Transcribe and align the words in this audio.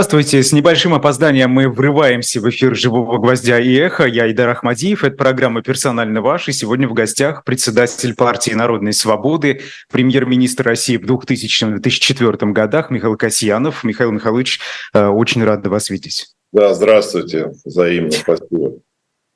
Здравствуйте. 0.00 0.42
С 0.42 0.52
небольшим 0.52 0.94
опозданием 0.94 1.50
мы 1.50 1.68
врываемся 1.68 2.40
в 2.40 2.48
эфир 2.48 2.74
«Живого 2.74 3.18
гвоздя» 3.18 3.60
и 3.60 3.74
«Эхо». 3.74 4.06
Я 4.06 4.30
Идар 4.32 4.48
Ахмадиев. 4.48 5.04
Это 5.04 5.14
программа 5.14 5.60
«Персонально 5.60 6.22
ваш». 6.22 6.48
И 6.48 6.52
сегодня 6.52 6.88
в 6.88 6.94
гостях 6.94 7.44
председатель 7.44 8.14
партии 8.14 8.52
«Народной 8.52 8.94
свободы», 8.94 9.60
премьер-министр 9.92 10.68
России 10.68 10.96
в 10.96 11.02
2000-2004 11.02 12.50
годах 12.52 12.88
Михаил 12.88 13.14
Касьянов. 13.18 13.84
Михаил 13.84 14.10
Михайлович, 14.10 14.60
э, 14.94 15.06
очень 15.06 15.44
рад 15.44 15.66
вас 15.66 15.90
видеть. 15.90 16.28
Да, 16.50 16.72
здравствуйте. 16.72 17.52
Взаимно. 17.66 18.10
Спасибо. 18.10 18.76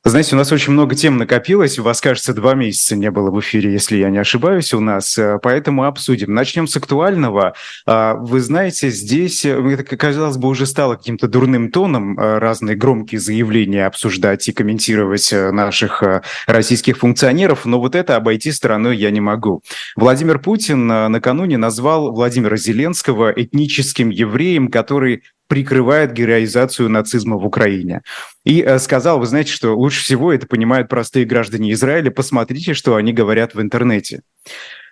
Знаете, 0.07 0.35
у 0.35 0.39
нас 0.39 0.53
очень 0.53 0.75
много 0.75 0.95
тем 0.95 1.17
накопилось. 1.17 1.79
У 1.79 1.83
вас, 1.83 2.03
кажется, 2.03 2.35
два 2.35 2.53
месяца 2.53 2.95
не 2.95 3.11
было 3.11 3.31
в 3.31 3.41
эфире, 3.41 3.73
если 3.73 3.97
я 3.97 4.11
не 4.11 4.19
ошибаюсь, 4.19 4.75
у 4.75 4.81
нас. 4.81 5.17
Э, 5.17 5.39
поэтому 5.43 5.85
обсудим. 5.85 6.35
Начнем 6.35 6.67
с 6.67 6.77
актуального. 6.77 7.55
А, 7.87 8.13
вы 8.13 8.43
знаете, 8.43 8.91
здесь, 8.91 9.47
э, 9.47 9.59
это, 9.73 9.97
казалось 9.97 10.37
бы, 10.37 10.49
уже 10.49 10.67
стало 10.67 10.97
каким-то 10.97 11.27
дурным 11.27 11.71
тоном 11.71 12.19
э, 12.19 12.39
разные 12.39 12.77
громкие 12.77 13.19
заявления 13.19 13.87
обсуждать 13.87 14.47
и 14.47 14.53
комментировать 14.53 15.33
наших 15.33 16.03
российских 16.47 16.99
функционеров, 16.99 17.65
но 17.65 17.81
вот 17.81 17.95
это 17.95 18.17
обойти 18.17 18.53
стороной 18.53 18.99
я 18.99 19.11
не 19.11 19.23
могу. 19.23 19.63
Владимир 19.97 20.39
Путин 20.39 20.87
накануне 20.87 21.57
назвал 21.57 22.13
Владимира 22.13 22.59
Зеленского 22.59 23.33
этническим 23.35 24.11
евреем, 24.11 24.69
который 24.69 25.23
прикрывает 25.49 26.13
героизацию 26.13 26.89
нацизма 26.89 27.37
в 27.37 27.45
Украине. 27.45 28.03
И 28.45 28.63
э, 28.63 28.79
сказал, 28.79 29.19
вы 29.19 29.27
знаете, 29.27 29.53
что 29.53 29.77
лучше 29.77 30.03
всего 30.03 30.33
это 30.33 30.47
понимают 30.47 30.89
простые 30.89 31.27
граждане 31.27 31.73
Израиля, 31.73 32.11
посмотрите, 32.11 32.75
что 32.75 32.97
они 32.97 33.13
говорят 33.13 33.55
в 33.55 33.61
интернете. 33.61 34.23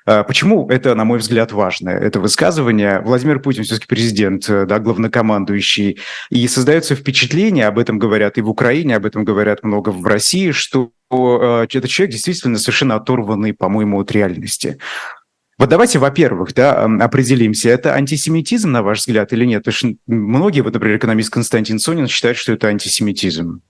Э, 0.06 0.24
почему 0.24 0.68
это, 0.68 0.94
на 0.94 1.04
мой 1.04 1.18
взгляд, 1.18 1.52
важно, 1.52 1.90
это 1.90 2.20
высказывание? 2.20 3.00
Владимир 3.00 3.40
Путин 3.40 3.64
все-таки 3.64 3.86
президент, 3.86 4.48
э, 4.48 4.66
да, 4.66 4.78
главнокомандующий, 4.78 5.98
и 6.30 6.48
создается 6.48 6.94
впечатление, 6.94 7.66
об 7.66 7.78
этом 7.78 7.98
говорят 7.98 8.38
и 8.38 8.42
в 8.42 8.50
Украине, 8.50 8.96
об 8.96 9.06
этом 9.06 9.24
говорят 9.24 9.62
много 9.62 9.90
в 9.90 10.04
России, 10.06 10.50
что 10.50 10.90
этот 11.10 11.90
человек 11.90 12.12
действительно 12.12 12.56
совершенно 12.56 12.94
оторванный, 12.94 13.52
по-моему, 13.52 14.00
от 14.00 14.10
реальности. 14.12 14.78
Вот 15.62 15.68
давайте, 15.68 16.00
во-первых, 16.00 16.54
да, 16.54 16.88
определимся, 17.00 17.68
это 17.68 17.94
антисемитизм, 17.94 18.72
на 18.72 18.82
ваш 18.82 18.98
взгляд, 18.98 19.32
или 19.32 19.44
нет? 19.44 19.60
Потому 19.60 19.74
что 19.74 19.88
многие, 20.08 20.60
вот, 20.60 20.74
например, 20.74 20.96
экономист 20.96 21.32
Константин 21.32 21.78
Сонин 21.78 22.08
считают, 22.08 22.36
что 22.36 22.52
это 22.52 22.66
антисемитизм. 22.66 23.62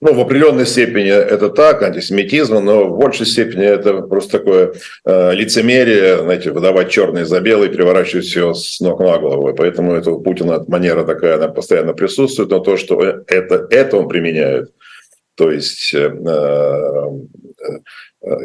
Ну, 0.00 0.14
в 0.14 0.20
определенной 0.20 0.64
степени 0.64 1.10
это 1.10 1.50
так, 1.50 1.82
антисемитизм, 1.82 2.64
но 2.64 2.86
в 2.86 2.98
большей 2.98 3.26
степени 3.26 3.66
это 3.66 4.00
просто 4.00 4.38
такое 4.38 4.72
э, 5.04 5.34
лицемерие, 5.34 6.16
знаете, 6.22 6.50
выдавать 6.50 6.88
черное 6.88 7.26
за 7.26 7.42
белое, 7.42 7.68
переворачивать 7.68 8.24
все 8.24 8.54
с 8.54 8.80
ног 8.80 8.98
на 9.00 9.18
голову. 9.18 9.54
Поэтому 9.54 9.92
это 9.92 10.12
у 10.12 10.20
Путина 10.22 10.64
манера 10.66 11.04
такая, 11.04 11.34
она 11.34 11.48
постоянно 11.48 11.92
присутствует, 11.92 12.48
но 12.48 12.60
то, 12.60 12.78
что 12.78 13.02
это, 13.02 13.66
это 13.68 13.98
он 13.98 14.08
применяет, 14.08 14.72
то 15.34 15.50
есть 15.50 15.94
э, 15.94 15.98
э, 15.98 17.10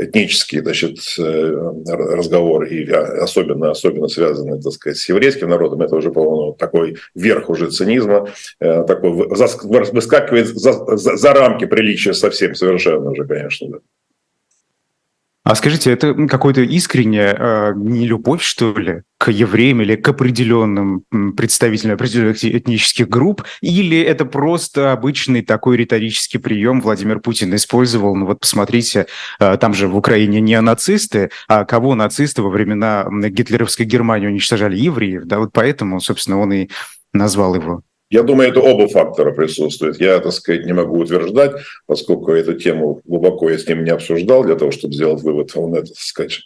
этнический 0.05 0.61
значит, 0.61 0.97
э, 1.19 1.23
разговор, 1.85 2.63
и 2.63 2.89
особенно, 2.89 3.71
особенно 3.71 4.07
связанный, 4.07 4.61
так 4.61 4.71
сказать, 4.73 4.97
с 4.97 5.09
еврейским 5.09 5.49
народом, 5.49 5.81
это 5.81 5.95
уже, 5.95 6.11
по-моему, 6.11 6.53
такой 6.53 6.97
верх 7.13 7.49
уже 7.49 7.69
цинизма, 7.69 8.29
такой 8.59 9.11
выскакивает 9.11 10.47
за, 10.47 10.97
за, 10.97 11.17
за 11.17 11.33
рамки 11.33 11.65
приличия 11.65 12.13
совсем 12.13 12.55
совершенно 12.55 13.11
уже, 13.11 13.25
конечно, 13.25 13.69
да. 13.69 13.79
А 15.47 15.55
скажите, 15.55 15.93
это 15.93 16.13
какой-то 16.27 16.59
искренняя 16.59 17.33
э, 17.33 17.73
не 17.77 18.11
что 18.39 18.77
ли, 18.77 19.03
к 19.17 19.31
евреям 19.31 19.81
или 19.81 19.95
к 19.95 20.09
определенным 20.09 21.05
представителям 21.37 21.95
определенных 21.95 22.43
этнических 22.43 23.07
групп, 23.07 23.45
или 23.61 23.97
это 23.97 24.25
просто 24.25 24.91
обычный 24.91 25.41
такой 25.43 25.77
риторический 25.77 26.37
прием 26.37 26.81
Владимир 26.81 27.21
Путин 27.21 27.55
использовал? 27.55 28.13
Ну 28.17 28.25
вот 28.25 28.41
посмотрите, 28.41 29.07
э, 29.39 29.55
там 29.55 29.73
же 29.73 29.87
в 29.87 29.95
Украине 29.95 30.41
не 30.41 30.59
нацисты, 30.59 31.29
а 31.47 31.63
кого 31.63 31.95
нацисты 31.95 32.41
во 32.41 32.49
времена 32.49 33.07
гитлеровской 33.09 33.85
Германии 33.85 34.27
уничтожали? 34.27 34.75
Евреев, 34.75 35.23
да, 35.23 35.39
вот 35.39 35.51
поэтому, 35.53 36.01
собственно, 36.01 36.41
он 36.41 36.51
и 36.51 36.69
назвал 37.13 37.55
его 37.55 37.83
я 38.09 38.23
думаю, 38.23 38.49
это 38.49 38.61
оба 38.61 38.87
фактора 38.87 39.33
присутствуют. 39.33 39.99
Я, 39.99 40.19
так 40.19 40.31
сказать, 40.31 40.65
не 40.65 40.73
могу 40.73 40.99
утверждать, 40.99 41.53
поскольку 41.85 42.31
эту 42.31 42.53
тему 42.53 43.01
глубоко 43.05 43.49
я 43.49 43.57
с 43.57 43.67
ним 43.67 43.83
не 43.83 43.91
обсуждал, 43.91 44.43
для 44.43 44.55
того, 44.55 44.71
чтобы 44.71 44.93
сделать 44.93 45.21
вывод, 45.23 45.51
он 45.55 45.75
это, 45.75 45.87
так 45.87 45.97
сказать, 45.97 46.39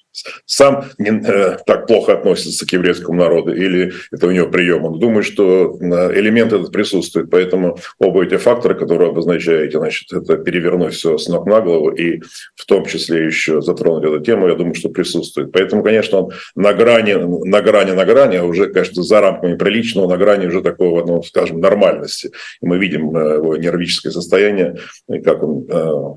сам 0.46 0.86
не, 0.98 1.10
э, 1.10 1.58
так 1.66 1.88
плохо 1.88 2.14
относится 2.14 2.66
к 2.66 2.74
еврейскому 2.74 3.18
народу, 3.18 3.54
или 3.54 3.94
это 4.12 4.28
у 4.28 4.32
него 4.32 4.48
прием. 4.48 4.86
Он 4.86 5.00
думает, 5.00 5.26
что 5.26 5.78
элемент 5.80 6.54
этот 6.54 6.72
присутствует. 6.72 7.30
Поэтому 7.30 7.78
оба 8.00 8.24
эти 8.24 8.38
фактора, 8.38 8.74
которые 8.74 9.12
обозначаете, 9.12 9.78
значит, 9.78 10.12
это 10.12 10.38
перевернуть 10.38 10.94
все 10.94 11.18
с 11.18 11.28
ног 11.28 11.46
на 11.46 11.62
голову 11.62 11.90
и 11.90 12.22
в 12.56 12.66
том 12.66 12.86
числе 12.86 13.26
еще 13.26 13.62
затронуть 13.62 14.04
эту 14.04 14.20
тему, 14.20 14.48
я 14.48 14.56
думаю, 14.56 14.74
что 14.74 14.90
присутствует. 14.90 15.52
Поэтому, 15.52 15.84
конечно, 15.84 16.20
он 16.20 16.32
на 16.56 16.74
грани, 16.74 17.14
на 17.14 17.62
грани, 17.62 17.92
на 17.92 18.06
грани, 18.06 18.38
а 18.38 18.44
уже, 18.44 18.68
конечно, 18.68 19.04
за 19.04 19.22
рамками 19.22 19.56
приличного, 19.56 20.10
на 20.10 20.18
грани 20.18 20.48
уже 20.48 20.62
такого, 20.62 21.06
ну, 21.06 21.24
скажем, 21.24 21.51
скажем, 21.52 21.60
нормальности. 21.60 22.32
И 22.62 22.66
мы 22.66 22.78
видим 22.78 23.16
э, 23.16 23.36
его 23.36 23.58
нервическое 23.58 24.12
состояние, 24.12 24.78
как 25.24 25.44
он 25.44 25.66
э, 25.70 26.16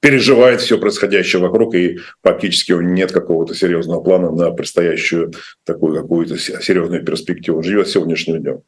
переживает 0.00 0.60
все 0.60 0.78
происходящее 0.78 1.40
вокруг, 1.40 1.74
и 1.74 1.98
фактически 2.22 2.72
нет 2.72 3.12
какого-то 3.12 3.54
серьезного 3.54 4.02
плана 4.02 4.30
на 4.30 4.50
предстоящую 4.50 5.32
такую 5.64 6.00
какую-то 6.00 6.36
серьезную 6.38 7.04
перспективу. 7.04 7.62
Живет 7.62 7.88
сегодняшним 7.88 8.42
днем. 8.42 8.62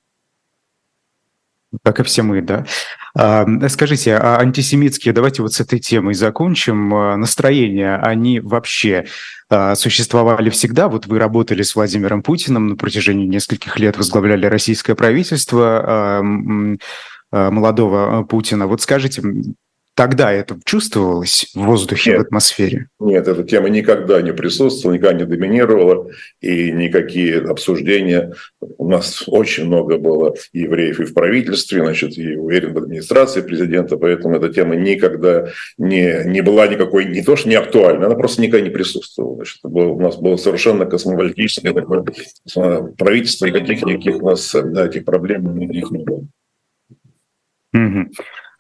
Как 1.82 2.00
и 2.00 2.02
все 2.02 2.22
мы, 2.22 2.42
да. 2.42 2.64
А, 3.16 3.46
скажите, 3.68 4.16
а 4.16 4.38
антисемитские, 4.40 5.14
давайте 5.14 5.42
вот 5.42 5.52
с 5.52 5.60
этой 5.60 5.78
темой 5.78 6.14
закончим. 6.14 6.94
А, 6.94 7.16
настроения, 7.16 7.96
они 7.96 8.40
вообще 8.40 9.06
а, 9.48 9.74
существовали 9.74 10.50
всегда. 10.50 10.88
Вот 10.88 11.06
вы 11.06 11.18
работали 11.18 11.62
с 11.62 11.74
Владимиром 11.74 12.22
Путиным 12.22 12.68
на 12.68 12.76
протяжении 12.76 13.26
нескольких 13.26 13.78
лет, 13.78 13.96
возглавляли 13.96 14.46
российское 14.46 14.94
правительство 14.94 16.22
молодого 17.32 18.22
Путина. 18.22 18.68
Вот 18.68 18.80
скажите, 18.80 19.22
Тогда 19.97 20.32
это 20.32 20.59
чувствовалось 20.65 21.53
в 21.55 21.60
воздухе, 21.60 22.10
нет, 22.10 22.19
в 22.19 22.22
атмосфере? 22.22 22.88
Нет, 22.99 23.28
эта 23.28 23.44
тема 23.44 23.69
никогда 23.69 24.21
не 24.22 24.32
присутствовала, 24.32 24.97
никогда 24.97 25.19
не 25.19 25.25
доминировала, 25.25 26.10
и 26.41 26.72
никакие 26.72 27.38
обсуждения. 27.38 28.34
У 28.60 28.88
нас 28.88 29.22
очень 29.28 29.66
много 29.66 29.99
было 29.99 30.34
евреев 30.53 30.99
и 30.99 31.04
в 31.04 31.15
правительстве, 31.15 31.81
значит, 31.81 32.19
и 32.19 32.34
уверен 32.34 32.75
в 32.75 32.78
администрации 32.78 33.41
президента, 33.41 33.97
поэтому 33.97 34.37
эта 34.37 34.53
тема 34.53 34.75
никогда 34.75 35.50
не, 35.78 36.25
не 36.25 36.41
была 36.41 36.66
никакой, 36.66 37.04
не 37.04 37.22
то 37.22 37.37
что 37.37 37.49
не 37.49 37.54
актуальна, 37.54 38.06
она 38.06 38.16
просто 38.16 38.43
никогда 38.43 38.66
не 38.66 38.72
присутствовала. 38.72 39.37
Значит, 39.37 39.60
было, 39.62 39.93
у 39.93 40.00
нас 40.00 40.16
было 40.16 40.37
совершенно 40.37 40.87
космополитическое 40.87 41.72
такое 41.72 42.04
правительство, 42.99 43.47
и 43.47 43.53
каких 43.53 43.84
никаких 43.84 44.16
у 44.16 44.27
нас 44.27 44.53
да, 44.53 44.87
этих 44.87 45.04
проблем 45.04 45.56
никаких 45.56 45.93
не 45.93 46.04
было. 46.04 46.25
Угу. 47.75 48.10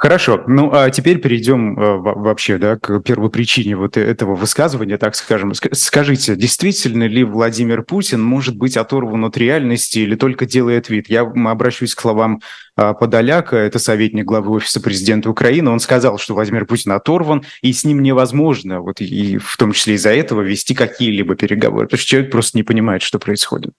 Хорошо, 0.04 0.44
ну 0.46 0.70
а 0.70 0.90
теперь 0.90 1.18
перейдем 1.18 1.80
э, 1.80 1.96
вообще 1.96 2.58
да, 2.58 2.76
к 2.76 3.00
первой 3.00 3.30
причине 3.30 3.74
вот 3.74 3.96
этого 3.96 4.34
высказывания, 4.34 4.98
так 4.98 5.14
скажем. 5.14 5.54
Скажите, 5.54 6.36
действительно 6.36 7.04
ли 7.04 7.24
Владимир 7.24 7.82
Путин 7.82 8.20
может 8.20 8.54
быть 8.54 8.76
оторван 8.76 9.24
от 9.24 9.38
реальности 9.38 10.00
или 10.00 10.14
только 10.14 10.44
делает 10.44 10.90
вид? 10.90 11.08
Я 11.08 11.22
обращусь 11.22 11.94
к 11.94 12.02
словам 12.02 12.42
а, 12.76 12.92
Подоляка, 12.92 13.56
это 13.56 13.78
советник 13.78 14.26
главы 14.26 14.50
Офиса 14.56 14.78
президента 14.82 15.30
Украины. 15.30 15.70
Он 15.70 15.80
сказал, 15.80 16.18
что 16.18 16.34
Владимир 16.34 16.66
Путин 16.66 16.92
оторван, 16.92 17.42
и 17.62 17.72
с 17.72 17.82
ним 17.84 18.02
невозможно, 18.02 18.80
вот 18.80 19.00
и 19.00 19.38
в 19.38 19.56
том 19.56 19.72
числе 19.72 19.94
из-за 19.94 20.10
этого, 20.10 20.42
вести 20.42 20.74
какие-либо 20.74 21.34
переговоры, 21.34 21.86
потому 21.86 21.98
что 21.98 22.08
человек 22.10 22.30
просто 22.30 22.58
не 22.58 22.62
понимает, 22.62 23.00
что 23.00 23.18
происходит. 23.18 23.72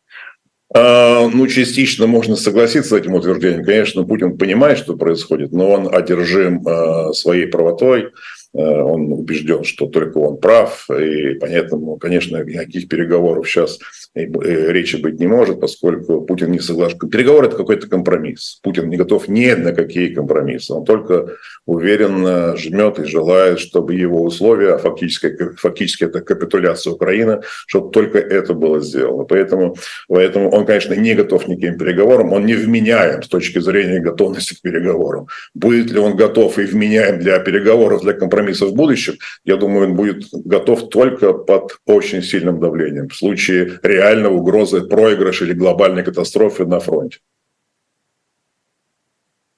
А, 0.73 1.27
ну, 1.27 1.47
частично 1.47 2.07
можно 2.07 2.35
согласиться 2.35 2.89
с 2.89 2.99
этим 2.99 3.13
утверждением. 3.13 3.63
Конечно, 3.63 4.03
Путин 4.03 4.37
понимает, 4.37 4.77
что 4.77 4.97
происходит, 4.97 5.51
но 5.51 5.71
он 5.71 5.93
одержим 5.93 6.67
а, 6.67 7.13
своей 7.13 7.47
правотой, 7.47 8.11
Э, 8.55 8.81
он 8.81 9.11
убежден, 9.11 9.63
что 9.63 9.87
только 9.87 10.17
он 10.17 10.37
прав, 10.37 10.89
и 10.89 11.33
поэтому, 11.39 11.97
конечно, 11.97 12.41
никаких 12.41 12.87
переговоров 12.87 13.49
сейчас 13.49 13.79
речи 14.15 14.95
быть 14.95 15.19
не 15.19 15.27
может, 15.27 15.59
поскольку 15.59 16.21
Путин 16.21 16.51
не 16.51 16.59
соглашается. 16.59 17.07
Переговоры– 17.07 17.47
это 17.47 17.57
какой-то 17.57 17.87
компромисс. 17.87 18.59
Путин 18.63 18.89
не 18.89 18.97
готов 18.97 19.27
ни 19.27 19.51
на 19.51 19.73
какие 19.73 20.13
компромиссы. 20.13 20.73
Он 20.73 20.85
только 20.85 21.35
уверенно 21.65 22.55
жмет 22.55 22.99
и 22.99 23.03
желает, 23.03 23.59
чтобы 23.59 23.93
его 23.93 24.23
условия, 24.23 24.75
а 24.75 24.77
фактически, 24.77 25.55
фактически 25.57 26.05
это 26.05 26.21
капитуляция 26.21 26.93
Украины, 26.93 27.41
чтобы 27.67 27.91
только 27.91 28.19
это 28.19 28.53
было 28.53 28.79
сделано. 28.79 29.25
Поэтому, 29.25 29.75
поэтому 30.07 30.49
он, 30.49 30.65
конечно, 30.65 30.93
не 30.93 31.13
готов 31.13 31.47
ни 31.47 31.55
к 31.55 31.59
каким 31.59 31.77
переговорам, 31.77 32.31
он 32.31 32.45
не 32.45 32.53
вменяем 32.53 33.21
с 33.21 33.27
точки 33.27 33.59
зрения 33.59 33.99
готовности 33.99 34.55
к 34.55 34.61
переговорам. 34.61 35.27
Будет 35.53 35.91
ли 35.91 35.99
он 35.99 36.15
готов 36.15 36.57
и 36.57 36.63
вменяем 36.63 37.19
для 37.19 37.39
переговоров, 37.39 38.01
для 38.01 38.13
компромиссов, 38.13 38.69
в 38.69 38.75
будущем, 38.75 39.15
я 39.43 39.57
думаю, 39.57 39.89
он 39.89 39.95
будет 39.95 40.23
готов 40.31 40.89
только 40.89 41.33
под 41.33 41.79
очень 41.85 42.23
сильным 42.23 42.59
давлением 42.59 43.09
в 43.09 43.15
случае 43.15 43.79
реальной 44.05 44.29
угрозы 44.29 44.81
проигрыша 44.81 45.45
или 45.45 45.53
глобальной 45.53 46.03
катастрофы 46.03 46.65
на 46.65 46.79
фронте. 46.79 47.19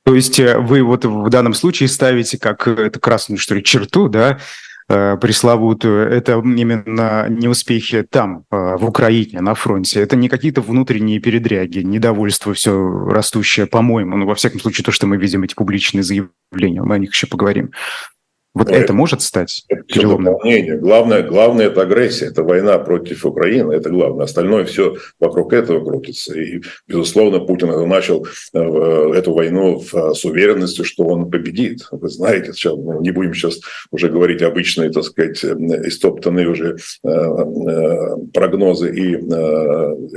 То 0.04 0.16
есть 0.16 0.40
э, 0.40 0.58
вы 0.58 0.84
вот 0.84 1.06
в 1.06 1.30
данном 1.30 1.54
случае 1.54 1.90
ставите 1.90 2.38
как 2.40 2.68
это 2.68 3.00
красную, 3.00 3.38
что 3.38 3.56
ли, 3.56 3.64
черту, 3.64 4.08
да, 4.08 4.40
Э, 4.90 5.18
пресловутую, 5.18 6.10
это 6.10 6.36
именно 6.36 7.28
неуспехи 7.28 8.04
там, 8.10 8.46
э, 8.50 8.78
в 8.78 8.86
Украине, 8.86 9.42
на 9.42 9.54
фронте. 9.54 10.00
Это 10.00 10.16
не 10.16 10.30
какие-то 10.30 10.62
внутренние 10.62 11.20
передряги, 11.20 11.80
недовольство 11.80 12.54
все 12.54 12.72
растущее, 13.10 13.66
по-моему. 13.66 14.16
Ну, 14.16 14.26
во 14.26 14.36
всяком 14.36 14.62
случае, 14.62 14.86
то, 14.86 14.94
что 14.94 15.06
мы 15.06 15.18
видим, 15.18 15.44
эти 15.44 15.56
публичные 15.56 16.04
заявления, 16.04 16.84
мы 16.84 16.96
о 16.96 17.00
них 17.00 17.12
еще 17.12 17.28
поговорим. 17.28 17.72
Вот 18.58 18.70
это, 18.70 18.80
это 18.80 18.94
может 18.94 19.22
стать 19.22 19.66
это 19.68 19.84
переломным? 19.84 20.34
Дополнение. 20.34 20.78
Главное, 20.78 21.22
главное– 21.22 21.68
это 21.68 21.84
агрессия, 21.84 22.26
это 22.26 22.42
война 22.42 22.80
против 22.80 23.24
Украины, 23.24 23.74
это 23.74 23.92
главное. 23.92 24.26
Остальное 24.26 24.66
все 24.66 24.96
вокруг 25.20 25.54
этого 25.54 25.86
крутится. 25.86 26.36
И, 26.40 26.62
безусловно, 26.88 27.40
Путин 27.40 27.88
начал 27.88 28.26
э, 28.54 28.60
эту 29.16 29.34
войну 29.34 29.80
с 29.80 30.26
уверенностью, 30.26 30.86
что 30.86 31.04
он 31.04 31.30
победит. 31.30 31.88
Вы 31.92 32.10
знаете, 32.10 32.52
сейчас, 32.54 32.74
ну, 32.74 33.00
не 33.00 33.12
будем 33.12 33.36
сейчас 33.36 33.60
уже 33.92 34.10
говорить 34.10 34.42
обычные, 34.42 34.90
так 34.90 35.04
сказать, 35.04 35.44
истоптанные 35.44 36.50
уже 36.50 36.78
э, 37.04 37.10
э, 37.10 38.16
прогнозы 38.34 38.90
и 38.90 39.18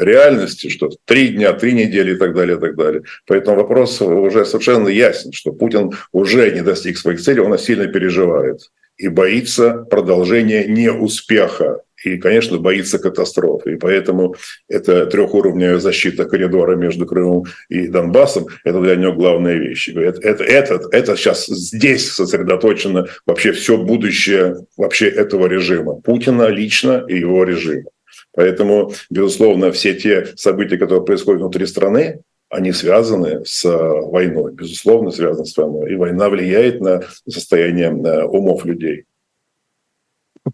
реальности, 0.01 0.69
что 0.71 0.89
три 1.05 1.29
дня, 1.29 1.53
три 1.53 1.73
недели 1.75 2.15
и 2.15 2.17
так 2.17 2.35
далее, 2.35 2.57
и 2.57 2.61
так 2.61 2.75
далее. 2.75 3.03
Поэтому 3.27 3.59
вопрос 3.59 4.01
уже 4.01 4.47
совершенно 4.47 4.89
ясен, 4.89 5.33
что 5.33 5.53
Путин 5.53 5.93
уже 6.13 6.51
не 6.53 6.63
достиг 6.63 6.97
своих 6.97 7.21
целей, 7.21 7.41
он 7.41 7.59
сильно 7.59 7.87
переживает 7.87 8.30
переживает 8.31 8.71
и 8.97 9.09
боится 9.09 9.87
продолжения 9.91 10.67
неуспеха. 10.67 11.81
И, 12.05 12.17
конечно, 12.17 12.59
боится 12.59 12.99
катастрофы. 12.99 13.75
И 13.75 13.77
поэтому 13.77 14.35
это 14.69 15.05
трехуровневая 15.07 15.79
защита 15.79 16.25
коридора 16.25 16.77
между 16.77 17.07
Крымом 17.07 17.45
и 17.69 17.89
Донбассом– 17.89 18.47
это 18.65 18.81
для 18.81 18.97
него 18.97 19.13
главная 19.13 19.57
вещь. 19.57 19.91
Это, 19.91 20.21
это, 20.21 20.45
это, 20.45 20.89
это 20.93 21.17
сейчас 21.17 21.47
здесь 21.47 22.11
сосредоточено 22.11 23.07
вообще 23.27 23.53
все 23.53 23.77
будущее 23.77 24.57
вообще 24.79 25.09
этого 25.09 25.47
режима. 25.47 25.95
Путина 25.95 26.49
лично 26.49 27.05
и 27.07 27.19
его 27.19 27.45
режима. 27.45 27.91
Поэтому, 28.35 28.93
безусловно, 29.11 29.71
все 29.73 29.95
те 29.95 30.29
события, 30.37 30.79
которые 30.79 31.05
происходят 31.05 31.41
внутри 31.41 31.67
страны, 31.67 32.21
они 32.51 32.73
связаны 32.73 33.45
с 33.45 33.65
э, 33.65 33.71
войной, 33.71 34.53
безусловно, 34.53 35.13
связаны 35.13 35.47
с 35.47 35.57
войной. 35.57 35.93
И 35.93 35.97
война 35.97 36.29
влияет 36.29 36.81
на 36.81 37.03
состояние 37.29 37.89
э, 37.89 38.25
умов 38.25 38.65
людей. 38.65 39.07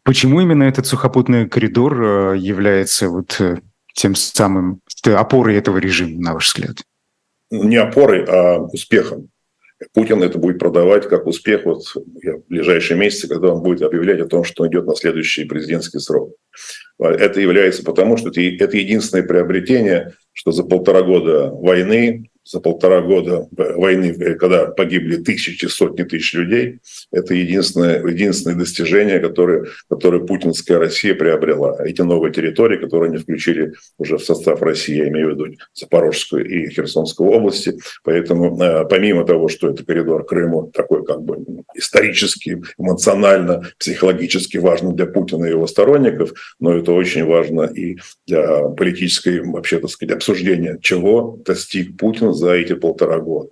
Почему 0.02 0.40
именно 0.40 0.64
этот 0.64 0.86
сухопутный 0.86 1.48
коридор 1.48 2.34
э, 2.34 2.36
является 2.38 3.08
вот 3.08 3.40
тем 3.94 4.14
самым 4.14 4.82
опорой 5.04 5.56
этого 5.56 5.78
режима, 5.78 6.20
на 6.20 6.34
ваш 6.34 6.48
взгляд? 6.48 6.76
Не 7.50 7.76
опорой, 7.76 8.24
а 8.24 8.58
успехом. 8.58 9.30
Путин 9.92 10.22
это 10.22 10.38
будет 10.38 10.58
продавать 10.58 11.06
как 11.08 11.26
успех 11.26 11.66
вот 11.66 11.84
в 11.84 12.48
ближайшие 12.48 12.98
месяцы, 12.98 13.28
когда 13.28 13.52
он 13.52 13.62
будет 13.62 13.82
объявлять 13.82 14.20
о 14.20 14.26
том, 14.26 14.42
что 14.42 14.62
он 14.62 14.70
идет 14.70 14.86
на 14.86 14.94
следующий 14.96 15.44
президентский 15.44 15.98
срок. 15.98 16.34
Это 16.98 17.40
является 17.40 17.84
потому, 17.84 18.16
что 18.16 18.30
это 18.30 18.40
единственное 18.40 19.24
приобретение, 19.24 20.14
что 20.32 20.50
за 20.50 20.64
полтора 20.64 21.02
года 21.02 21.50
войны 21.50 22.30
за 22.46 22.60
полтора 22.60 23.00
года 23.00 23.48
войны, 23.50 24.14
когда 24.36 24.66
погибли 24.66 25.16
тысячи, 25.16 25.66
сотни 25.66 26.04
тысяч 26.04 26.34
людей, 26.34 26.78
это 27.10 27.34
единственное, 27.34 28.06
единственное 28.06 28.56
достижение, 28.56 29.18
которое, 29.18 29.66
которое 29.90 30.24
путинская 30.24 30.78
Россия 30.78 31.14
приобрела. 31.14 31.76
Эти 31.84 32.02
новые 32.02 32.32
территории, 32.32 32.78
которые 32.78 33.10
они 33.10 33.18
включили 33.18 33.72
уже 33.98 34.18
в 34.18 34.24
состав 34.24 34.62
России, 34.62 34.96
я 34.96 35.08
имею 35.08 35.28
в 35.28 35.30
виду 35.32 35.56
Запорожскую 35.74 36.46
и 36.48 36.70
Херсонскую 36.70 37.30
области. 37.30 37.76
Поэтому 38.04 38.60
э, 38.62 38.84
помимо 38.88 39.24
того, 39.24 39.48
что 39.48 39.68
это 39.68 39.84
коридор 39.84 40.24
Крыму 40.24 40.70
такой 40.72 41.04
как 41.04 41.22
бы 41.22 41.38
исторически, 41.74 42.62
эмоционально, 42.78 43.62
психологически 43.78 44.58
важно 44.58 44.92
для 44.92 45.06
Путина 45.06 45.46
и 45.46 45.50
его 45.50 45.66
сторонников, 45.66 46.32
но 46.60 46.76
это 46.76 46.92
очень 46.92 47.24
важно 47.24 47.62
и 47.62 47.96
для 48.26 48.68
политической, 48.68 49.40
вообще, 49.40 49.80
так 49.80 49.90
сказать, 49.90 50.14
обсуждения, 50.14 50.78
чего 50.80 51.38
достиг 51.44 51.96
Путин 51.96 52.35
за 52.36 52.52
эти 52.52 52.74
полтора 52.74 53.18
года. 53.18 53.50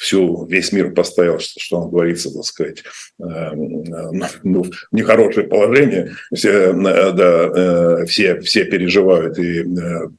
Всю, 0.00 0.46
весь 0.46 0.72
мир 0.72 0.94
поставил, 0.94 1.38
что 1.38 1.76
он 1.78 1.90
говорится, 1.90 2.32
так 2.32 2.44
сказать, 2.44 2.82
ну, 3.18 4.62
в 4.62 4.70
нехорошее 4.92 5.46
положение. 5.46 6.12
Все, 6.32 6.72
э, 6.72 7.12
да, 7.12 7.50
э, 7.54 8.06
все, 8.06 8.40
все 8.40 8.64
переживают 8.64 9.38
и 9.38 9.62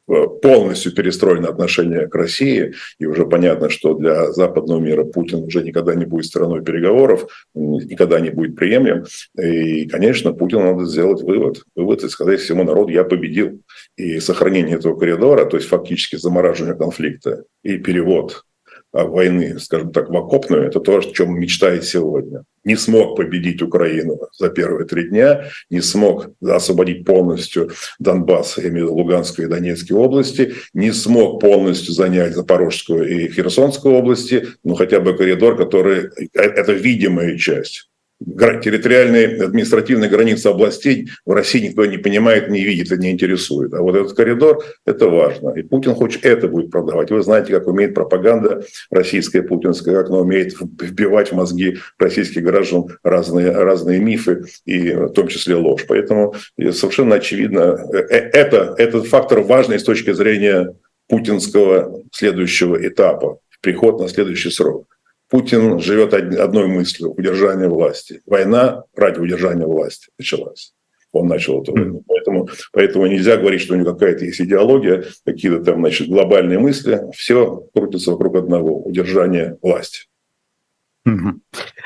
полностью 0.06 0.94
перестроено 0.94 1.50
отношение 1.50 2.07
к 2.07 2.13
России. 2.13 2.75
И 3.00 3.07
уже 3.07 3.25
понятно, 3.25 3.72
что 3.72 3.95
для 3.95 4.31
западного 4.31 4.80
мира 4.80 5.04
Путин 5.04 5.45
уже 5.45 5.63
никогда 5.63 5.95
не 5.95 6.06
будет 6.06 6.25
страной 6.25 6.63
переговоров, 6.63 7.25
никогда 7.56 8.19
не 8.19 8.30
будет 8.30 8.56
приемлем. 8.56 9.06
И, 9.36 9.88
конечно, 9.88 10.31
Путину 10.31 10.74
надо 10.74 10.86
сделать 10.86 11.24
вывод. 11.24 11.63
Вывод 11.75 12.04
и 12.04 12.10
сказать 12.10 12.39
всему 12.39 12.63
народу, 12.63 12.92
я 12.92 13.04
победил. 13.04 13.63
И 13.98 14.19
сохранение 14.19 14.77
этого 14.77 14.95
коридора, 14.95 15.45
то 15.45 15.57
есть 15.57 15.69
фактически 15.69 16.18
замораживание 16.18 16.77
конфликта 16.77 17.45
и 17.63 17.80
перевод 17.80 18.44
войны, 18.93 19.59
скажем 19.59 19.91
так, 19.91 20.09
в 20.09 20.15
окопную, 20.17 20.63
это 20.63 20.79
то, 20.79 20.97
о 20.97 21.01
чем 21.01 21.39
мечтает 21.39 21.83
сегодня. 21.85 22.43
Не 22.63 22.75
смог 22.75 23.15
победить 23.15 23.61
Украину 23.61 24.19
за 24.38 24.49
первые 24.49 24.88
три 24.88 25.09
дня, 25.09 25.45
не 25.69 25.81
смог 25.81 26.29
освободить 26.41 27.05
полностью 27.05 27.71
Донбасс, 27.99 28.57
я 28.57 28.69
имею 28.69 28.88
в 28.88 28.89
виду 28.89 28.95
Луганскую 28.95 29.47
и 29.47 29.51
Донецкие 29.51 29.97
области, 29.97 30.53
не 30.73 30.91
смог 30.91 31.41
полностью 31.41 31.93
занять 31.93 32.35
Запорожскую 32.35 33.07
и 33.07 33.29
Херсонскую 33.29 33.95
области, 33.95 34.47
но 34.63 34.75
хотя 34.75 34.99
бы 34.99 35.15
коридор, 35.15 35.57
который– 35.57 36.09
это 36.33 36.73
видимая 36.73 37.38
часть 37.38 37.90
территориальные 38.62 39.44
административные 39.44 40.09
границы 40.09 40.47
областей 40.47 41.09
в 41.25 41.31
России 41.31 41.68
никто 41.68 41.85
не 41.85 41.97
понимает, 41.97 42.50
не 42.50 42.63
видит 42.63 42.91
и 42.91 42.97
не 42.97 43.12
интересует. 43.12 43.73
А 43.73 43.81
вот 43.81 43.95
этот 43.95 44.13
коридор– 44.13 44.63
это 44.85 45.07
важно. 45.07 45.51
И 45.51 45.63
Путин 45.63 45.95
хочет 45.95 46.25
это 46.25 46.47
будет 46.47 46.71
продавать. 46.71 47.09
Вы 47.09 47.21
знаете, 47.23 47.51
как 47.51 47.68
умеет 47.68 47.94
пропаганда 47.94 48.63
российская, 48.91 49.41
путинская, 49.41 49.95
как 49.95 50.09
она 50.09 50.19
умеет 50.19 50.53
вбивать 50.59 51.29
в 51.29 51.35
мозги 51.35 51.77
российских 51.97 52.44
граждан 52.44 52.85
разные, 53.03 53.51
разные 53.51 54.00
мифы, 54.00 54.44
и 54.65 54.91
в 54.91 55.09
том 55.09 55.27
числе 55.27 55.56
ложь. 55.56 55.85
Поэтому 55.88 56.35
совершенно 56.57 57.15
очевидно, 57.15 57.79
э, 57.94 57.97
э, 57.97 58.29
это, 58.33 58.75
этот 58.77 59.07
фактор 59.07 59.41
важный 59.41 59.79
с 59.79 59.83
точки 59.83 60.13
зрения 60.13 60.75
путинского 61.07 62.03
следующего 62.12 62.88
этапа, 62.88 63.39
приход 63.62 64.00
на 64.00 64.07
следующий 64.07 64.51
срок. 64.51 64.85
Путин 65.31 65.79
живет 65.79 66.13
одной 66.13 66.67
мыслью– 66.67 67.13
удержание 67.17 67.70
власти. 67.70 68.22
Война 68.25 68.84
ради 68.94 69.20
удержания 69.20 69.65
власти 69.65 70.10
началась. 70.20 70.74
Он 71.13 71.27
начал 71.27 71.62
эту 71.62 71.72
войну. 71.72 72.03
Поэтому, 72.05 72.50
поэтому 72.74 73.08
нельзя 73.08 73.38
говорить, 73.38 73.62
что 73.62 73.74
у 73.74 73.77
него 73.77 73.94
какая-то 73.94 74.25
есть 74.25 74.41
идеология, 74.41 75.05
какие-то 75.25 75.63
там 75.63 75.79
значит, 75.79 76.10
глобальные 76.10 76.60
мысли. 76.60 77.01
Все 77.15 77.65
крутится 77.74 78.12
вокруг 78.12 78.36
одного– 78.36 78.84
удержания 78.86 79.58
власти. 79.62 80.11
Угу. 81.03 81.41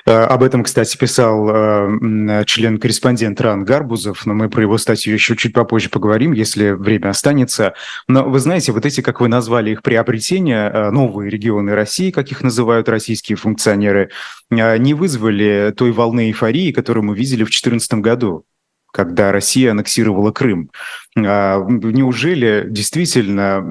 Об 0.08 0.44
этом, 0.44 0.64
кстати, 0.64 0.98
писал 0.98 1.50
э, 1.50 2.44
член-корреспондент 2.46 3.40
Ран 3.40 3.64
Гарбузов, 3.64 4.26
но 4.26 4.34
мы 4.34 4.50
про 4.50 4.62
его 4.62 4.78
статью 4.78 5.14
еще 5.14 5.38
чуть 5.38 5.54
попозже 5.54 5.90
поговорим, 5.90 6.34
если 6.34 6.72
время 6.72 7.10
останется. 7.10 7.74
Но 8.10 8.26
вы 8.26 8.40
знаете, 8.40 8.74
вот 8.74 8.86
эти, 8.86 9.00
как 9.00 9.22
вы 9.22 9.30
назвали 9.30 9.72
их, 9.72 9.84
приобретения, 9.84 10.70
э, 10.70 10.92
новые 10.92 11.32
регионы 11.32 11.74
России, 11.76 12.12
как 12.12 12.30
их 12.32 12.44
называют 12.44 12.90
российские 12.90 13.38
функционеры, 13.38 14.12
не 14.50 14.94
вызвали 14.94 15.74
той 15.76 15.92
волны 15.92 16.28
эйфории, 16.28 16.74
которую 16.74 17.06
мы 17.06 17.16
видели 17.16 17.44
в 17.44 17.48
2014 17.48 17.94
году 17.96 18.46
когда 18.92 19.34
Россия 19.34 19.72
аннексировала 19.72 20.32
Крым. 20.32 20.72
Неужели 21.18 22.66
действительно 22.70 23.62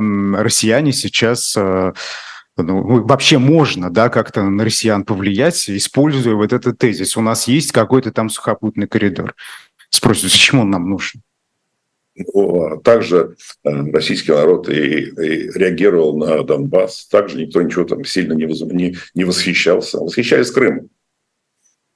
россияне 0.42 0.92
сейчас 0.92 1.56
ну, 2.56 3.04
вообще 3.04 3.38
можно, 3.38 3.90
да, 3.90 4.08
как-то 4.08 4.42
на 4.42 4.64
россиян 4.64 5.04
повлиять, 5.04 5.68
используя 5.68 6.34
вот 6.34 6.52
этот 6.52 6.78
тезис. 6.78 7.16
У 7.16 7.20
нас 7.20 7.48
есть 7.48 7.72
какой-то 7.72 8.12
там 8.12 8.28
сухопутный 8.28 8.86
коридор. 8.86 9.34
Спросят, 9.90 10.30
зачем 10.30 10.60
он 10.60 10.70
нам 10.70 10.88
нужен? 10.88 11.22
Ну, 12.16 12.80
также 12.84 13.36
э, 13.64 13.90
российский 13.90 14.30
народ 14.30 14.68
и, 14.68 15.00
и 15.00 15.50
реагировал 15.52 16.16
на 16.16 16.44
Донбасс. 16.44 17.06
Также 17.06 17.38
никто 17.38 17.60
ничего 17.60 17.84
там 17.84 18.04
сильно 18.04 18.34
не, 18.34 18.44
не, 18.44 18.96
не 19.14 19.24
восхищался. 19.24 19.98
Восхищались 19.98 20.52
Крымом 20.52 20.90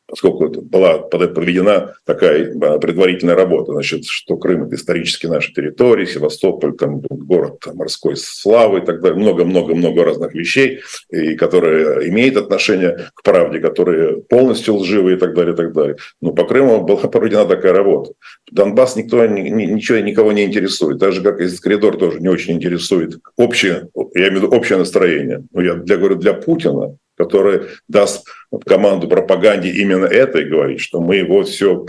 поскольку 0.08 0.48
была 0.62 0.98
проведена 0.98 1.94
такая 2.04 2.52
а, 2.60 2.78
предварительная 2.78 3.34
работа, 3.34 3.72
значит, 3.72 4.06
что 4.06 4.36
Крым– 4.36 4.64
это 4.64 4.74
исторически 4.74 5.26
наша 5.26 5.52
территория, 5.52 6.06
Севастополь, 6.06 6.76
там, 6.76 7.00
город 7.00 7.64
морской 7.74 8.16
славы 8.16 8.78
и 8.78 8.84
так 8.84 9.00
далее, 9.00 9.18
много-много-много 9.18 10.04
разных 10.04 10.34
вещей, 10.34 10.80
и 11.10 11.36
которые 11.36 12.08
имеют 12.08 12.36
отношение 12.36 13.10
к 13.14 13.22
правде, 13.22 13.60
которые 13.60 14.22
полностью 14.22 14.76
лживые 14.76 15.16
и 15.16 15.20
так 15.20 15.34
далее, 15.34 15.52
и 15.52 15.56
так 15.56 15.72
далее. 15.72 15.96
Но 16.22 16.32
по 16.32 16.44
Крыму 16.44 16.82
была 16.82 17.02
проведена 17.02 17.44
такая 17.44 17.74
работа. 17.74 18.12
Донбасс 18.50 18.96
никто, 18.96 19.24
ничего, 19.26 19.98
никого 19.98 20.32
не 20.32 20.44
интересует, 20.44 20.98
даже 20.98 21.22
как 21.22 21.40
этот 21.40 21.60
коридор 21.60 21.98
тоже 21.98 22.20
не 22.20 22.28
очень 22.28 22.54
интересует 22.54 23.18
общее, 23.36 23.88
я 24.14 24.28
имею 24.28 24.40
в 24.40 24.44
виду 24.44 24.56
общее 24.56 24.78
настроение. 24.78 25.44
Но 25.52 25.60
я 25.60 25.74
для, 25.74 25.98
говорю, 25.98 26.16
для 26.16 26.32
Путина 26.32 26.96
который 27.18 27.62
даст 27.88 28.26
команду 28.64 29.08
пропаганде 29.08 29.70
именно 29.70 30.06
это 30.06 30.38
и 30.38 30.44
говорит, 30.44 30.80
что 30.80 31.00
мы 31.00 31.24
вот 31.24 31.48
все, 31.48 31.84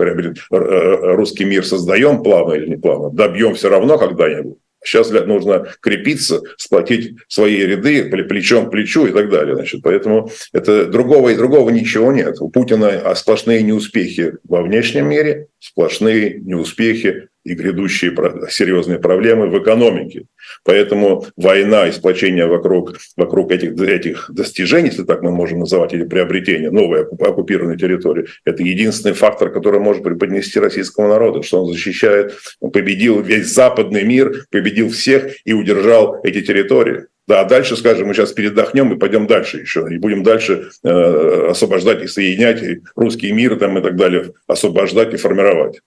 русский 0.50 1.46
мир 1.46 1.64
создаем 1.66 2.24
плавно 2.24 2.56
или 2.56 2.68
не 2.68 2.78
плавно, 2.78 3.12
добьем 3.12 3.54
все 3.56 3.70
равно 3.70 3.98
когда-нибудь. 3.98 4.58
Сейчас 4.82 5.12
нужно 5.12 5.68
крепиться, 5.82 6.42
сплотить 6.58 7.18
свои 7.28 7.58
ряды 7.58 8.06
плечом 8.06 8.68
к 8.68 8.72
плечу 8.72 9.08
и 9.08 9.12
так 9.12 9.30
далее. 9.30 9.56
Значит, 9.56 9.82
поэтому 9.84 10.32
это 10.54 10.86
другого 10.86 11.30
и 11.30 11.36
другого 11.36 11.70
ничего 11.70 12.14
нет. 12.14 12.40
У 12.40 12.50
Путина 12.50 13.14
сплошные 13.16 13.62
неуспехи 13.62 14.36
во 14.48 14.62
внешнем 14.62 15.10
мире, 15.10 15.48
сплошные 15.60 16.40
неуспехи 16.40 17.28
и 17.50 17.56
грядущие 17.56 18.12
серьезные 18.50 19.00
проблемы 19.00 19.48
в 19.48 19.58
экономике. 19.62 20.26
Поэтому 20.64 21.26
война 21.36 21.88
и 21.88 21.92
сплочение 21.92 22.46
вокруг, 22.46 22.98
вокруг 23.18 23.52
этих, 23.52 23.80
этих 23.82 24.30
достижений, 24.34 24.90
если 24.90 25.04
так 25.04 25.22
мы 25.22 25.32
можем 25.32 25.60
называть, 25.60 25.94
или 25.94 26.06
приобретения 26.06 26.72
новой 26.72 27.04
оккупированной 27.04 27.78
территории, 27.78 28.28
это 28.46 28.64
единственный 28.64 29.14
фактор, 29.14 29.52
который 29.52 29.80
может 29.80 30.04
преподнести 30.04 30.60
российскому 30.60 31.08
народу, 31.08 31.44
что 31.44 31.64
он 31.64 31.72
защищает, 31.72 32.34
он 32.60 32.72
победил 32.72 33.22
весь 33.22 33.48
западный 33.48 34.04
мир, 34.04 34.46
победил 34.52 34.90
всех 34.90 35.36
и 35.46 35.54
удержал 35.54 36.20
эти 36.24 36.42
территории. 36.42 37.06
Да, 37.30 37.42
а 37.42 37.46
дальше, 37.46 37.78
скажем, 37.78 38.08
мы 38.08 38.16
сейчас 38.16 38.32
передохнем 38.32 38.92
и 38.92 38.98
пойдем 38.98 39.28
дальше 39.28 39.60
еще, 39.60 39.86
и 39.92 40.00
будем 40.00 40.24
дальше 40.24 40.72
э, 40.84 41.50
освобождать 41.52 42.04
и 42.04 42.08
соединять 42.08 42.64
и 42.64 42.82
русский 42.96 43.32
мир 43.32 43.56
там, 43.58 43.78
и 43.78 43.84
так 43.84 43.96
далее, 43.98 44.34
освобождать 44.48 45.14
и 45.14 45.18
формировать. 45.18 45.80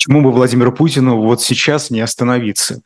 Почему 0.00 0.22
бы 0.22 0.32
Владимиру 0.32 0.72
Путину 0.72 1.20
вот 1.20 1.42
сейчас 1.42 1.90
не 1.90 2.00
остановиться? 2.00 2.80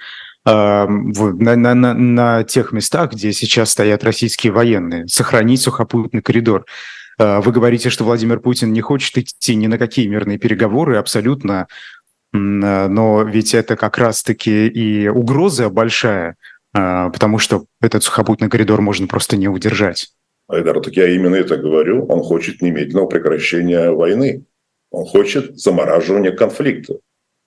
А, 0.45 0.89
на, 0.89 1.55
на, 1.55 1.73
на, 1.73 1.95
на 1.95 2.43
тех 2.43 2.73
местах, 2.73 3.13
где 3.13 3.33
сейчас 3.33 3.71
стоят 3.71 4.03
российские 4.03 4.53
военные, 4.53 5.07
сохранить 5.07 5.61
сухопутный 5.61 6.23
коридор. 6.23 6.67
А, 7.17 7.41
вы 7.41 7.53
говорите, 7.53 7.89
что 7.89 8.03
Владимир 8.03 8.41
Путин 8.41 8.73
не 8.73 8.81
хочет 8.81 9.17
идти 9.17 9.55
ни 9.55 9.69
на 9.69 9.79
какие 9.79 10.09
мирные 10.09 10.39
переговоры, 10.39 10.97
абсолютно, 10.97 11.69
но 12.33 13.23
ведь 13.23 13.55
это 13.55 13.77
как 13.77 13.97
раз-таки 13.97 14.67
и 14.67 15.07
угроза 15.07 15.69
большая, 15.69 16.35
а, 16.73 17.11
потому 17.11 17.39
что 17.39 17.67
этот 17.81 18.03
сухопутный 18.03 18.49
коридор 18.49 18.81
можно 18.81 19.07
просто 19.07 19.37
не 19.37 19.47
удержать. 19.47 20.09
Айдар, 20.49 20.81
так 20.81 20.95
я 20.95 21.07
именно 21.07 21.37
это 21.37 21.59
говорю. 21.59 22.07
Он 22.07 22.25
хочет 22.25 22.61
немедленного 22.61 23.07
прекращения 23.07 23.93
войны. 23.93 24.47
Он 24.95 25.07
хочет 25.07 25.59
замораживания 25.59 26.31
конфликта. 26.31 26.99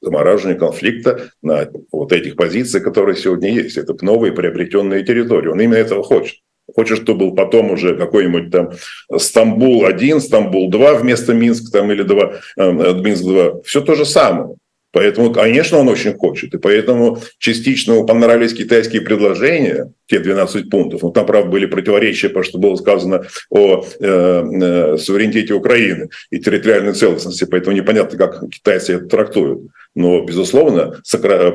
Замораживания 0.01 0.59
конфликта 0.59 1.31
на 1.41 1.69
вот 1.91 2.11
этих 2.11 2.35
позициях, 2.35 2.83
которые 2.83 3.15
сегодня 3.15 3.49
есть. 3.49 3.77
Это 3.77 3.95
новые 4.03 4.33
приобретенные 4.33 5.03
территории. 5.03 5.47
Он 5.49 5.59
именно 5.59 5.77
этого 5.77 6.03
хочет. 6.03 6.35
Хочет, 6.75 6.97
чтобы 6.97 7.27
был 7.27 7.35
потом 7.35 7.71
уже 7.71 7.95
какой-нибудь 7.95 8.51
там 8.51 8.71
Стамбул-1, 9.11 10.19
Стамбул-2 10.19 10.99
вместо 10.99 11.33
Минск 11.33 11.71
там, 11.71 11.89
или 11.91 12.03
2, 12.03 12.33
э, 12.57 12.71
Минск-2. 13.01 13.63
Все 13.63 13.81
то 13.81 13.95
же 13.95 14.05
самое. 14.05 14.57
Поэтому, 14.91 15.31
конечно, 15.31 15.77
он 15.77 15.89
очень 15.89 16.15
хочет. 16.15 16.53
И 16.53 16.57
поэтому 16.57 17.19
частично 17.39 17.93
ему 17.93 18.05
понравились 18.05 18.53
китайские 18.53 19.01
предложения, 19.01 19.91
те 20.07 20.19
12 20.19 20.69
пунктов. 20.69 21.03
Но 21.03 21.09
там, 21.11 21.25
правда, 21.25 21.49
были 21.49 21.65
противоречия, 21.65 22.29
потому 22.29 22.43
что 22.45 22.57
было 22.57 22.75
сказано 22.75 23.25
о 23.49 23.83
э, 23.83 24.05
э, 24.05 24.97
суверенитете 24.97 25.53
Украины 25.53 26.09
и 26.31 26.39
территориальной 26.39 26.93
целостности. 26.93 27.45
Поэтому 27.49 27.75
непонятно, 27.75 28.17
как 28.17 28.49
китайцы 28.49 28.93
это 28.93 29.05
трактуют. 29.05 29.69
Но, 29.97 30.21
безусловно, 30.21 31.01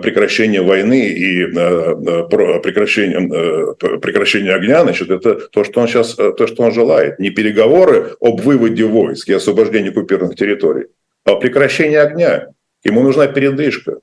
прекращение 0.03 0.63
войны 0.63 1.09
и 1.09 1.45
э, 1.45 1.47
э, 1.47 2.61
прекращение, 2.61 3.31
э, 3.33 3.99
прекращение 3.99 4.55
огня, 4.55 4.83
значит, 4.83 5.11
это 5.11 5.37
то, 5.37 5.63
что 5.63 5.81
он 5.81 5.87
сейчас, 5.87 6.15
то, 6.15 6.47
что 6.49 6.65
он 6.65 6.73
желает. 6.73 7.21
Не 7.21 7.31
переговоры 7.31 8.17
об 8.21 8.41
выводе 8.41 8.85
войск 8.85 9.29
и 9.29 9.33
освобождении 9.33 9.91
оккупированных 9.91 10.37
территорий, 10.37 10.87
а 11.25 11.37
прекращение 11.37 12.01
огня. 12.01 12.49
Ему 12.85 13.03
нужна 13.03 13.27
передышка. 13.27 14.01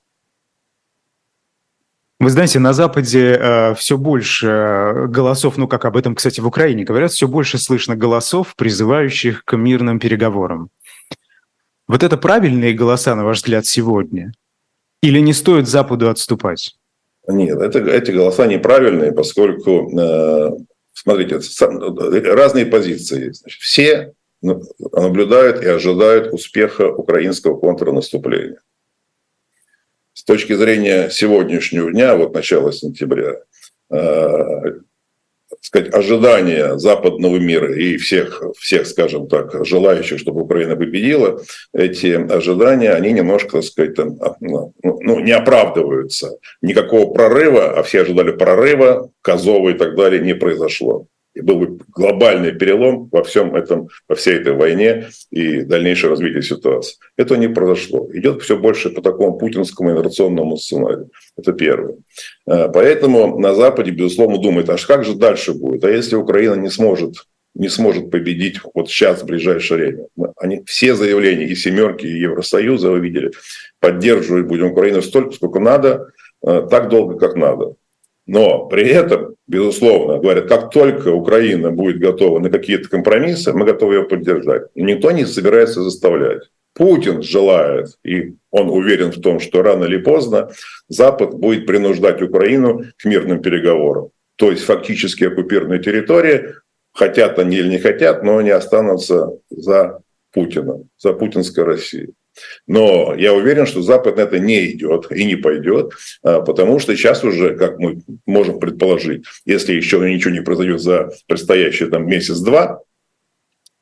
Вы 2.20 2.30
знаете, 2.32 2.60
на 2.60 2.74
Западе 2.74 3.38
э, 3.40 3.76
все 3.76 3.98
больше 3.98 4.48
э, 4.48 5.08
голосов, 5.08 5.58
ну 5.58 5.70
как 5.70 5.86
об 5.86 5.96
этом, 5.96 6.16
кстати, 6.16 6.42
в 6.42 6.48
Украине 6.48 6.84
говорят, 6.84 7.14
все 7.14 7.30
больше 7.30 7.58
слышно 7.58 7.96
голосов, 7.96 8.56
призывающих 8.58 9.46
к 9.46 9.56
мирным 9.56 10.00
переговорам. 10.00 10.70
Вот 11.88 12.04
это 12.04 12.18
правильные 12.18 12.74
голоса, 12.74 13.16
на 13.16 13.24
ваш 13.24 13.38
взгляд, 13.38 13.66
сегодня? 13.66 14.34
Или 15.02 15.20
не 15.20 15.32
стоит 15.32 15.70
Западу 15.70 16.10
отступать? 16.10 16.76
Нет, 17.26 17.58
это, 17.58 17.80
эти 17.80 18.12
голоса 18.12 18.48
неправильные, 18.48 19.14
поскольку, 19.14 19.90
э, 19.98 20.50
смотрите, 20.94 21.40
разные 22.34 22.66
позиции. 22.66 23.32
Значит, 23.32 23.62
все 23.62 24.14
наблюдают 24.42 25.64
и 25.64 25.68
ожидают 25.68 26.34
успеха 26.34 26.88
украинского 26.92 27.58
контрнаступления. 27.58 28.62
Точки 30.30 30.54
зрения 30.54 31.10
сегодняшнего 31.10 31.92
дня, 31.92 32.16
вот 32.16 32.36
начала 32.36 32.72
сентября, 32.72 33.38
э, 33.92 34.74
сказать, 35.60 35.92
ожидания 35.92 36.78
западного 36.78 37.38
мира 37.38 37.74
и 37.76 37.98
всех, 37.98 38.44
всех, 38.60 38.86
скажем 38.86 39.28
так, 39.28 39.66
желающих, 39.66 40.20
чтобы 40.20 40.44
Украина 40.44 40.76
победила, 40.76 41.42
эти 41.74 42.14
ожидания, 42.32 42.92
они 42.92 43.12
немножко, 43.12 43.54
так 43.54 43.64
сказать, 43.64 43.96
там, 43.96 44.18
а, 44.22 44.36
ну, 44.40 44.72
ну, 44.84 45.20
не 45.20 45.32
оправдываются. 45.32 46.38
Никакого 46.62 47.12
прорыва, 47.12 47.80
а 47.80 47.82
все 47.82 48.02
ожидали 48.02 48.30
прорыва, 48.30 49.10
Козова 49.24 49.70
и 49.70 49.74
так 49.74 49.96
далее, 49.96 50.22
не 50.22 50.36
произошло 50.36 51.08
и 51.40 51.42
был 51.42 51.56
бы 51.56 51.80
глобальный 51.96 52.52
перелом 52.52 53.10
во 53.12 53.24
всем 53.24 53.56
этом, 53.56 53.88
во 54.08 54.16
всей 54.16 54.36
этой 54.36 54.54
войне 54.54 55.08
и 55.32 55.62
дальнейшее 55.62 56.12
развитие 56.12 56.42
ситуации. 56.42 56.98
Это 57.18 57.38
не 57.38 57.48
произошло. 57.48 58.10
Идет 58.14 58.42
все 58.42 58.58
больше 58.58 58.90
по 58.90 59.02
такому 59.02 59.38
путинскому 59.38 59.92
инерционному 59.92 60.58
сценарию. 60.58 61.10
Это 61.38 61.54
первое. 61.54 61.96
А, 62.46 62.68
поэтому 62.68 63.40
на 63.40 63.56
Западе, 63.56 63.92
безусловно, 63.92 64.38
думают, 64.38 64.70
а 64.70 64.76
как 64.76 65.06
же 65.06 65.16
дальше 65.16 65.54
будет? 65.54 65.84
А 65.84 65.90
если 65.90 66.16
Украина 66.16 66.56
не 66.56 66.70
сможет 66.70 67.16
не 67.56 67.68
сможет 67.68 68.12
победить 68.12 68.60
вот 68.76 68.90
сейчас, 68.90 69.22
в 69.22 69.26
ближайшее 69.26 69.78
время. 69.78 70.34
Они, 70.38 70.62
все 70.66 70.94
заявления 70.94 71.46
и 71.46 71.56
«семерки», 71.56 72.06
и 72.06 72.20
Евросоюза, 72.20 72.92
вы 72.92 73.00
видели, 73.00 73.32
поддерживают 73.80 74.48
будем 74.48 74.68
Украину 74.68 75.02
столько, 75.02 75.32
сколько 75.32 75.60
надо, 75.60 76.12
а, 76.42 76.62
так 76.68 76.90
долго, 76.90 77.18
как 77.18 77.36
надо. 77.36 77.74
Но 78.32 78.68
при 78.68 78.88
этом, 78.88 79.34
безусловно, 79.48 80.20
говорят, 80.20 80.48
как 80.48 80.70
только 80.70 81.08
Украина 81.08 81.72
будет 81.72 81.98
готова 81.98 82.38
на 82.38 82.52
какие-то 82.52 82.88
компромиссы, 82.88 83.54
мы 83.54 83.66
готовы 83.66 83.96
ее 83.96 84.04
поддержать. 84.04 84.68
никто 84.76 85.10
не 85.10 85.26
собирается 85.26 85.82
заставлять. 85.82 86.44
Путин 86.76 87.24
желает, 87.24 87.88
и 88.06 88.36
он 88.52 88.70
уверен 88.70 89.12
в 89.12 89.20
том, 89.20 89.40
что 89.40 89.64
рано 89.64 89.86
или 89.86 89.98
поздно 89.98 90.52
Запад 90.88 91.34
будет 91.34 91.66
принуждать 91.66 92.22
Украину 92.22 92.84
к 92.98 93.06
мирным 93.06 93.42
переговорам. 93.42 94.10
То 94.36 94.52
есть 94.52 94.64
фактически 94.64 95.24
оккупированные 95.24 95.82
территории, 95.82 96.54
хотят 96.94 97.40
они 97.40 97.58
или 97.58 97.68
не 97.68 97.80
хотят, 97.80 98.22
но 98.22 98.38
они 98.38 98.52
останутся 98.52 99.32
за 99.50 100.02
Путиным, 100.32 100.90
за 101.00 101.14
путинской 101.14 101.64
Россией. 101.64 102.14
Но 102.68 103.16
я 103.16 103.34
уверен, 103.34 103.66
что 103.66 103.82
Запад 103.82 104.18
на 104.18 104.22
это 104.22 104.40
не 104.40 104.72
идет 104.72 105.12
и 105.12 105.26
не 105.26 105.36
пойдет, 105.36 105.94
а, 106.24 106.42
потому 106.42 106.80
что 106.80 106.96
сейчас 106.96 107.24
уже, 107.24 107.56
как 107.56 107.80
мы 107.80 108.02
можем 108.26 108.60
предположить, 108.60 109.26
если 109.46 109.74
еще 109.74 110.00
ничего 110.00 110.34
не 110.34 110.42
произойдет 110.42 110.82
за 110.82 111.12
предстоящие 111.28 111.90
там 111.90 112.08
месяц-два 112.08 112.82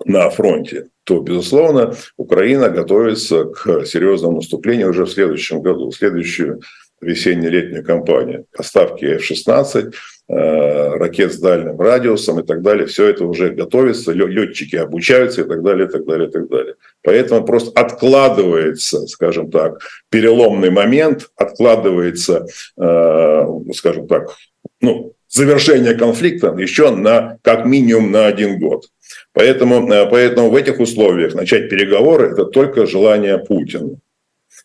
на 0.05 0.29
фронте, 0.29 0.89
то, 1.03 1.19
безусловно, 1.19 1.95
Украина 2.17 2.69
готовится 2.69 3.45
к 3.45 3.85
серьезному 3.85 4.37
наступлению 4.37 4.89
уже 4.89 5.05
в 5.05 5.11
следующем 5.11 5.61
году, 5.61 5.89
в 5.89 5.95
следующую 5.95 6.61
весенне-летнюю 7.01 7.83
кампанию. 7.83 8.45
Поставки 8.55 9.05
F-16, 9.05 9.93
Э, 10.29 10.97
ракет 10.97 11.31
с 11.31 11.39
дальним 11.39 11.79
радиусом 11.79 12.41
и 12.41 12.45
так 12.45 12.61
далее. 12.61 12.85
Все 12.85 13.05
это 13.05 13.23
уже 13.23 13.49
готовится, 13.49 14.11
летчики 14.11 14.75
обучаются 14.75 15.41
и 15.41 15.43
так 15.45 15.63
далее, 15.63 15.87
и 15.87 15.89
так 15.89 16.05
далее, 16.05 16.27
и 16.27 16.31
так 16.31 16.49
далее. 16.49 16.75
Поэтому 17.01 17.45
просто 17.45 17.71
откладывается, 17.79 19.07
скажем 19.07 19.49
так, 19.49 19.79
переломный 20.09 20.69
момент, 20.69 21.29
откладывается, 21.37 22.45
э, 22.77 23.45
скажем 23.73 24.09
так, 24.09 24.35
ну, 24.81 25.13
завершение 25.29 25.93
конфликта 25.93 26.53
еще 26.57 26.91
на 26.91 27.37
как 27.41 27.65
минимум 27.65 28.11
на 28.11 28.27
один 28.27 28.59
год. 28.59 28.83
Поэтому, 29.31 29.89
э, 29.89 30.09
поэтому 30.11 30.49
в 30.49 30.57
этих 30.57 30.81
условиях 30.81 31.35
начать 31.35 31.69
переговоры– 31.69 32.31
это 32.33 32.43
только 32.43 32.85
желание 32.85 33.37
Путина 33.37 33.95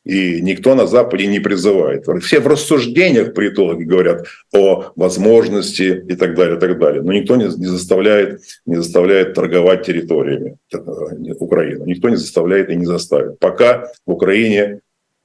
и 0.04 0.40
никто 0.40 0.74
на 0.74 0.86
Западе 0.86 1.26
не 1.26 1.38
призывает. 1.38 2.06
Все 2.22 2.40
в 2.40 2.46
рассуждениях 2.46 3.34
политологи 3.34 3.84
говорят 3.84 4.26
о 4.52 4.92
возможности 4.96 6.04
и 6.08 6.14
так 6.16 6.34
далее, 6.34 6.56
и 6.56 6.60
так 6.60 6.78
далее. 6.78 7.02
Но 7.02 7.12
никто 7.12 7.36
не, 7.36 7.44
не, 7.44 7.66
заставляет, 7.66 8.40
не 8.66 8.76
заставляет 8.76 9.34
торговать 9.34 9.86
территориями 9.86 10.56
Украины. 11.38 11.84
Никто 11.86 12.08
не 12.08 12.16
заставляет 12.16 12.70
и 12.70 12.76
не 12.76 12.84
заставит. 12.84 13.38
Пока 13.38 13.88
в 14.06 14.12
Украине 14.12 14.80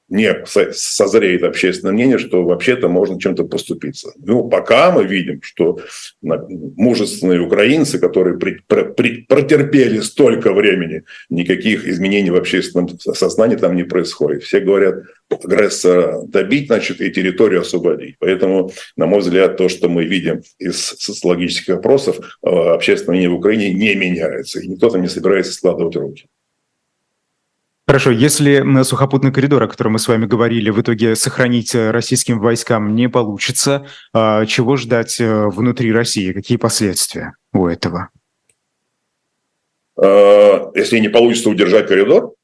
не 0.08 0.34
созреет 0.72 1.42
общественное 1.42 1.92
мнение, 1.92 2.18
что 2.18 2.42
вообще-то 2.44 2.88
можно 2.88 3.20
чем-то 3.20 3.44
поступиться. 3.44 4.12
Ну, 4.18 4.48
пока 4.48 4.90
мы 4.90 5.04
видим, 5.04 5.40
что 5.42 5.78
мужественные 6.22 7.40
украинцы, 7.40 7.98
которые 7.98 8.38
при, 8.38 8.60
при, 8.66 9.22
протерпели 9.22 10.00
столько 10.00 10.52
времени, 10.52 11.04
никаких 11.28 11.86
изменений 11.86 12.30
в 12.30 12.36
общественном 12.36 12.98
сознании 12.98 13.56
там 13.56 13.76
не 13.76 13.84
происходит. 13.84 14.44
Все 14.44 14.60
говорят, 14.60 15.02
агрессора 15.30 16.22
добить, 16.26 16.68
значит, 16.68 17.00
и 17.00 17.10
территорию 17.10 17.60
освободить. 17.60 18.16
Поэтому, 18.18 18.72
на 18.96 19.06
мой 19.06 19.20
взгляд, 19.20 19.56
то, 19.56 19.68
что 19.68 19.88
мы 19.88 20.04
видим 20.04 20.42
из 20.58 20.78
социологических 20.98 21.74
опросов, 21.74 22.18
э, 22.42 22.48
общественное 22.48 23.12
мнение 23.12 23.30
в 23.30 23.38
Украине 23.38 23.72
не 23.74 23.94
меняется, 23.94 24.60
и 24.60 24.68
никто 24.68 24.88
там 24.90 25.02
не 25.02 25.08
собирается 25.08 25.52
складывать 25.52 25.96
руки. 25.96 26.26
Хорошо, 27.88 28.10
если 28.10 28.58
на 28.58 28.84
сухопутный 28.84 29.32
коридор, 29.32 29.62
о 29.62 29.66
котором 29.66 29.92
мы 29.92 29.98
с 29.98 30.06
вами 30.06 30.26
говорили, 30.26 30.68
в 30.68 30.78
итоге 30.78 31.16
сохранить 31.16 31.74
э, 31.74 31.90
российским 31.90 32.38
войскам 32.38 32.94
не 32.94 33.08
получится, 33.08 33.86
а 34.12 34.44
чего 34.44 34.76
ждать 34.76 35.18
э, 35.18 35.46
внутри 35.46 35.90
России? 35.90 36.34
Какие 36.34 36.58
последствия 36.58 37.32
у 37.54 37.66
этого? 37.66 38.10
Э, 39.98 40.70
если 40.74 40.98
не 40.98 41.08
получится 41.08 41.48
удержать 41.48 41.88
коридор? 41.88 42.34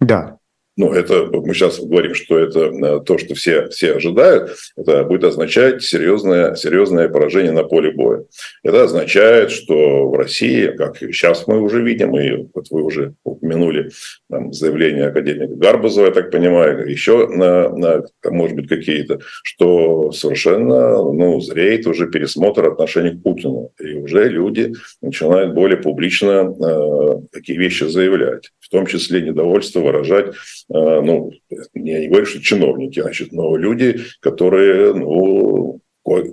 Да. 0.00 0.38
Ну, 0.76 0.92
это 0.92 1.26
мы 1.30 1.54
сейчас 1.54 1.78
говорим, 1.78 2.14
что 2.14 2.36
это 2.38 2.60
э, 2.60 3.00
то, 3.00 3.16
что 3.16 3.34
все, 3.34 3.68
все 3.68 3.94
ожидают, 3.94 4.56
это 4.76 5.04
будет 5.04 5.22
означать 5.22 5.82
серьезное, 5.82 6.56
серьезное 6.56 7.08
поражение 7.08 7.52
на 7.52 7.62
поле 7.62 7.92
боя. 7.92 8.24
Это 8.64 8.82
означает, 8.82 9.52
что 9.52 10.08
в 10.08 10.14
России, 10.14 10.68
как 10.76 10.98
сейчас 10.98 11.46
мы 11.46 11.60
уже 11.60 11.80
видим, 11.82 12.18
и 12.18 12.48
вот 12.52 12.66
вы 12.70 12.82
уже 12.82 13.14
упомянули 13.22 13.90
там, 14.28 14.52
заявление 14.52 15.06
академика 15.06 15.54
Гарбузова, 15.54 16.06
я 16.06 16.12
так 16.12 16.32
понимаю, 16.32 16.90
еще 16.90 17.28
на, 17.28 17.68
на 17.68 18.02
может 18.24 18.56
быть, 18.56 18.68
какие-то, 18.68 19.20
что 19.44 20.10
совершенно 20.10 20.96
ну, 20.96 21.40
зреет 21.40 21.86
уже 21.86 22.10
пересмотр 22.10 22.66
отношений 22.66 23.10
к 23.12 23.22
Путину. 23.22 23.70
И 23.78 23.94
уже 23.94 24.28
люди 24.28 24.72
начинают 25.00 25.54
более 25.54 25.76
публично 25.76 26.52
э, 26.52 27.20
такие 27.32 27.58
вещи 27.58 27.84
заявлять, 27.84 28.50
том 28.74 28.86
числе 28.86 29.22
недовольство 29.22 29.80
выражать 29.80 30.34
Э, 30.70 31.00
ну, 31.00 31.32
я 31.74 32.00
не 32.00 32.08
говорю, 32.08 32.26
что 32.26 32.40
чиновники, 32.40 33.00
значит, 33.00 33.32
но 33.32 33.56
люди, 33.56 34.00
которые, 34.20 34.94
ну, 34.94 35.80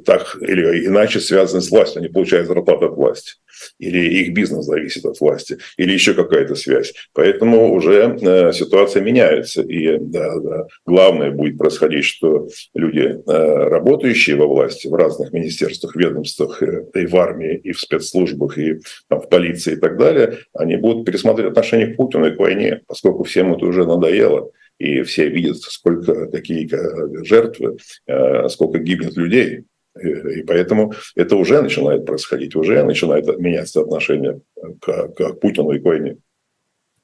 так 0.05 0.37
или 0.41 0.85
иначе 0.85 1.19
связаны 1.19 1.61
с 1.61 1.71
властью, 1.71 1.99
они 1.99 2.09
получают 2.09 2.47
зарплату 2.47 2.87
от 2.87 2.95
власти, 2.95 3.33
или 3.79 3.99
их 3.99 4.33
бизнес 4.33 4.65
зависит 4.65 5.05
от 5.05 5.19
власти, 5.19 5.57
или 5.77 5.93
еще 5.93 6.13
какая-то 6.13 6.55
связь. 6.55 6.93
Поэтому 7.13 7.73
уже 7.73 8.17
э, 8.21 8.51
ситуация 8.53 9.01
меняется. 9.01 9.61
И 9.61 9.97
да, 9.97 10.39
да, 10.39 10.67
главное 10.85 11.31
будет 11.31 11.57
происходить, 11.57 12.05
что 12.05 12.47
люди, 12.73 13.19
э, 13.25 13.69
работающие 13.69 14.35
во 14.35 14.47
власти, 14.47 14.87
в 14.87 14.93
разных 14.93 15.33
министерствах, 15.33 15.95
ведомствах, 15.95 16.61
э, 16.63 16.85
и 16.95 17.05
в 17.05 17.15
армии, 17.15 17.57
и 17.57 17.71
в 17.71 17.79
спецслужбах, 17.79 18.57
и 18.57 18.79
там, 19.07 19.21
в 19.21 19.29
полиции 19.29 19.73
и 19.73 19.77
так 19.77 19.97
далее, 19.97 20.39
они 20.53 20.77
будут 20.77 21.05
пересмотреть 21.05 21.51
отношение 21.51 21.87
к 21.87 21.97
Путину 21.97 22.27
и 22.27 22.35
к 22.35 22.39
войне, 22.39 22.81
поскольку 22.87 23.23
всем 23.23 23.53
это 23.53 23.65
уже 23.65 23.85
надоело 23.85 24.51
и 24.77 25.03
все 25.03 25.29
видят, 25.29 25.57
сколько 25.57 26.25
какие 26.25 26.67
жертвы, 27.23 27.77
сколько 28.49 28.79
гибнет 28.79 29.15
людей. 29.15 29.65
И 29.99 30.43
поэтому 30.43 30.93
это 31.15 31.35
уже 31.35 31.61
начинает 31.61 32.05
происходить, 32.05 32.55
уже 32.55 32.83
начинает 32.83 33.27
меняться 33.39 33.81
отношение 33.81 34.41
к, 34.79 35.09
к 35.09 35.33
Путину 35.39 35.71
и 35.71 35.79
к 35.79 35.83
войне. 35.83 36.17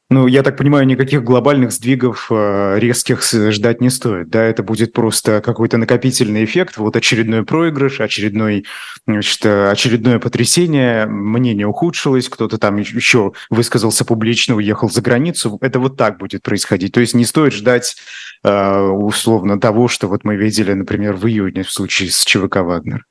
Ну, 0.10 0.26
я 0.28 0.42
так 0.42 0.56
понимаю, 0.56 0.88
никаких 0.88 1.22
глобальных 1.22 1.74
сдвигов 1.74 2.28
э, 2.32 2.80
резких 2.80 3.22
ждать 3.24 3.82
не 3.82 3.90
стоит, 3.90 4.30
да? 4.30 4.42
Это 4.42 4.64
будет 4.64 4.94
просто 4.94 5.42
какой-то 5.42 5.76
накопительный 5.76 6.46
эффект, 6.46 6.78
вот 6.78 6.96
очередной 6.96 7.44
проигрыш, 7.44 8.00
очередной, 8.00 8.66
значит, 9.06 9.46
очередное 9.46 10.20
потрясение, 10.20 11.08
мнение 11.08 11.68
ухудшилось, 11.68 12.30
кто-то 12.30 12.58
там 12.58 12.78
еще 12.78 13.34
высказался 13.50 14.06
публично, 14.06 14.56
уехал 14.56 14.90
за 14.90 15.02
границу. 15.02 15.58
Это 15.60 15.78
вот 15.78 15.98
так 15.98 16.20
будет 16.20 16.42
происходить. 16.42 16.94
То 16.94 17.02
есть 17.02 17.14
не 17.14 17.26
стоит 17.26 17.52
ждать 17.52 17.98
э, 18.46 18.80
условно 18.80 19.60
того, 19.60 19.90
что 19.90 20.08
вот 20.08 20.24
мы 20.24 20.38
видели, 20.38 20.72
например, 20.72 21.16
в 21.18 21.28
июне 21.28 21.64
в 21.64 21.72
случае 21.72 22.12
с 22.12 22.24
ЧВК 22.24 22.58
«Вагнер». 22.58 23.04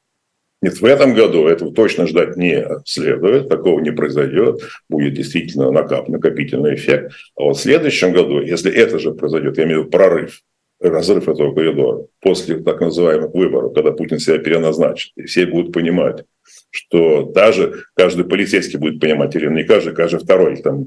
Нет, 0.63 0.81
в 0.81 0.85
этом 0.85 1.15
году 1.15 1.47
этого 1.47 1.73
точно 1.73 2.07
ждать 2.07 2.37
не 2.37 2.67
следует, 2.87 3.49
такого 3.49 3.81
не 3.81 3.93
произойдет, 3.93 4.63
будет 4.89 5.15
действительно 5.15 5.71
накап, 5.71 6.09
накопительный 6.09 6.75
эффект. 6.75 7.13
А 7.37 7.45
вот 7.45 7.59
в 7.59 7.61
следующем 7.61 8.13
году, 8.13 8.41
если 8.41 8.73
это 8.73 8.99
же 8.99 9.13
произойдет, 9.13 9.59
я 9.59 9.65
имею 9.65 9.81
в 9.81 9.83
виду 9.83 9.91
прорыв, 9.91 10.41
разрыв 10.81 11.29
этого 11.29 11.55
коридора 11.55 12.07
после 12.21 12.57
так 12.59 12.81
называемых 12.81 13.35
выборов, 13.35 13.75
когда 13.75 13.93
Путин 13.93 14.19
себя 14.19 14.39
переназначит, 14.39 15.13
и 15.17 15.25
все 15.25 15.45
будут 15.45 15.73
понимать, 15.73 16.25
что 16.71 17.25
даже 17.25 17.85
каждый 17.95 18.25
полицейский 18.25 18.79
будет 18.79 18.99
понимать, 18.99 19.37
или 19.37 19.49
не 19.49 19.65
каждый, 19.65 19.95
каждый 19.95 20.21
второй 20.21 20.57
там, 20.57 20.87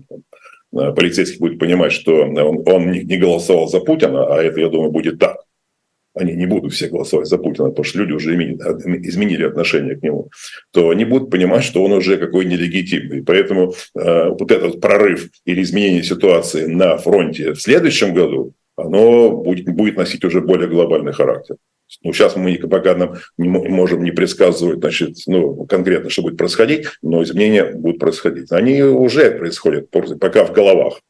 полицейский 0.71 1.39
будет 1.39 1.59
понимать, 1.59 1.91
что 1.91 2.23
он, 2.23 2.67
он 2.67 2.91
не 2.91 3.17
голосовал 3.17 3.67
за 3.67 3.81
Путина, 3.81 4.35
а 4.35 4.41
это, 4.41 4.59
я 4.59 4.69
думаю, 4.69 4.91
будет 4.91 5.19
так 5.19 5.37
они 6.15 6.33
не 6.35 6.45
будут 6.45 6.73
все 6.73 6.87
голосовать 6.87 7.27
за 7.27 7.37
Путина, 7.37 7.69
потому 7.69 7.83
что 7.83 7.99
люди 7.99 8.13
уже 8.13 8.35
изменили 8.35 9.43
отношение 9.43 9.95
к 9.95 10.03
нему, 10.03 10.29
то 10.71 10.89
они 10.89 11.05
будут 11.05 11.29
понимать, 11.29 11.63
что 11.63 11.83
он 11.83 11.91
уже 11.91 12.17
какой 12.17 12.45
нелегитимный. 12.45 13.23
Поэтому 13.23 13.73
э, 13.95 14.29
вот 14.29 14.51
этот 14.51 14.81
прорыв 14.81 15.29
или 15.45 15.61
изменение 15.61 16.03
ситуации 16.03 16.65
на 16.65 16.97
фронте 16.97 17.53
в 17.53 17.61
следующем 17.61 18.13
году, 18.13 18.53
оно 18.75 19.31
будет, 19.31 19.65
будет 19.69 19.97
носить 19.97 20.23
уже 20.23 20.41
более 20.41 20.67
глобальный 20.67 21.13
характер. 21.13 21.57
Ну, 22.03 22.13
сейчас 22.13 22.35
мы 22.35 22.55
пока 22.55 22.95
нам 22.95 23.15
не 23.37 23.49
можем 23.49 24.03
не 24.03 24.11
предсказывать 24.11 24.79
значит, 24.79 25.17
ну, 25.25 25.65
конкретно, 25.65 26.09
что 26.09 26.21
будет 26.21 26.37
происходить, 26.37 26.85
но 27.01 27.23
изменения 27.23 27.65
будут 27.73 27.99
происходить. 27.99 28.51
Они 28.51 28.83
уже 28.83 29.31
происходят, 29.31 29.89
пока 29.89 30.45
в 30.45 30.53
головах. 30.53 31.01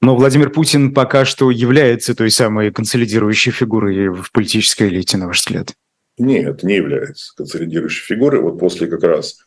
Но 0.00 0.16
Владимир 0.16 0.50
Путин 0.50 0.94
пока 0.94 1.24
что 1.24 1.50
является 1.50 2.14
той 2.14 2.30
самой 2.30 2.70
консолидирующей 2.72 3.50
фигурой 3.50 4.08
в 4.10 4.30
политической 4.32 4.88
элите, 4.88 5.16
на 5.16 5.26
ваш 5.26 5.40
взгляд? 5.40 5.74
Нет, 6.18 6.62
не 6.62 6.76
является 6.76 7.34
консолидирующей 7.36 8.04
фигурой. 8.04 8.40
Вот 8.40 8.58
после 8.58 8.86
как 8.86 9.02
раз 9.02 9.38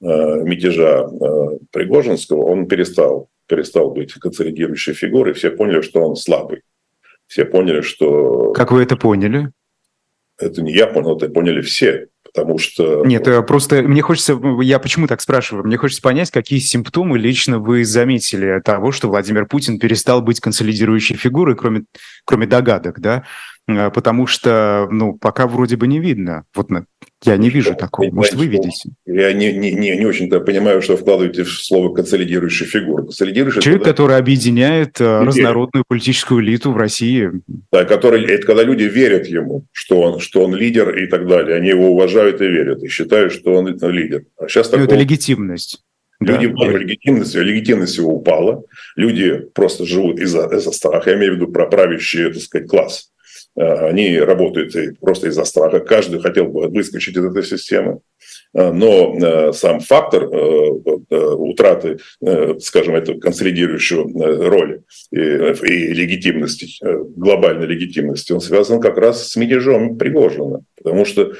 э, 0.00 0.04
мятежа 0.06 1.08
э, 1.08 1.58
Пригожинского 1.72 2.42
он 2.42 2.66
перестал, 2.66 3.30
перестал 3.46 3.90
быть 3.90 4.12
консолидирующей 4.14 4.92
фигурой. 4.92 5.34
Все 5.34 5.50
поняли, 5.50 5.82
что 5.82 6.00
он 6.00 6.16
слабый. 6.16 6.62
Все 7.26 7.44
поняли, 7.44 7.80
что... 7.80 8.52
Как 8.52 8.72
вы 8.72 8.82
это 8.82 8.96
поняли? 8.96 9.50
Это 10.38 10.62
не 10.62 10.72
я 10.72 10.86
понял, 10.86 11.16
это 11.16 11.28
поняли 11.28 11.62
все 11.62 12.09
потому 12.32 12.58
что... 12.58 13.04
Нет, 13.04 13.26
э, 13.26 13.42
просто 13.42 13.82
мне 13.82 14.02
хочется, 14.02 14.38
я 14.62 14.78
почему 14.78 15.06
так 15.06 15.20
спрашиваю, 15.20 15.66
мне 15.66 15.76
хочется 15.76 16.02
понять, 16.02 16.30
какие 16.30 16.58
симптомы 16.58 17.18
лично 17.18 17.58
вы 17.58 17.84
заметили 17.84 18.60
того, 18.64 18.92
что 18.92 19.08
Владимир 19.08 19.46
Путин 19.46 19.78
перестал 19.78 20.22
быть 20.22 20.40
консолидирующей 20.40 21.16
фигурой, 21.16 21.56
кроме, 21.56 21.84
кроме 22.24 22.46
догадок, 22.46 23.00
да? 23.00 23.24
Э, 23.78 23.90
потому 23.90 24.26
что, 24.26 24.88
ну, 24.90 25.14
пока 25.14 25.46
вроде 25.46 25.76
бы 25.76 25.86
не 25.86 26.00
видно. 26.00 26.44
Вот 26.54 26.68
я 27.24 27.36
не 27.36 27.50
вижу 27.50 27.74
такого. 27.74 28.10
Может, 28.10 28.34
вы 28.34 28.46
видите? 28.46 28.90
Я 29.06 29.32
не, 29.32 29.52
не, 29.52 29.72
не, 29.72 29.96
не 29.96 30.06
очень-то 30.06 30.40
понимаю, 30.40 30.80
что 30.80 30.96
вкладываете 30.96 31.44
в 31.44 31.50
слово 31.50 31.94
«консолидирующая 31.94 32.66
фигура». 32.66 33.02
Консолидирующая 33.02 33.60
Человек, 33.60 33.82
это, 33.82 33.90
который 33.90 34.16
объединяет 34.16 35.00
Людей. 35.00 35.12
Э, 35.12 35.24
разнородную 35.24 35.84
политическую 35.86 36.42
элиту 36.42 36.72
в 36.72 36.76
России. 36.76 37.30
Да, 37.72 37.84
который, 37.84 38.24
это 38.24 38.46
когда 38.46 38.62
люди 38.62 38.84
верят 38.84 39.26
ему, 39.26 39.66
что 39.72 40.00
он, 40.00 40.20
что 40.20 40.44
он 40.44 40.54
лидер 40.54 40.96
и 40.96 41.06
так 41.06 41.26
далее. 41.26 41.56
Они 41.56 41.68
его 41.68 41.90
уважают 41.90 42.40
и 42.40 42.46
верят, 42.46 42.82
и 42.82 42.88
считают, 42.88 43.32
что 43.32 43.54
он 43.54 43.68
лидер. 43.68 44.24
А 44.38 44.48
сейчас 44.48 44.68
такого... 44.68 44.86
Ну, 44.86 44.92
это 44.92 45.00
легитимность. 45.00 45.82
Люди 46.20 46.48
да, 46.48 46.66
в 46.66 46.76
легитимности, 46.76 47.38
легитимность 47.38 47.96
его 47.96 48.14
упала. 48.14 48.62
Люди 48.94 49.46
просто 49.54 49.86
живут 49.86 50.20
из-за 50.20 50.46
из 50.54 50.64
страха. 50.64 51.10
Я 51.10 51.16
имею 51.16 51.32
в 51.32 51.36
виду 51.36 51.48
про 51.48 51.66
правящий, 51.66 52.30
так 52.30 52.42
сказать, 52.42 52.68
класс 52.68 53.09
они 53.60 54.18
работают 54.18 54.98
просто 55.00 55.28
из-за 55.28 55.44
страха. 55.44 55.80
Каждый 55.80 56.20
хотел 56.20 56.46
бы 56.46 56.68
выскочить 56.68 57.16
из 57.16 57.24
этой 57.24 57.42
системы. 57.42 58.00
Э, 58.54 58.72
но 58.72 59.16
э, 59.16 59.52
сам 59.52 59.80
фактор 59.80 60.28
утраты, 61.10 61.98
скажем, 62.60 62.94
этой 62.94 63.18
консолидирующей 63.18 63.96
роли 63.96 64.82
и, 65.10 65.16
и 65.16 65.92
легитимности, 65.92 66.68
глобальной 67.16 67.66
легитимности, 67.66 68.32
он 68.32 68.40
связан 68.40 68.80
как 68.80 68.96
раз 68.96 69.28
с 69.28 69.36
мятежом 69.36 69.98
Пригожина. 69.98 70.62
Потому 70.76 71.04
что 71.04 71.32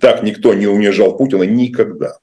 так 0.00 0.22
никто 0.22 0.54
не 0.54 0.66
унижал 0.66 1.16
Путина 1.16 1.44
никогда. 1.44 2.18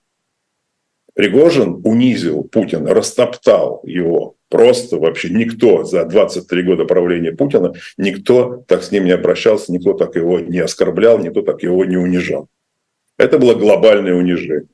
Пригожин 1.13 1.81
унизил 1.83 2.43
Путина, 2.43 2.93
растоптал 2.93 3.81
его. 3.83 4.35
Просто 4.51 4.97
вообще 4.97 5.29
никто 5.29 5.85
за 5.85 6.03
23 6.03 6.63
года 6.63 6.83
правления 6.83 7.31
Путина, 7.31 7.73
никто 7.97 8.65
так 8.67 8.83
с 8.83 8.91
ним 8.91 9.05
не 9.05 9.11
обращался, 9.11 9.71
никто 9.71 9.93
так 9.93 10.17
его 10.17 10.41
не 10.41 10.59
оскорблял, 10.59 11.17
никто 11.19 11.41
так 11.41 11.63
его 11.63 11.85
не 11.85 11.95
унижал. 11.95 12.49
Это 13.17 13.39
было 13.39 13.55
глобальное 13.55 14.13
унижение. 14.13 14.67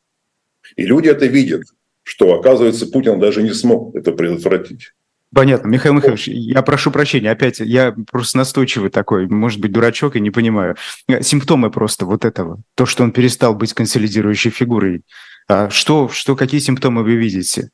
И 0.75 0.83
люди 0.83 1.09
это 1.09 1.27
видят, 1.27 1.61
что, 2.01 2.33
оказывается, 2.33 2.87
Путин 2.87 3.19
даже 3.19 3.43
не 3.43 3.51
смог 3.51 3.95
это 3.95 4.13
предотвратить. 4.13 4.93
Понятно. 5.31 5.67
Михаил 5.67 5.93
Михайлович, 5.93 6.27
я 6.27 6.63
прошу 6.63 6.89
прощения, 6.89 7.29
опять 7.29 7.59
я 7.59 7.95
просто 8.09 8.39
настойчивый 8.39 8.89
такой, 8.89 9.27
может 9.27 9.59
быть, 9.59 9.71
дурачок 9.71 10.15
и 10.15 10.19
не 10.19 10.31
понимаю. 10.31 10.75
Симптомы 11.21 11.69
просто 11.69 12.07
вот 12.07 12.25
этого, 12.25 12.63
то, 12.73 12.87
что 12.87 13.03
он 13.03 13.11
перестал 13.11 13.53
быть 13.53 13.73
консолидирующей 13.73 14.49
фигурой. 14.49 15.03
А 15.47 15.69
что, 15.69 16.09
что, 16.09 16.35
какие 16.35 16.61
симптомы 16.61 17.03
вы 17.03 17.15
видите? 17.15 17.69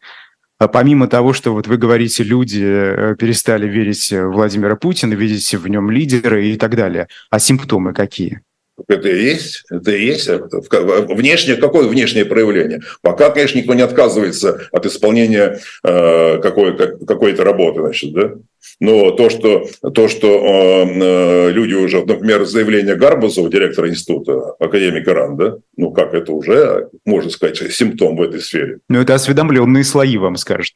А 0.63 0.69
помимо 0.69 1.07
того, 1.07 1.33
что 1.33 1.51
вот 1.51 1.67
вы 1.67 1.75
говорите, 1.75 2.23
люди 2.23 2.63
э, 2.63 3.15
перестали 3.19 3.67
верить 3.67 4.09
в 4.09 4.29
Владимира 4.29 4.77
Путина, 4.77 5.13
видите 5.13 5.57
в 5.57 5.67
нем 5.67 5.91
лидера 5.91 6.41
и 6.41 6.55
так 6.55 6.77
далее, 6.77 7.09
а 7.29 7.39
симптомы 7.39 7.93
какие? 7.93 8.39
Это 8.87 9.07
и 9.07 9.23
есть, 9.23 9.63
это 9.69 9.91
и 9.91 10.03
есть 10.03 10.27
внешнее, 10.27 11.57
какое 11.57 11.87
внешнее 11.87 12.25
проявление. 12.25 12.81
Пока, 13.01 13.29
конечно, 13.29 13.59
никто 13.59 13.73
не 13.75 13.83
отказывается 13.83 14.67
от 14.71 14.85
исполнения 14.85 15.59
э, 15.83 16.39
какой-то, 16.39 16.97
какой-то 17.05 17.43
работы, 17.43 17.81
значит, 17.81 18.13
да. 18.13 18.33
Но 18.79 19.11
то, 19.11 19.29
что, 19.29 19.67
то, 19.93 20.07
что 20.07 20.27
э, 20.27 20.99
э 20.99 21.51
люди 21.51 21.75
уже, 21.75 22.03
например, 22.03 22.45
заявление 22.45 22.95
Гарбузова, 22.95 23.49
директора 23.49 23.89
института, 23.89 24.55
академика 24.59 25.13
РАН, 25.13 25.37
да, 25.37 25.57
ну 25.77 25.91
как 25.91 26.13
это 26.13 26.31
уже, 26.31 26.89
можно 27.05 27.29
сказать, 27.29 27.57
симптом 27.71 28.15
в 28.15 28.21
этой 28.21 28.41
сфере. 28.41 28.79
Ну 28.89 28.99
это 28.99 29.13
осведомленные 29.13 29.83
слои 29.83 30.17
вам 30.17 30.35
скажут. 30.37 30.75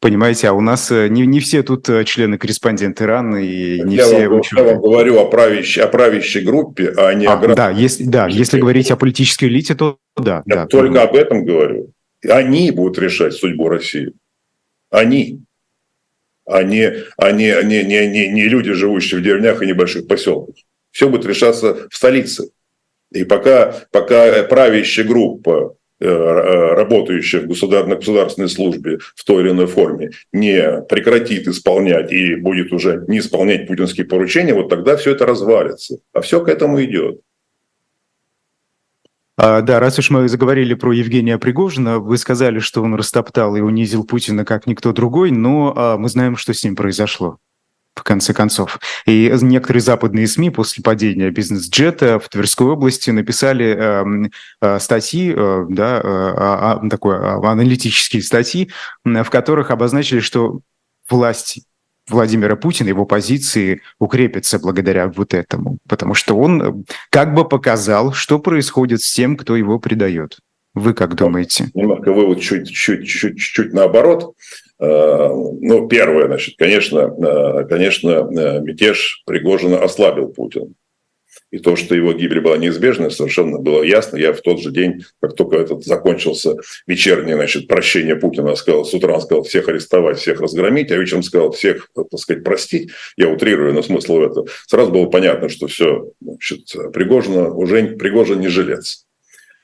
Понимаете, 0.00 0.48
а 0.48 0.52
у 0.52 0.60
нас 0.60 0.92
э, 0.92 1.08
не, 1.08 1.26
не 1.26 1.40
все 1.40 1.64
тут 1.64 1.88
э, 1.88 2.04
члены 2.04 2.38
корреспонденты 2.38 3.04
РАН 3.04 3.36
и 3.38 3.80
не 3.82 3.96
я 3.96 4.04
все 4.04 4.28
вам, 4.28 4.42
Я 4.56 4.62
вам 4.62 4.80
говорю 4.80 5.18
о 5.18 5.24
правящей, 5.24 5.82
о 5.82 5.88
правящей 5.88 6.44
группе, 6.44 6.92
а 6.96 7.12
не 7.14 7.26
а, 7.26 7.32
о 7.32 7.54
Да, 7.54 7.70
если, 7.70 8.04
да, 8.04 8.28
если 8.28 8.60
говорить 8.60 8.92
о 8.92 8.96
политической 8.96 9.46
элите, 9.46 9.74
то 9.74 9.98
да. 10.16 10.44
Я 10.46 10.54
да, 10.54 10.66
только 10.66 10.94
то... 10.94 11.02
об 11.02 11.16
этом 11.16 11.44
говорю. 11.44 11.92
Они 12.28 12.70
будут 12.70 12.98
решать 12.98 13.32
судьбу 13.32 13.68
России. 13.68 14.12
Они. 14.90 15.40
А 16.46 16.62
не, 16.62 16.92
а 17.16 17.32
не, 17.32 17.62
не, 17.64 18.28
не, 18.28 18.44
люди, 18.44 18.72
живущие 18.72 19.20
в 19.20 19.24
деревнях 19.24 19.62
и 19.62 19.66
небольших 19.66 20.06
поселках. 20.06 20.54
Все 20.92 21.08
будет 21.08 21.26
решаться 21.26 21.88
в 21.90 21.94
столице. 21.94 22.50
И 23.10 23.24
пока, 23.24 23.74
пока 23.90 24.44
правящая 24.44 25.06
группа 25.06 25.76
работающая 26.00 27.40
в 27.40 27.46
государ... 27.46 27.86
на 27.86 27.96
государственной 27.96 28.48
службе 28.48 28.98
в 29.16 29.24
той 29.24 29.42
или 29.42 29.50
иной 29.50 29.66
форме 29.66 30.10
не 30.32 30.82
прекратит 30.88 31.48
исполнять 31.48 32.12
и 32.12 32.36
будет 32.36 32.72
уже 32.72 33.04
не 33.08 33.18
исполнять 33.18 33.66
путинские 33.66 34.06
поручения, 34.06 34.54
вот 34.54 34.68
тогда 34.68 34.96
все 34.96 35.12
это 35.12 35.26
развалится. 35.26 35.98
А 36.12 36.20
все 36.20 36.40
к 36.42 36.48
этому 36.48 36.82
идет. 36.84 37.20
А, 39.36 39.60
да, 39.62 39.78
раз 39.78 39.98
уж 40.00 40.10
мы 40.10 40.28
заговорили 40.28 40.74
про 40.74 40.92
Евгения 40.92 41.38
Пригожина, 41.38 42.00
вы 42.00 42.18
сказали, 42.18 42.58
что 42.58 42.82
он 42.82 42.96
растоптал 42.96 43.54
и 43.54 43.60
унизил 43.60 44.04
Путина 44.04 44.44
как 44.44 44.66
никто 44.66 44.92
другой, 44.92 45.30
но 45.30 45.72
а, 45.76 45.96
мы 45.96 46.08
знаем, 46.08 46.36
что 46.36 46.52
с 46.52 46.64
ним 46.64 46.74
произошло 46.74 47.38
в 47.98 48.02
конце 48.04 48.32
концов. 48.32 48.78
И 49.06 49.32
некоторые 49.42 49.82
западные 49.82 50.26
СМИ 50.26 50.50
после 50.50 50.82
падения 50.82 51.30
бизнес-джета 51.30 52.18
в 52.18 52.28
Тверской 52.28 52.68
области 52.68 53.10
написали 53.10 53.76
э, 53.76 54.28
э, 54.60 54.78
статьи, 54.80 55.32
э, 55.36 55.66
да, 55.68 56.00
э, 56.02 56.84
э, 56.84 56.88
такой, 56.88 57.16
э, 57.16 57.46
аналитические 57.46 58.22
статьи, 58.22 58.70
в 59.04 59.30
которых 59.30 59.70
обозначили, 59.70 60.20
что 60.20 60.60
власть 61.08 61.60
Владимира 62.08 62.56
Путина, 62.56 62.88
его 62.88 63.04
позиции 63.04 63.82
укрепятся 63.98 64.58
благодаря 64.58 65.08
вот 65.08 65.34
этому, 65.34 65.78
потому 65.88 66.14
что 66.14 66.36
он 66.36 66.62
э, 66.62 66.72
как 67.10 67.34
бы 67.34 67.46
показал, 67.46 68.12
что 68.12 68.38
происходит 68.38 69.02
с 69.02 69.12
тем, 69.12 69.36
кто 69.36 69.56
его 69.56 69.78
предает. 69.78 70.38
Вы 70.74 70.94
как 70.94 71.14
думаете? 71.14 71.70
Немножко 71.74 72.12
вывод 72.12 72.40
чуть-чуть 72.40 73.72
наоборот. 73.72 74.34
Э, 74.80 75.28
ну, 75.30 75.88
первое, 75.88 76.26
значит, 76.26 76.54
конечно, 76.56 76.98
э, 76.98 77.64
конечно, 77.68 78.10
э, 78.10 78.60
мятеж 78.60 79.22
Пригожина 79.26 79.82
ослабил 79.82 80.28
Путин. 80.28 80.74
И 81.50 81.58
то, 81.58 81.76
что 81.76 81.94
его 81.94 82.12
гибель 82.12 82.40
была 82.40 82.58
неизбежной, 82.58 83.10
совершенно 83.10 83.58
было 83.58 83.82
ясно. 83.82 84.18
Я 84.18 84.32
в 84.34 84.40
тот 84.42 84.60
же 84.60 84.70
день, 84.70 85.04
как 85.20 85.34
только 85.34 85.56
этот 85.56 85.84
закончился 85.84 86.56
вечернее 86.86 87.36
значит, 87.36 87.68
прощение 87.68 88.16
Путина, 88.16 88.54
сказал, 88.54 88.84
с 88.84 88.92
утра 88.92 89.14
он 89.14 89.20
сказал 89.22 89.44
всех 89.44 89.68
арестовать, 89.68 90.18
всех 90.18 90.40
разгромить, 90.40 90.90
а 90.90 90.96
вечером 90.96 91.22
сказал 91.22 91.52
всех, 91.52 91.88
так 91.94 92.06
сказать, 92.18 92.44
простить. 92.44 92.90
Я 93.16 93.28
утрирую, 93.30 93.72
но 93.72 93.82
смысл 93.82 94.18
в 94.18 94.22
этом. 94.22 94.46
Сразу 94.66 94.92
было 94.92 95.06
понятно, 95.06 95.48
что 95.48 95.68
все, 95.68 96.10
значит, 96.20 96.70
Пригожина, 96.92 97.50
уже 97.50 97.96
Пригожин 97.96 98.40
не 98.40 98.48
жилец. 98.48 99.07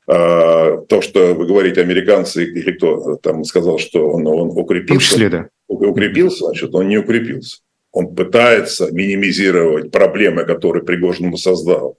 А, 0.07 0.79
то, 0.89 1.01
что 1.01 1.35
вы 1.35 1.47
говорите, 1.47 1.81
американцы 1.81 2.45
или 2.45 2.73
кто 2.73 3.17
там 3.17 3.45
сказал, 3.45 3.79
что 3.79 4.11
он, 4.11 4.27
он 4.27 4.51
укрепился, 4.51 5.01
числе, 5.01 5.29
да. 5.29 5.49
укрепился, 5.67 6.47
значит, 6.47 6.75
он 6.75 6.89
не 6.89 6.99
укрепился. 6.99 7.59
Он 7.91 8.15
пытается 8.15 8.91
минимизировать 8.91 9.91
проблемы, 9.91 10.45
которые 10.45 10.85
Пригожин 10.85 11.37
создал. 11.37 11.97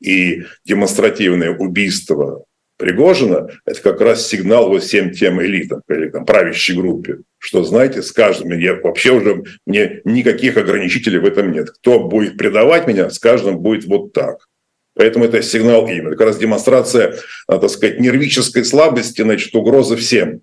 И 0.00 0.44
демонстративное 0.64 1.50
убийство 1.50 2.44
Пригожина– 2.78 3.48
это 3.66 3.80
как 3.80 4.00
раз 4.00 4.26
сигнал 4.26 4.68
вот 4.68 4.82
всем 4.82 5.12
тем 5.12 5.42
элитам, 5.42 5.82
или 5.88 6.08
там, 6.08 6.24
правящей 6.24 6.76
группе, 6.76 7.18
что, 7.38 7.62
знаете, 7.64 8.02
с 8.02 8.12
каждым, 8.12 8.58
я 8.58 8.74
вообще 8.74 9.12
уже, 9.12 9.44
мне 9.66 10.00
никаких 10.04 10.56
ограничителей 10.56 11.18
в 11.18 11.24
этом 11.24 11.52
нет. 11.52 11.70
Кто 11.70 12.00
будет 12.00 12.36
предавать 12.36 12.86
меня, 12.86 13.10
с 13.10 13.18
каждым 13.18 13.58
будет 13.58 13.84
вот 13.84 14.12
так. 14.12 14.48
Поэтому 14.94 15.24
это 15.24 15.42
сигнал 15.42 15.86
им. 15.88 16.08
Это 16.08 16.16
как 16.16 16.28
раз 16.28 16.38
демонстрация, 16.38 17.16
а, 17.46 17.58
так 17.58 17.70
сказать, 17.70 18.00
нервической 18.00 18.64
слабости, 18.64 19.22
значит, 19.22 19.54
угрозы 19.54 19.96
всем. 19.96 20.42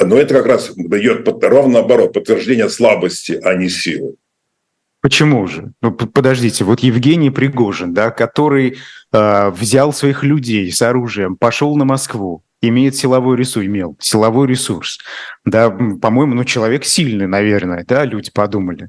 Но 0.00 0.16
это 0.16 0.34
как 0.34 0.46
раз 0.46 0.72
дает 0.74 1.28
ровно 1.42 1.74
наоборот, 1.74 2.12
подтверждение 2.12 2.68
слабости, 2.68 3.38
а 3.42 3.54
не 3.54 3.68
силы. 3.68 4.16
Почему 5.00 5.46
же? 5.46 5.72
Ну, 5.80 5.92
подождите, 5.92 6.64
вот 6.64 6.80
Евгений 6.80 7.30
Пригожин, 7.30 7.94
да, 7.94 8.10
который 8.10 8.78
э, 9.12 9.50
взял 9.50 9.92
своих 9.92 10.24
людей 10.24 10.72
с 10.72 10.82
оружием, 10.82 11.36
пошел 11.36 11.76
на 11.76 11.84
Москву, 11.84 12.42
имеет 12.60 12.96
силовой 12.96 13.36
ресурс, 13.36 13.64
имел 13.64 13.96
силовой 14.00 14.48
ресурс, 14.48 14.98
да, 15.44 15.70
по-моему, 15.70 16.34
ну, 16.34 16.44
человек 16.44 16.84
сильный, 16.84 17.28
наверное, 17.28 17.84
да, 17.86 18.04
люди 18.04 18.32
подумали. 18.32 18.88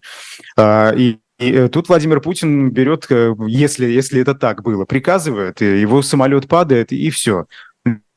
Э, 0.57 0.93
и 0.97 1.19
и 1.39 1.51
э, 1.53 1.69
тут 1.69 1.87
Владимир 1.87 2.19
Путин 2.19 2.69
берет, 2.69 3.07
э, 3.09 3.33
если, 3.47 3.85
если 3.85 4.21
это 4.21 4.35
так 4.35 4.61
было, 4.61 4.85
приказывает, 4.85 5.61
его 5.61 6.01
самолет 6.01 6.47
падает, 6.47 6.91
и 6.91 7.09
все. 7.09 7.45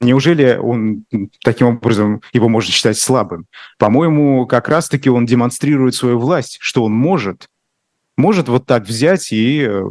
Неужели 0.00 0.58
он 0.60 1.04
таким 1.44 1.68
образом 1.68 2.20
его 2.32 2.48
можно 2.48 2.72
считать 2.72 2.98
слабым? 2.98 3.46
По-моему, 3.78 4.46
как 4.46 4.68
раз-таки 4.68 5.08
он 5.08 5.24
демонстрирует 5.24 5.94
свою 5.94 6.18
власть, 6.18 6.58
что 6.60 6.82
он 6.84 6.92
может, 6.92 7.46
может 8.16 8.48
вот 8.48 8.66
так 8.66 8.84
взять 8.86 9.32
и 9.32 9.64
э, 9.68 9.84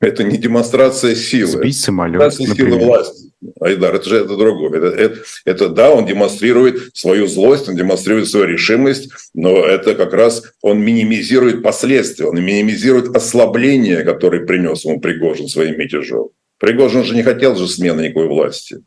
это 0.00 0.24
не 0.24 0.38
демонстрация 0.38 1.14
силы. 1.14 1.48
Сбить 1.48 1.78
самолет, 1.78 2.18
демонстрация 2.18 2.48
например. 2.48 2.72
силы 2.72 2.86
власти. 2.86 3.31
Айдар, 3.60 3.94
это 3.94 4.08
же 4.08 4.16
это 4.16 4.36
другое. 4.36 4.78
Это, 4.78 4.86
это, 4.86 5.20
это 5.44 5.68
да, 5.68 5.90
он 5.90 6.06
демонстрирует 6.06 6.96
свою 6.96 7.26
злость, 7.26 7.68
он 7.68 7.76
демонстрирует 7.76 8.28
свою 8.28 8.46
решимость, 8.46 9.10
но 9.34 9.64
это 9.64 9.94
как 9.94 10.12
раз 10.12 10.42
он 10.62 10.80
минимизирует 10.80 11.62
последствия, 11.62 12.26
он 12.26 12.42
минимизирует 12.42 13.14
ослабление, 13.14 14.04
которое 14.04 14.44
принес 14.44 14.84
ему 14.84 15.00
Пригожин 15.00 15.48
своим 15.48 15.78
мятежом. 15.78 16.30
Пригожин 16.58 17.04
же 17.04 17.14
не 17.14 17.22
хотел 17.22 17.56
же 17.56 17.66
смены 17.68 18.02
никакой 18.02 18.28
власти. 18.28 18.78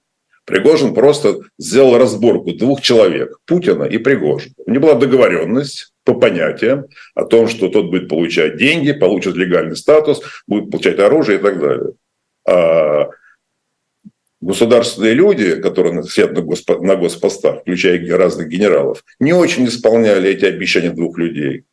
Пригожин 0.45 0.93
просто 0.93 1.39
сделал 1.57 1.97
разборку 1.97 2.53
двух 2.53 2.81
человек, 2.81 3.37
Путина 3.45 3.83
и 3.83 3.97
Пригожина. 3.97 4.53
У 4.65 4.71
них 4.71 4.79
была 4.79 4.93
договоренность, 4.93 5.91
по 6.05 6.13
понятиям 6.13 6.85
о 7.15 7.25
том, 7.25 7.47
что 7.47 7.67
тот 7.67 7.87
будет 7.87 8.07
получать 8.07 8.57
деньги, 8.57 8.93
получит 8.93 9.35
легальный 9.35 9.75
статус, 9.75 10.21
будет 10.47 10.71
получать 10.71 10.99
оружие 10.99 11.39
и 11.39 11.41
так 11.41 11.59
далее. 11.59 11.93
Государственные 14.45 15.15
люди, 15.15 15.55
которые 15.55 16.03
сидят 16.03 16.33
на, 16.33 16.41
госпо, 16.41 16.77
на 16.77 16.95
госпостах, 16.95 17.61
включая 17.61 18.15
разных 18.15 18.47
генералов, 18.47 19.03
не 19.19 19.33
очень 19.33 19.65
исполняли 19.65 20.29
эти 20.29 20.45
обещания 20.45 20.91
двух 20.91 21.17
людей. 21.17 21.63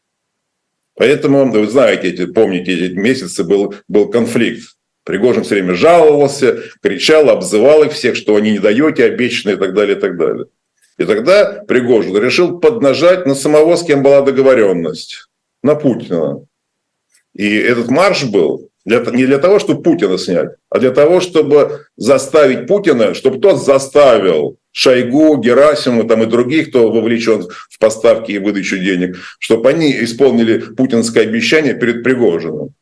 Поэтому, 0.95 1.51
вы 1.53 1.67
знаете, 1.67 2.09
эти, 2.09 2.25
помните, 2.25 2.73
эти 2.73 2.95
месяцы 2.95 3.45
был, 3.45 3.75
был 3.89 4.09
конфликт. 4.09 4.63
Пригожин 5.05 5.45
все 5.45 5.57
время 5.57 5.75
жаловался, 5.75 6.63
кричал, 6.83 7.29
обзывал 7.29 7.83
их 7.83 7.93
всех, 7.93 8.17
что 8.17 8.37
они 8.37 8.53
не 8.53 8.59
даете 8.59 9.05
обещанные 9.05 9.57
и 9.57 9.59
так 9.59 9.75
далее, 9.75 9.99
и 9.99 10.01
так 10.01 10.17
далее. 10.17 10.47
И 10.97 11.05
тогда 11.05 11.63
Пригожин 11.69 12.17
решил 12.17 12.59
поднажать 12.59 13.27
на 13.27 13.35
самого, 13.35 13.77
с 13.77 13.85
кем 13.85 14.03
была 14.03 14.23
договоренность, 14.23 15.29
на 15.63 15.75
Путина. 15.75 16.47
И 17.35 17.55
этот 17.55 17.91
марш 17.91 18.25
был 18.25 18.71
для, 18.85 18.99
не 18.99 19.27
для 19.27 19.39
того, 19.39 19.59
чтобы 19.59 19.83
Путина 19.83 20.19
снять, 20.19 20.51
а 20.71 20.79
для 20.79 20.91
того, 20.91 21.21
чтобы 21.21 21.87
заставить 21.97 22.67
Путина, 22.67 23.15
чтобы 23.15 23.39
тот 23.39 23.63
заставил 23.63 24.59
Шойгу, 24.73 25.37
Герасиму 25.37 26.05
там, 26.05 26.23
и 26.23 26.27
других, 26.27 26.71
кто 26.71 26.91
вовлечен 26.91 27.47
в 27.71 27.79
поставки 27.79 28.33
и 28.33 28.39
выдачу 28.39 28.79
денег, 28.79 29.17
чтобы 29.39 29.69
они 29.71 29.93
исполнили 30.03 30.59
путинское 30.59 31.25
обещание 31.25 31.75
перед 31.75 32.03
Пригожиным. 32.03 32.75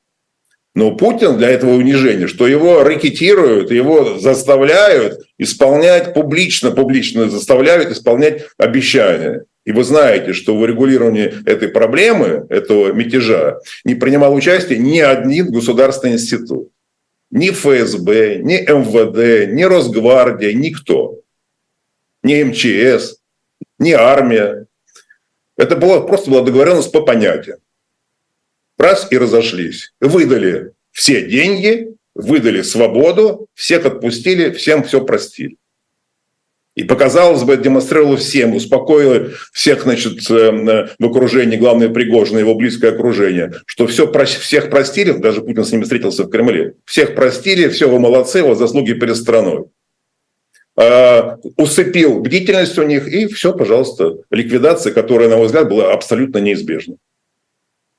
Но 0.74 0.94
Путин 0.94 1.36
для 1.36 1.50
этого 1.50 1.72
унижения, 1.72 2.28
что 2.28 2.46
его 2.46 2.84
ракетируют, 2.84 3.72
его 3.72 4.18
заставляют 4.18 5.20
исполнять 5.36 6.14
публично, 6.14 6.70
публично 6.70 7.28
заставляют 7.28 7.90
исполнять 7.90 8.44
обещания. 8.56 9.44
И 9.64 9.72
вы 9.72 9.84
знаете, 9.84 10.32
что 10.32 10.56
в 10.56 10.60
урегулировании 10.60 11.46
этой 11.46 11.68
проблемы, 11.68 12.46
этого 12.48 12.92
мятежа, 12.92 13.60
не 13.84 13.94
принимал 13.94 14.34
участие 14.34 14.78
ни 14.78 14.98
один 14.98 15.52
государственный 15.52 16.14
институт. 16.14 16.70
Ни 17.30 17.50
ФСБ, 17.50 18.38
ни 18.38 18.56
МВД, 18.56 19.52
ни 19.52 19.62
Росгвардия, 19.62 20.52
никто. 20.54 21.20
Ни 22.22 22.42
МЧС, 22.42 23.18
ни 23.78 23.92
армия. 23.92 24.66
Это 25.56 25.76
была, 25.76 26.00
просто 26.00 26.30
была 26.30 26.42
договоренность 26.42 26.90
по 26.90 27.02
понятиям. 27.02 27.58
Раз 28.78 29.06
и 29.10 29.18
разошлись. 29.18 29.92
Выдали 30.00 30.72
все 30.90 31.28
деньги, 31.28 31.94
выдали 32.14 32.62
свободу, 32.62 33.46
всех 33.54 33.84
отпустили, 33.84 34.50
всем 34.50 34.82
все 34.84 35.04
простили. 35.04 35.56
И 36.76 36.84
показалось 36.84 37.42
бы, 37.42 37.56
демонстрировало 37.56 38.16
всем, 38.16 38.54
успокоило 38.54 39.30
всех, 39.52 39.82
значит, 39.82 40.30
э, 40.30 40.88
в 40.98 41.04
окружении, 41.04 41.56
главное, 41.56 41.88
Пригожина, 41.88 42.38
его 42.38 42.54
близкое 42.54 42.92
окружение, 42.92 43.52
что 43.66 43.88
все, 43.88 44.10
всех 44.24 44.70
простили, 44.70 45.10
даже 45.12 45.42
Путин 45.42 45.64
с 45.64 45.72
ними 45.72 45.82
встретился 45.82 46.24
в 46.24 46.30
Кремле, 46.30 46.74
всех 46.84 47.16
простили, 47.16 47.68
все, 47.68 47.88
вы 47.88 47.98
молодцы, 47.98 48.44
вас 48.44 48.58
заслуги 48.58 48.92
перед 48.92 49.16
страной. 49.16 49.64
А, 50.76 51.38
усыпил 51.56 52.20
бдительность 52.20 52.78
у 52.78 52.84
них, 52.84 53.08
и 53.08 53.26
все, 53.26 53.52
пожалуйста, 53.52 54.18
ликвидация, 54.30 54.92
которая, 54.92 55.28
на 55.28 55.36
мой 55.36 55.46
взгляд, 55.46 55.68
была 55.68 55.92
абсолютно 55.92 56.38
неизбежна. 56.38 56.96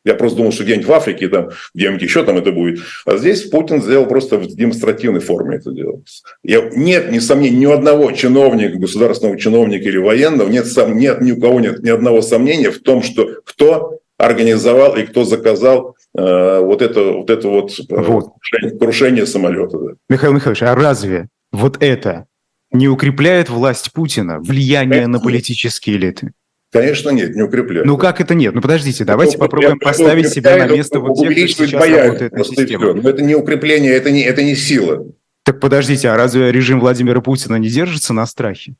Я 0.03 0.15
просто 0.15 0.37
думал, 0.37 0.51
что 0.51 0.63
где-нибудь 0.63 0.87
в 0.87 0.93
Африке, 0.93 1.27
там, 1.27 1.49
где-нибудь 1.75 2.01
еще 2.01 2.23
там 2.23 2.37
это 2.37 2.51
будет. 2.51 2.79
А 3.05 3.17
здесь 3.17 3.43
Путин 3.43 3.81
сделал 3.81 4.07
просто 4.07 4.37
в 4.37 4.47
демонстративной 4.47 5.19
форме 5.19 5.57
это 5.57 5.71
дело. 5.71 6.01
Я, 6.43 6.69
нет, 6.75 7.11
ни 7.11 7.19
сомнений, 7.19 7.57
ни 7.57 7.65
у 7.67 7.71
одного 7.71 8.11
чиновника, 8.11 8.77
государственного 8.77 9.37
чиновника 9.37 9.87
или 9.87 9.97
военного, 9.97 10.49
нет, 10.49 10.65
сом, 10.65 10.97
нет 10.97 11.21
ни 11.21 11.31
у 11.31 11.39
кого 11.39 11.59
нет 11.59 11.83
ни 11.83 11.89
одного 11.89 12.21
сомнения 12.21 12.71
в 12.71 12.79
том, 12.79 13.03
что 13.03 13.29
кто 13.45 13.99
организовал 14.17 14.95
и 14.95 15.03
кто 15.03 15.23
заказал 15.23 15.95
э, 16.17 16.59
вот 16.59 16.81
это 16.81 17.13
вот, 17.13 17.29
это 17.29 17.47
вот, 17.47 17.71
э, 17.71 17.83
вот. 17.89 18.33
Крушение, 18.39 18.79
крушение 18.79 19.25
самолета. 19.25 19.77
Да. 19.77 19.91
Михаил 20.09 20.33
Михайлович, 20.33 20.63
а 20.63 20.75
разве 20.75 21.27
вот 21.51 21.81
это 21.81 22.25
не 22.71 22.87
укрепляет 22.87 23.49
власть 23.49 23.91
Путина, 23.91 24.39
влияние 24.39 25.01
это 25.01 25.09
на 25.09 25.19
политические 25.19 25.97
элиты? 25.97 26.31
Конечно, 26.71 27.10
нет, 27.10 27.36
не 27.36 27.41
укрепляет. 27.41 27.86
Ну 27.86 27.97
как 27.97 28.21
это 28.21 28.34
нет? 28.34 28.55
Ну 28.55 28.62
подождите, 28.62 29.03
давайте 29.03 29.34
это 29.34 29.39
попробуем 29.39 29.77
поставить 29.77 30.29
себя 30.29 30.55
на 30.55 30.67
место 30.67 30.99
вот 30.99 31.17
тех, 31.17 31.29
кто 31.53 31.65
сейчас 31.65 31.88
работает 31.88 32.31
на 32.31 32.43
систему. 32.45 32.93
Но 32.93 33.10
это 33.10 33.21
не 33.21 33.36
укрепление, 33.36 33.91
это 33.91 34.10
не, 34.10 34.23
это 34.23 34.41
не 34.41 34.55
сила. 34.55 35.05
Так 35.43 35.60
подождите, 35.60 36.10
а 36.10 36.15
разве 36.15 36.51
режим 36.51 36.79
Владимира 36.79 37.19
Путина 37.19 37.57
не 37.57 37.67
держится 37.67 38.13
на 38.13 38.25
страхе? 38.25 38.75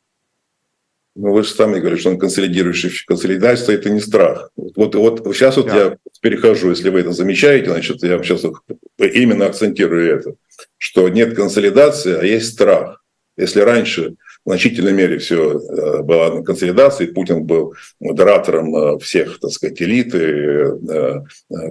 Ну, 1.16 1.34
вы 1.34 1.44
же 1.44 1.50
сами 1.50 1.80
говорите, 1.80 2.02
что 2.02 2.12
он 2.12 2.18
консолидирующий. 2.18 2.92
Консолидация– 3.06 3.76
это 3.78 3.90
не 3.90 4.00
страх. 4.00 4.52
Вот, 4.56 4.96
вот 4.96 5.36
сейчас 5.36 5.58
вот 5.58 5.68
да. 5.68 5.76
я 5.76 5.98
перехожу, 6.22 6.70
если 6.70 6.90
вы 6.90 7.02
это 7.02 7.12
замечаете, 7.12 7.70
значит, 7.70 8.02
я 8.04 8.18
сейчас 8.24 8.46
именно 8.98 9.48
акцентирую 9.48 10.16
это, 10.16 10.36
что 10.78 11.10
нет 11.10 11.36
консолидации, 11.36 12.18
а 12.18 12.24
есть 12.24 12.54
страх. 12.54 13.04
Если 13.36 13.60
раньше 13.60 14.16
в 14.44 14.50
значительной 14.50 14.94
мере 14.94 15.20
все 15.20 15.60
э, 15.60 16.02
было 16.02 16.36
на 16.36 16.44
консолидации. 16.44 17.06
Путин 17.06 17.44
был 17.44 17.76
модератором 18.00 18.76
э, 18.76 19.00
всех, 19.00 19.40
так 19.40 19.52
сказать, 19.52 19.82
элиты, 19.82 20.78
э, 20.90 21.22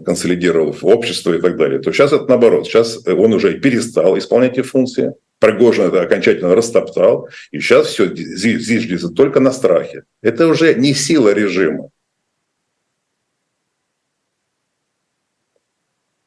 консолидировал 0.04 0.76
общество 0.82 1.34
и 1.34 1.40
так 1.40 1.56
далее. 1.56 1.80
То 1.80 1.92
сейчас 1.92 2.12
это 2.12 2.26
наоборот. 2.26 2.66
Сейчас 2.66 3.04
он 3.06 3.32
уже 3.32 3.58
перестал 3.58 4.16
исполнять 4.16 4.52
эти 4.52 4.62
функции. 4.62 5.14
Пригожин 5.40 5.86
это 5.86 6.02
окончательно 6.02 6.54
растоптал. 6.54 7.28
И 7.50 7.58
сейчас 7.58 7.88
все 7.88 8.14
зиждется 8.14 9.08
только 9.08 9.40
на 9.40 9.50
страхе. 9.50 10.04
Это 10.22 10.46
уже 10.46 10.74
не 10.74 10.94
сила 10.94 11.32
режима. 11.32 11.90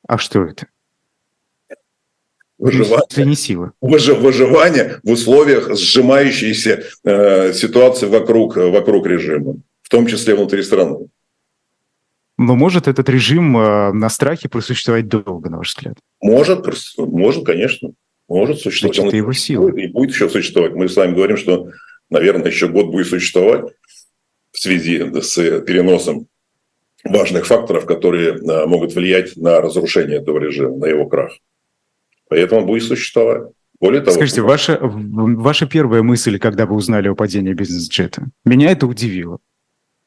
А 0.06 0.18
что 0.18 0.44
это? 0.44 0.68
Выживание, 2.64 3.26
не 3.26 3.36
сила. 3.36 3.72
выживание 3.82 5.00
в 5.04 5.12
условиях 5.12 5.76
сжимающейся 5.76 6.84
э, 7.04 7.54
ситуации 7.54 8.08
вокруг, 8.08 8.56
вокруг 8.56 9.06
режима, 9.08 9.56
в 9.82 9.90
том 9.90 10.08
числе 10.08 10.36
внутри 10.36 10.64
страны. 10.64 11.10
Но 12.38 12.56
может 12.56 12.88
этот 12.88 13.10
режим 13.10 13.58
э, 13.58 13.92
на 13.92 14.10
страхе 14.10 14.50
просуществовать 14.50 15.08
долго, 15.08 15.50
на 15.50 15.58
ваш 15.58 15.70
взгляд? 15.76 15.96
Может, 16.22 16.66
может, 16.98 17.46
конечно. 17.46 17.92
Может 18.28 18.60
существовать. 18.62 18.96
Значит, 18.96 19.10
это 19.10 19.18
его 19.18 19.34
сила. 19.34 19.70
И 19.70 19.88
будет 19.88 20.12
еще 20.12 20.30
существовать. 20.30 20.74
Мы 20.74 20.88
с 20.88 20.96
вами 20.96 21.14
говорим, 21.14 21.38
что, 21.38 21.70
наверное, 22.10 22.48
еще 22.48 22.68
год 22.68 22.88
будет 22.88 23.08
существовать 23.08 23.74
в 24.52 24.60
связи 24.60 25.00
с 25.22 25.36
переносом 25.62 26.28
важных 27.04 27.46
факторов, 27.46 27.86
которые 27.86 28.36
э, 28.36 28.66
могут 28.66 28.96
влиять 28.96 29.36
на 29.36 29.62
разрушение 29.62 30.20
этого 30.20 30.40
режима, 30.40 30.78
на 30.78 30.86
его 30.86 31.06
крах. 31.06 31.34
Поэтому 32.30 32.66
будет 32.66 32.84
существовать. 32.84 33.52
Более 33.80 34.02
того, 34.02 34.16
Скажите, 34.16 34.42
ваша, 34.42 34.80
ваша 34.82 35.66
первая 35.66 36.04
мысль, 36.04 36.40
когда 36.40 36.66
вы 36.66 36.76
узнали 36.76 37.10
о 37.10 37.16
падении 37.16 37.54
бизнес-джета, 37.54 38.28
меня 38.46 38.72
это 38.72 38.88
удивило. 38.88 39.40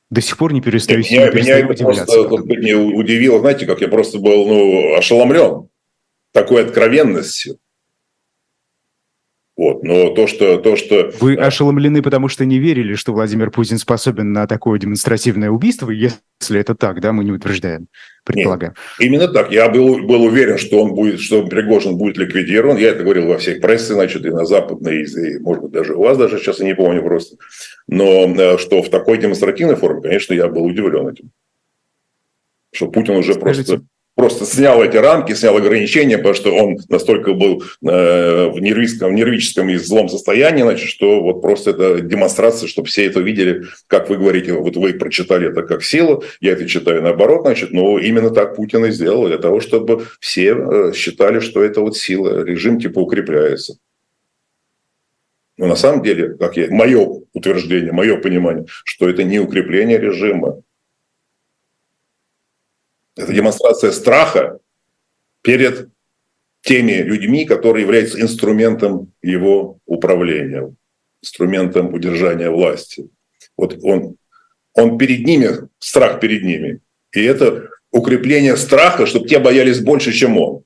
До 0.09 0.20
сих 0.20 0.38
пор 0.38 0.52
не 0.52 0.61
перестаю, 0.61 1.00
Нет, 1.00 1.11
меня, 1.11 1.26
не 1.26 1.40
меня 1.42 1.59
это 1.59 1.85
просто 1.85 2.16
не 2.57 2.74
удивило, 2.74 3.40
знаете, 3.40 3.66
как 3.66 3.81
я 3.81 3.88
просто 3.88 4.18
был 4.18 4.46
ну, 4.46 4.96
ошеломлен 4.96 5.68
такой 6.33 6.64
откровенностью. 6.64 7.59
Вот. 9.57 9.83
Но 9.83 10.11
то, 10.11 10.27
что... 10.27 10.59
То, 10.59 10.77
что 10.77 11.11
Вы 11.19 11.35
ошеломлены, 11.35 12.03
потому 12.03 12.29
что 12.29 12.45
не 12.45 12.59
верили, 12.59 12.95
что 12.95 13.12
Владимир 13.12 13.51
Путин 13.51 13.79
способен 13.79 14.33
на 14.33 14.47
такое 14.47 14.79
демонстративное 14.79 15.49
убийство, 15.49 15.90
если 15.90 16.61
это 16.61 16.75
так, 16.75 17.01
да, 17.01 17.12
мы 17.14 17.25
не 17.25 17.33
утверждаем, 17.33 17.88
предполагаем. 18.25 18.75
Нет, 18.99 19.09
именно 19.09 19.29
так. 19.29 19.51
Я 19.51 19.71
был, 19.71 20.07
был 20.07 20.25
уверен, 20.25 20.59
что 20.59 20.83
он 20.83 20.95
будет, 20.95 21.21
что 21.21 21.47
Пригожин 21.47 21.97
будет 21.97 22.19
ликвидирован. 22.19 22.77
Я 22.77 22.90
это 22.90 23.03
говорил 23.03 23.29
во 23.29 23.38
всех 23.38 23.62
прессе, 23.62 23.95
значит, 23.95 24.27
и 24.27 24.31
на 24.31 24.45
западной, 24.45 25.05
и, 25.05 25.38
может 25.38 25.62
быть, 25.62 25.73
даже 25.73 25.95
у 25.95 26.03
вас 26.03 26.19
даже 26.19 26.38
сейчас, 26.38 26.59
я 26.59 26.66
не 26.66 26.75
помню 26.75 27.03
просто. 27.03 27.37
Но 27.88 28.27
э, 28.27 28.59
что 28.59 28.83
в 28.83 28.90
такой 28.90 29.16
демонстративной 29.16 29.77
форме, 29.77 30.03
конечно, 30.03 30.35
я 30.35 30.49
был 30.49 30.64
удивлен 30.64 31.09
этим. 31.09 31.31
Что 32.75 32.88
Путин 32.88 33.16
уже 33.16 33.33
Скажите, 33.33 33.73
просто 33.73 33.87
просто 34.16 34.46
снял 34.46 34.83
эти 34.83 34.96
рамки, 34.96 35.35
снял 35.35 35.57
ограничения, 35.57 36.16
потому 36.16 36.35
что 36.35 36.52
он 36.52 36.79
настолько 36.88 37.35
был 37.35 37.62
э, 37.83 38.48
в 38.48 38.59
нервическом, 38.61 39.12
в 39.12 39.14
нервическом 39.14 39.68
и 39.68 39.76
злом 39.76 40.09
состоянии, 40.09 40.62
значит, 40.62 40.88
что 40.88 41.20
вот 41.20 41.42
просто 41.42 41.70
это 41.70 42.00
демонстрация, 42.00 42.66
чтобы 42.66 42.88
все 42.88 43.07
это 43.07 43.20
видели, 43.20 43.66
как 43.87 44.09
вы 44.09 44.16
говорите, 44.16 44.55
вот 44.55 44.74
вы 44.76 44.94
прочитали 44.94 45.50
это 45.50 45.62
как 45.62 45.85
силу, 45.85 46.24
я 46.40 46.52
это 46.52 46.66
читаю 46.66 47.02
наоборот, 47.02 47.42
значит, 47.42 47.72
но 47.72 47.98
именно 47.98 48.31
так 48.31 48.57
Путин 48.57 48.87
и 48.87 48.90
сделал, 48.90 49.29
для 49.29 49.38
того, 49.38 49.61
чтобы 49.61 50.07
все 50.18 50.57
э, 50.57 50.92
считали, 50.94 51.40
что 51.40 51.62
это 51.62 51.83
вот 51.83 51.96
сила, 51.96 52.42
режим 52.42 52.81
типа 52.81 52.98
укрепляется. 53.00 53.76
Но 55.59 55.66
на 55.66 55.76
самом 55.76 56.02
деле, 56.02 56.35
как 56.38 56.57
я, 56.57 56.68
мое 56.70 57.22
утверждение, 57.35 57.92
мое 57.92 58.16
понимание, 58.16 58.64
что 58.85 59.09
это 59.09 59.24
не 59.24 59.40
укрепление 59.40 59.98
режима, 59.98 60.62
это 63.16 63.33
демонстрация 63.33 63.92
страха 63.92 64.59
перед 65.42 65.88
теми 66.61 66.92
людьми, 66.92 67.46
которые 67.46 67.85
являются 67.85 68.20
инструментом 68.20 69.12
его 69.22 69.79
управления, 69.87 70.74
инструментом 71.22 71.94
удержания 71.94 72.50
власти. 72.50 73.09
Вот 73.57 73.79
он, 73.83 74.16
он 74.74 74.98
перед 74.98 75.24
ними, 75.24 75.68
страх 75.79 76.20
перед 76.20 76.42
ними. 76.42 76.81
И 77.12 77.22
это 77.22 77.70
укрепление 77.90 78.57
страха, 78.57 79.07
чтобы 79.07 79.29
те 79.29 79.38
боялись 79.38 79.81
больше, 79.81 80.12
чем 80.12 80.37
он. 80.37 80.64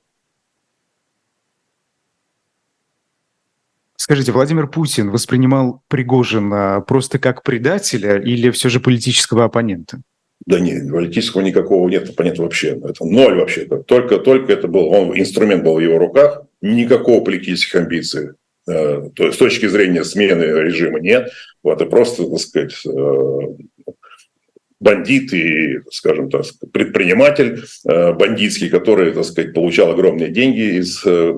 Скажите, 3.97 4.33
Владимир 4.33 4.67
Путин 4.67 5.11
воспринимал 5.11 5.85
Пригожина 5.87 6.81
просто 6.81 7.21
как 7.21 7.45
предателя 7.45 8.21
или 8.21 8.51
все 8.51 8.69
же 8.69 8.81
политического 8.81 9.45
оппонента? 9.45 10.01
Да 10.47 10.59
нет, 10.59 10.91
политического 10.91 11.43
никакого 11.43 11.89
нет, 11.89 12.17
понятно 12.17 12.45
вообще. 12.45 12.79
Это 12.83 13.05
ноль 13.05 13.37
вообще. 13.37 13.67
Только, 13.87 14.19
только 14.19 14.53
это 14.53 14.69
был, 14.69 14.89
он, 14.89 15.19
инструмент 15.19 15.63
был 15.63 15.75
в 15.75 15.81
его 15.81 15.99
руках, 15.99 16.45
никакого 16.63 17.23
политических 17.23 17.75
амбиций. 17.77 18.31
Э, 18.69 19.11
то, 19.15 19.33
с 19.33 19.37
точки 19.37 19.67
зрения 19.67 20.05
смены 20.05 20.43
режима 20.43 21.01
нет. 21.01 21.31
Вот, 21.63 21.81
это 21.81 21.91
просто, 21.91 22.29
так 22.29 22.39
сказать, 22.39 22.75
э, 22.87 23.41
бандит 24.81 25.33
и, 25.35 25.81
скажем 25.91 26.31
так, 26.31 26.45
предприниматель 26.73 27.63
э, 27.87 28.13
бандитский, 28.15 28.71
который, 28.71 29.13
так 29.13 29.25
сказать, 29.25 29.53
получал 29.53 29.91
огромные 29.91 30.31
деньги 30.31 30.79
из 30.79 31.03
э, 31.05 31.33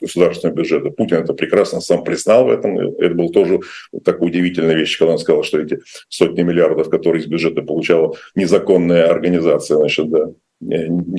государственного 0.00 0.56
бюджета. 0.56 0.90
Путин 0.90 1.18
это 1.18 1.32
прекрасно 1.32 1.80
сам 1.80 2.02
признал 2.02 2.46
в 2.46 2.50
этом. 2.50 2.78
Это 2.78 3.14
был 3.14 3.30
тоже 3.30 3.60
такая 4.04 4.28
удивительная 4.28 4.74
вещь, 4.74 4.98
когда 4.98 5.12
он 5.12 5.18
сказал, 5.18 5.44
что 5.44 5.60
эти 5.60 5.78
сотни 6.08 6.42
миллиардов, 6.42 6.90
которые 6.90 7.22
из 7.22 7.28
бюджета 7.28 7.62
получала 7.62 8.16
незаконная 8.34 9.08
организация, 9.08 9.76
значит, 9.76 10.10
да, 10.10 10.32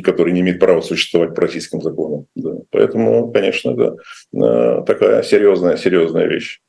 который 0.04 0.34
не 0.34 0.42
имеет 0.42 0.60
права 0.60 0.82
существовать 0.82 1.34
по 1.34 1.42
российским 1.42 1.82
законам. 1.82 2.26
Да. 2.36 2.56
Поэтому, 2.72 3.32
конечно, 3.32 3.74
да, 3.74 3.96
э, 4.34 4.84
такая 4.86 5.24
серьезная, 5.24 5.78
серьезная 5.78 6.28
вещь. 6.28 6.60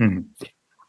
А, 0.00 0.04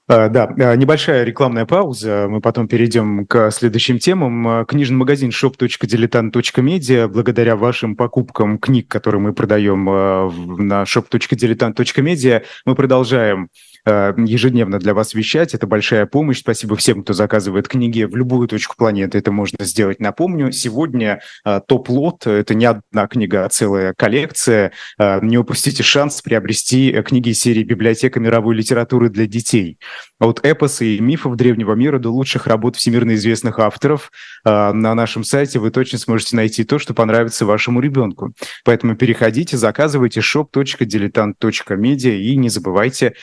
да, 0.08 0.54
а, 0.58 0.76
небольшая 0.76 1.24
рекламная 1.24 1.66
пауза. 1.66 2.28
Мы 2.30 2.42
потом 2.42 2.68
перейдем 2.68 3.26
к 3.26 3.50
следующим 3.52 4.00
темам. 4.00 4.48
А, 4.48 4.66
книжный 4.66 4.98
магазин 4.98 5.30
shop.diletant.media. 5.30 7.08
Благодаря 7.08 7.56
вашим 7.56 7.96
покупкам 7.96 8.58
книг, 8.58 8.88
которые 8.88 9.22
мы 9.22 9.34
продаем 9.34 9.86
на 9.86 10.84
shop.diletant.media, 10.84 12.44
мы 12.66 12.76
продолжаем 12.76 13.50
ежедневно 13.86 14.80
для 14.80 14.94
вас 14.94 15.13
вещать. 15.13 15.54
Это 15.54 15.67
большая 15.67 16.06
помощь. 16.06 16.39
Спасибо 16.39 16.76
всем, 16.76 17.04
кто 17.04 17.13
заказывает 17.13 17.67
книги 17.67 18.04
в 18.04 18.15
любую 18.15 18.48
точку 18.48 18.76
планеты. 18.78 19.17
Это 19.17 19.32
можно 19.32 19.65
сделать. 19.65 20.00
Напомню, 20.00 20.52
сегодня 20.52 21.22
э, 21.46 21.62
топ-лот– 21.67 22.28
это 22.28 22.54
не 22.54 22.65
одна 22.65 23.08
книга, 23.08 23.46
а 23.46 23.50
целая 23.50 23.94
коллекция. 23.96 24.72
Э, 25.00 25.20
не 25.22 25.38
упустите 25.38 25.84
шанс 25.84 26.22
приобрести 26.22 27.02
книги 27.04 27.32
серии 27.32 27.63
«Библиотека 27.63 28.20
мировой 28.20 28.56
литературы 28.56 29.10
для 29.10 29.26
детей». 29.26 29.80
От 30.20 30.46
эпосы 30.46 30.98
и 30.98 31.00
мифов 31.00 31.36
древнего 31.36 31.74
мира 31.74 31.98
до 31.98 32.10
лучших 32.10 32.48
работ 32.48 32.76
всемирно 32.76 33.15
известных 33.15 33.58
авторов 33.60 34.12
на 34.46 34.94
нашем 34.94 35.24
сайте 35.24 35.58
вы 35.60 35.72
точно 35.72 35.98
сможете 35.98 36.36
найти 36.36 36.63
то, 36.63 36.78
что 36.78 36.94
понравится 36.94 37.46
вашему 37.46 37.80
ребенку. 37.80 38.34
Поэтому 38.63 38.96
переходите, 38.96 39.58
заказывайте 39.58 40.20
shop.diletant.media 40.20 42.17
и 42.17 42.36
не 42.36 42.50
забывайте 42.50 43.13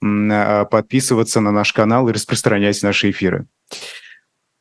подписываться 0.00 1.40
на 1.40 1.52
наш 1.52 1.72
канал 1.72 2.08
и 2.08 2.12
распространять 2.12 2.82
наши 2.82 3.10
эфиры. 3.10 3.46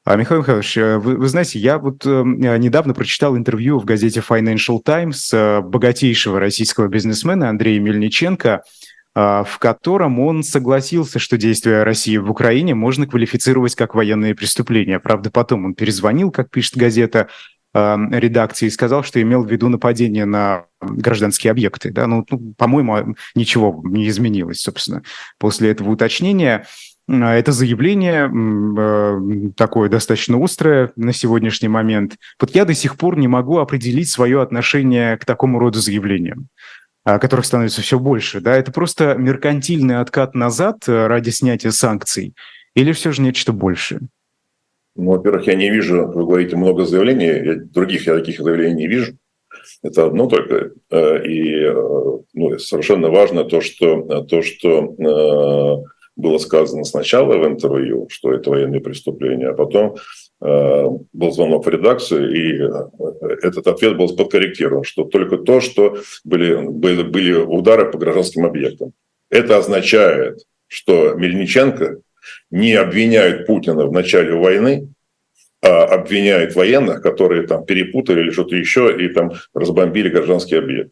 А, 0.07 0.17
Михаил 0.17 0.41
Михайлович, 0.41 0.77
э, 0.77 0.97
вы, 0.99 1.17
вы 1.17 1.27
знаете, 1.27 1.57
я 1.57 1.79
вот 1.79 2.05
э, 2.05 2.09
недавно 2.09 2.93
прочитал 2.93 3.35
интервью 3.35 3.79
в 3.79 3.85
газете 3.85 4.23
Financial 4.27 4.79
Times 4.79 5.33
э, 5.33 5.61
богатейшего 5.61 6.39
российского 6.39 6.87
бизнесмена 6.87 7.49
Андрея 7.49 7.79
Мельниченко, 7.79 8.61
э, 9.15 9.43
в 9.47 9.57
котором 9.57 10.19
он 10.19 10.43
согласился, 10.43 11.17
что 11.17 11.37
действия 11.37 11.81
России 11.81 12.17
в 12.17 12.29
Украине 12.29 12.75
можно 12.75 13.07
квалифицировать 13.07 13.73
как 13.73 13.95
военные 13.95 14.35
преступления. 14.35 14.99
Правда, 14.99 15.31
потом 15.31 15.65
он 15.65 15.73
перезвонил, 15.73 16.29
как 16.29 16.51
пишет 16.51 16.77
газета, 16.77 17.29
Эм, 17.75 18.09
редакции 18.13 18.69
сказал, 18.69 19.03
что 19.03 19.21
имел 19.21 19.43
в 19.43 19.51
виду 19.51 19.67
нападение 19.67 20.23
на 20.23 20.63
гражданские 20.81 21.51
объекты. 21.51 21.91
Да? 21.91 22.07
Ну, 22.07 22.25
ну, 22.29 22.53
по-моему, 22.57 23.17
ничего 23.35 23.81
не 23.83 24.07
изменилось, 24.07 24.61
собственно, 24.61 25.03
после 25.39 25.71
этого 25.71 25.89
уточнения. 25.89 26.65
Э, 27.09 27.31
это 27.31 27.51
заявление 27.51 28.31
э, 28.31 29.51
такое 29.57 29.89
достаточно 29.89 30.41
острое 30.41 30.93
на 30.95 31.11
сегодняшний 31.11 31.67
момент. 31.67 32.15
Вот 32.39 32.55
я 32.55 32.63
до 32.63 32.73
сих 32.73 32.95
пор 32.95 33.17
не 33.17 33.27
могу 33.27 33.57
определить 33.57 34.09
свое 34.09 34.41
отношение 34.41 35.17
к 35.17 35.25
такому 35.25 35.59
роду 35.59 35.79
заявлениям 35.79 36.47
э, 37.05 37.19
которых 37.19 37.45
становится 37.45 37.81
все 37.81 37.99
больше. 37.99 38.39
Да? 38.39 38.55
Это 38.55 38.71
просто 38.71 39.15
меркантильный 39.15 39.99
откат 39.99 40.33
назад 40.33 40.87
ради 40.87 41.31
снятия 41.31 41.71
санкций 41.71 42.35
или 42.73 42.93
все 42.93 43.11
же 43.11 43.21
нечто 43.21 43.51
большее? 43.51 43.99
Ну, 44.95 45.11
во-первых, 45.11 45.47
я 45.47 45.55
не 45.55 45.69
вижу, 45.69 46.07
вы 46.07 46.25
говорите, 46.25 46.55
много 46.55 46.85
заявлений, 46.85 47.25
я, 47.25 47.55
других 47.55 48.07
я 48.07 48.15
таких 48.15 48.39
заявлений 48.39 48.75
не 48.75 48.87
вижу. 48.87 49.13
Это 49.83 50.05
одно 50.05 50.27
только. 50.27 50.71
Э, 50.89 51.23
и 51.25 51.63
э, 51.63 52.17
ну, 52.33 52.57
совершенно 52.59 53.09
важно 53.09 53.43
то, 53.43 53.61
что, 53.61 54.23
то, 54.23 54.41
что 54.41 54.95
э, 54.97 55.83
было 56.15 56.37
сказано 56.37 56.85
сначала 56.85 57.37
в 57.37 57.45
интервью, 57.45 58.07
что 58.09 58.33
это 58.33 58.49
военные 58.49 58.81
преступления, 58.81 59.49
а 59.49 59.53
потом 59.53 59.95
был 60.41 61.31
звонок 61.31 61.65
в 61.65 61.69
редакцию, 61.69 62.35
и 62.35 62.59
этот 63.41 63.65
ответ 63.67 63.97
был 63.97 64.15
подкорректирован, 64.15 64.83
что 64.83 65.05
только 65.05 65.37
то, 65.37 65.61
что 65.61 65.97
были, 66.25 66.55
были, 66.67 67.03
были 67.03 67.33
удары 67.33 67.89
по 67.89 67.97
гражданским 67.97 68.45
объектам. 68.45 68.91
Это 69.29 69.57
означает, 69.57 70.41
что 70.67 71.13
Мельниченко 71.13 72.01
не 72.51 72.73
обвиняют 72.73 73.45
Путина 73.45 73.85
в 73.85 73.91
начале 73.91 74.33
войны, 74.33 74.89
а 75.61 75.85
обвиняют 75.85 76.55
военных, 76.55 77.01
которые 77.01 77.47
там 77.47 77.65
перепутали 77.65 78.21
или 78.21 78.31
что-то 78.31 78.55
еще 78.55 78.95
и 79.03 79.09
там 79.09 79.33
разбомбили 79.53 80.09
гражданский 80.09 80.55
объект. 80.55 80.91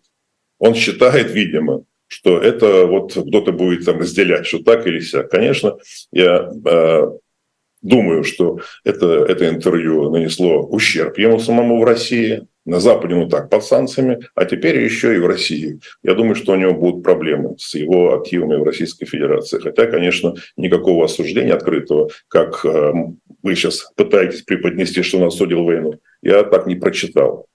Он 0.59 0.73
считает, 0.73 1.31
видимо, 1.31 1.83
что 2.07 2.39
это 2.39 2.85
вот 2.85 3.11
кто-то 3.13 3.51
будет 3.51 3.85
там 3.85 3.99
разделять, 3.99 4.45
что 4.45 4.59
так 4.59 4.87
или 4.87 4.99
сяк. 4.99 5.29
Конечно, 5.29 5.77
я 6.11 6.49
э, 6.65 7.07
думаю, 7.83 8.23
что 8.23 8.59
это, 8.83 9.25
это 9.25 9.47
интервью 9.49 10.09
нанесло 10.09 10.63
ущерб 10.63 11.17
ему 11.19 11.37
самому 11.37 11.79
в 11.79 11.83
России, 11.83 12.47
на 12.65 12.79
Западе, 12.79 13.15
ну 13.15 13.27
так, 13.27 13.49
под 13.49 13.63
санкциями, 13.63 14.19
а 14.35 14.45
теперь 14.45 14.81
еще 14.81 15.15
и 15.15 15.19
в 15.19 15.27
России. 15.27 15.79
Я 16.01 16.13
думаю, 16.13 16.35
что 16.35 16.53
у 16.53 16.55
него 16.55 16.73
будут 16.73 17.03
проблемы 17.03 17.55
с 17.57 17.75
его 17.75 18.15
активами 18.15 18.55
в 18.55 18.63
Российской 18.63 19.05
Федерации. 19.05 19.59
Хотя, 19.59 19.85
конечно, 19.87 20.33
никакого 20.55 21.05
осуждения 21.05 21.53
открытого, 21.53 22.09
как 22.29 22.63
э, 22.63 22.93
вы 23.41 23.55
сейчас 23.55 23.91
пытаетесь 23.95 24.43
преподнести, 24.43 25.01
что 25.01 25.17
он 25.17 25.27
осудил 25.27 25.65
войну, 25.65 25.99
я 26.21 26.43
так 26.43 26.65
не 26.65 26.75
прочитал. 26.75 27.47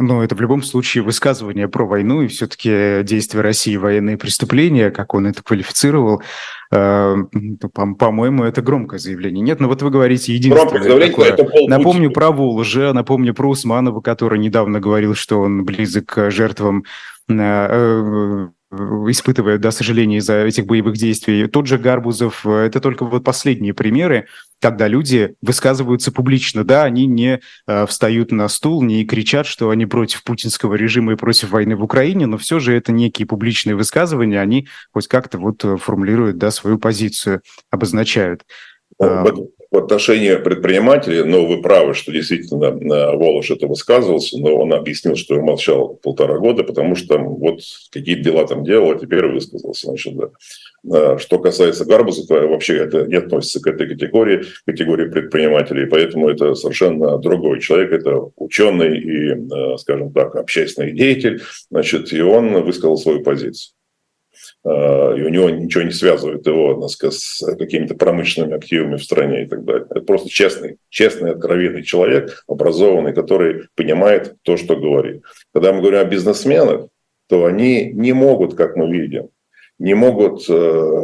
Но 0.00 0.22
это 0.22 0.36
в 0.36 0.40
любом 0.40 0.62
случае 0.62 1.02
высказывание 1.02 1.66
про 1.66 1.84
войну 1.84 2.22
и 2.22 2.28
все-таки 2.28 3.02
действия 3.02 3.40
России 3.40 3.76
военные 3.76 4.16
преступления, 4.16 4.92
как 4.92 5.12
он 5.12 5.26
это 5.26 5.42
квалифицировал, 5.42 6.22
по-моему, 6.70 8.44
это 8.44 8.60
громкое 8.62 8.98
заявление. 8.98 9.42
Нет, 9.42 9.60
но 9.60 9.64
ну 9.64 9.70
вот 9.70 9.82
вы 9.82 9.90
говорите 9.90 10.34
единственное 10.34 10.82
заявление, 10.82 11.08
такое. 11.08 11.32
Это 11.32 11.46
напомню 11.68 12.10
про 12.10 12.30
Волжа, 12.30 12.92
напомню 12.92 13.34
про 13.34 13.48
Усманова, 13.48 14.00
который 14.00 14.38
недавно 14.38 14.80
говорил, 14.80 15.14
что 15.14 15.40
он 15.40 15.64
близок 15.64 16.06
к 16.06 16.30
жертвам 16.30 16.84
э, 18.70 18.76
испытывая, 19.08 19.58
да, 19.58 19.70
сожаление 19.70 20.18
из-за 20.18 20.44
этих 20.44 20.66
боевых 20.66 20.96
действий. 20.96 21.46
Тот 21.46 21.66
же 21.66 21.78
Гарбузов, 21.78 22.46
э, 22.46 22.66
это 22.66 22.80
только 22.80 23.04
вот 23.04 23.24
последние 23.24 23.74
примеры, 23.74 24.26
когда 24.60 24.88
люди 24.88 25.34
высказываются 25.42 26.12
публично. 26.12 26.64
Да, 26.64 26.84
они 26.84 27.06
не 27.06 27.40
э, 27.66 27.86
встают 27.86 28.32
на 28.32 28.48
стул, 28.48 28.82
не 28.82 29.04
кричат, 29.04 29.46
что 29.46 29.70
они 29.70 29.86
против 29.86 30.24
путинского 30.24 30.74
режима 30.74 31.12
и 31.12 31.16
против 31.16 31.50
войны 31.50 31.76
в 31.76 31.82
Украине, 31.82 32.26
но 32.26 32.38
все 32.38 32.58
же 32.58 32.74
это 32.74 32.92
некие 32.92 33.26
публичные 33.26 33.76
высказывания, 33.76 34.40
они 34.40 34.68
хоть 34.92 35.08
как-то 35.08 35.38
вот 35.38 35.64
э, 35.64 35.76
формулируют, 35.76 36.38
да, 36.38 36.50
свою 36.50 36.78
позицию, 36.78 37.42
обозначают. 37.70 38.44
Ну, 39.00 39.52
в 39.70 39.76
отношении 39.76 40.34
предпринимателей, 40.36 41.24
но 41.24 41.44
вы 41.44 41.60
правы, 41.60 41.92
что 41.92 42.10
действительно 42.10 42.70
Волош 43.16 43.50
это 43.50 43.66
высказывался, 43.66 44.38
но 44.38 44.56
он 44.56 44.72
объяснил, 44.72 45.14
что 45.14 45.40
молчал 45.42 45.98
полтора 46.02 46.38
года, 46.38 46.64
потому 46.64 46.94
что 46.94 47.18
вот 47.18 47.60
какие 47.92 48.14
дела 48.14 48.46
там 48.46 48.64
делал, 48.64 48.92
а 48.92 48.98
теперь 48.98 49.26
высказался. 49.26 49.88
Значит, 49.88 50.14
да. 50.16 51.18
Что 51.18 51.38
касается 51.38 51.84
Гарбуза, 51.84 52.26
то 52.26 52.46
вообще 52.46 52.76
это 52.76 53.04
не 53.06 53.16
относится 53.16 53.60
к 53.60 53.66
этой 53.66 53.88
категории, 53.88 54.44
категории 54.64 55.10
предпринимателей, 55.10 55.86
поэтому 55.86 56.28
это 56.28 56.54
совершенно 56.54 57.18
другой 57.18 57.60
человек, 57.60 57.92
это 57.92 58.30
ученый 58.36 58.98
и, 58.98 59.76
скажем 59.76 60.12
так, 60.12 60.36
общественный 60.36 60.92
деятель, 60.92 61.42
значит, 61.70 62.12
и 62.12 62.22
он 62.22 62.62
высказал 62.62 62.96
свою 62.96 63.22
позицию. 63.22 63.74
А, 64.64 65.14
и 65.14 65.22
у 65.22 65.28
него 65.28 65.50
ничего 65.50 65.84
не 65.84 65.90
связывает 65.90 66.46
его 66.46 66.86
сказать, 66.88 67.14
с 67.14 67.56
какими-то 67.56 67.94
промышленными 67.94 68.56
активами 68.56 68.96
в 68.96 69.04
стране 69.04 69.44
и 69.44 69.46
так 69.46 69.64
далее. 69.64 69.86
Это 69.90 70.00
просто 70.00 70.28
честный, 70.28 70.78
честный, 70.88 71.32
откровенный 71.32 71.82
человек, 71.82 72.44
образованный, 72.46 73.14
который 73.14 73.68
понимает 73.74 74.36
то, 74.42 74.56
что 74.56 74.76
говорит. 74.76 75.22
Когда 75.52 75.72
мы 75.72 75.80
говорим 75.80 76.00
о 76.00 76.04
бизнесменах, 76.04 76.88
то 77.28 77.44
они 77.44 77.92
не 77.92 78.12
могут, 78.12 78.54
как 78.54 78.76
мы 78.76 78.90
видим, 78.90 79.28
не 79.78 79.94
могут 79.94 80.44
э, 80.48 81.02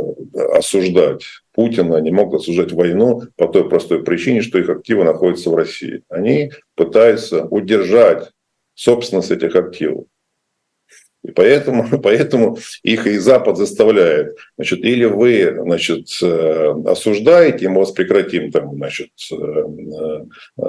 осуждать 0.53 1.23
Путина, 1.53 1.99
не 1.99 2.11
могут 2.11 2.41
осуждать 2.41 2.73
войну 2.73 3.23
по 3.37 3.47
той 3.47 3.69
простой 3.69 4.03
причине, 4.03 4.43
что 4.43 4.59
их 4.59 4.69
активы 4.69 5.05
находятся 5.05 5.51
в 5.51 5.55
России. 5.55 6.03
Они 6.09 6.51
пытаются 6.75 7.45
удержать 7.45 8.31
собственность 8.75 9.31
этих 9.31 9.55
активов. 9.55 10.07
И 11.25 11.31
поэтому, 11.31 11.87
поэтому 12.03 12.59
их 12.83 13.07
и 13.07 13.19
Запад 13.19 13.57
заставляет. 13.57 14.37
Значит, 14.57 14.85
или 14.85 15.05
вы 15.05 15.57
значит, 15.63 16.07
э, 16.23 16.75
осуждаете, 16.87 17.69
мы 17.69 17.81
вас 17.81 17.93
прекратим 17.93 18.53
там, 18.53 18.75
значит, 18.77 19.11
э, 19.33 19.37
э, 19.37 20.63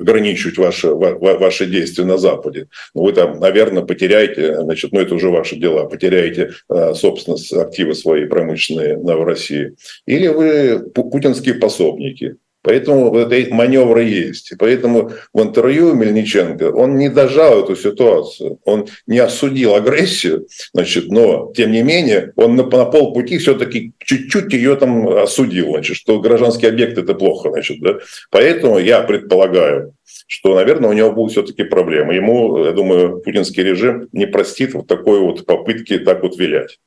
ограничивать 0.00 0.58
ваши, 0.58 0.88
ваши 0.88 1.66
действия 1.66 2.04
на 2.04 2.18
Западе. 2.18 2.68
Но 2.94 3.02
вы 3.02 3.12
там, 3.12 3.38
наверное, 3.38 3.84
потеряете, 3.84 4.62
значит, 4.62 4.92
ну 4.92 5.00
это 5.00 5.14
уже 5.14 5.28
ваши 5.28 5.56
дела, 5.56 5.84
потеряете 5.84 6.50
собственность, 6.94 7.52
активы 7.52 7.94
свои 7.94 8.24
промышленные 8.24 8.96
в 8.96 9.24
России. 9.24 9.74
Или 10.06 10.28
вы 10.28 10.90
путинские 10.90 11.54
пособники. 11.54 12.36
Поэтому 12.68 13.08
вот 13.08 13.32
эти 13.32 13.48
маневры 13.48 14.04
есть. 14.04 14.52
И 14.52 14.54
поэтому 14.54 15.10
в 15.32 15.42
интервью 15.42 15.94
Мельниченко 15.94 16.70
он 16.70 16.98
не 16.98 17.08
дожал 17.08 17.64
эту 17.64 17.74
ситуацию. 17.74 18.58
Он 18.66 18.86
не 19.06 19.20
осудил 19.20 19.74
агрессию, 19.74 20.46
значит, 20.74 21.08
но 21.08 21.50
тем 21.56 21.72
не 21.72 21.82
менее 21.82 22.34
он 22.36 22.56
на, 22.56 22.64
на 22.64 22.84
полпути 22.84 23.38
все-таки 23.38 23.92
чуть-чуть 24.00 24.52
ее 24.52 24.76
там 24.76 25.08
осудил, 25.08 25.70
значит, 25.70 25.96
что 25.96 26.20
гражданский 26.20 26.66
объект 26.66 26.98
это 26.98 27.14
плохо. 27.14 27.50
Значит, 27.52 27.80
да? 27.80 28.00
Поэтому 28.30 28.78
я 28.78 29.00
предполагаю, 29.00 29.94
что, 30.26 30.54
наверное, 30.54 30.90
у 30.90 30.92
него 30.92 31.10
будут 31.10 31.32
все-таки 31.32 31.64
проблемы. 31.64 32.16
Ему, 32.16 32.66
я 32.66 32.72
думаю, 32.72 33.20
путинский 33.20 33.62
режим 33.62 34.10
не 34.12 34.26
простит 34.26 34.74
вот 34.74 34.86
такой 34.86 35.20
вот 35.20 35.46
попытки 35.46 35.98
так 35.98 36.22
вот 36.22 36.36
вилять. 36.36 36.78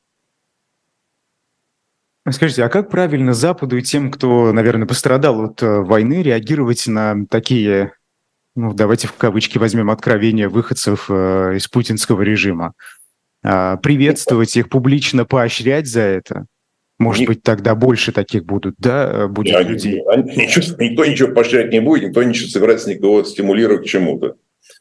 Скажите, 2.30 2.64
а 2.64 2.70
как 2.70 2.90
правильно 2.90 3.34
Западу 3.34 3.78
и 3.78 3.82
тем, 3.82 4.12
кто, 4.12 4.52
наверное, 4.52 4.88
пострадал 4.88 5.46
от 5.46 5.64
э, 5.64 5.80
войны, 5.80 6.22
реагировать 6.22 6.86
на 6.86 7.26
такие, 7.28 7.94
ну, 8.56 8.74
давайте 8.74 9.08
в 9.08 9.14
кавычки 9.14 9.58
возьмем, 9.58 9.90
откровения 9.90 10.48
выходцев 10.48 11.08
э, 11.10 11.56
из 11.56 11.68
путинского 11.68 12.22
режима? 12.22 12.74
А, 13.44 13.78
приветствовать 13.78 14.56
их, 14.56 14.70
публично 14.70 15.26
поощрять 15.26 15.88
за 15.88 16.02
это? 16.02 16.46
Может 17.00 17.26
быть, 17.26 17.42
тогда 17.42 17.74
больше 17.74 18.12
таких 18.12 18.46
будут, 18.46 18.76
да, 18.78 19.10
э, 19.12 19.28
будет 19.28 19.56
Нет, 19.56 19.68
людей? 19.68 20.04
Ничего, 20.36 20.76
никто 20.78 21.06
ничего 21.06 21.34
поощрять 21.34 21.72
не 21.72 21.82
будет, 21.82 22.10
никто 22.10 22.22
ничего 22.22 22.50
собирается 22.50 22.92
никого 22.94 23.24
стимулировать 23.24 23.82
к 23.82 23.90
чему-то. 23.90 24.36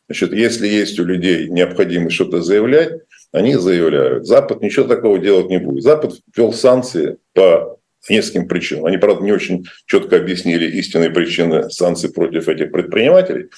Значит, 0.06 0.34
если 0.34 0.68
есть 0.68 1.00
у 1.00 1.04
людей 1.04 1.48
необходимость 1.48 2.16
что-то 2.16 2.42
заявлять, 2.42 3.00
они 3.32 3.54
заявляют. 3.54 4.26
Запад 4.26 4.60
ничего 4.60 4.86
такого 4.86 5.18
делать 5.18 5.48
не 5.48 5.58
будет. 5.58 5.82
Запад 5.82 6.14
ввел 6.36 6.52
санкции 6.52 7.18
по 7.32 7.78
нескольким 8.08 8.48
причинам. 8.48 8.86
Они, 8.86 8.96
правда, 8.96 9.22
не 9.22 9.32
очень 9.32 9.66
четко 9.86 10.16
объяснили 10.16 10.66
истинные 10.78 11.10
причины 11.10 11.70
санкций 11.70 12.10
против 12.12 12.48
этих 12.48 12.72
предпринимателей. 12.72 13.50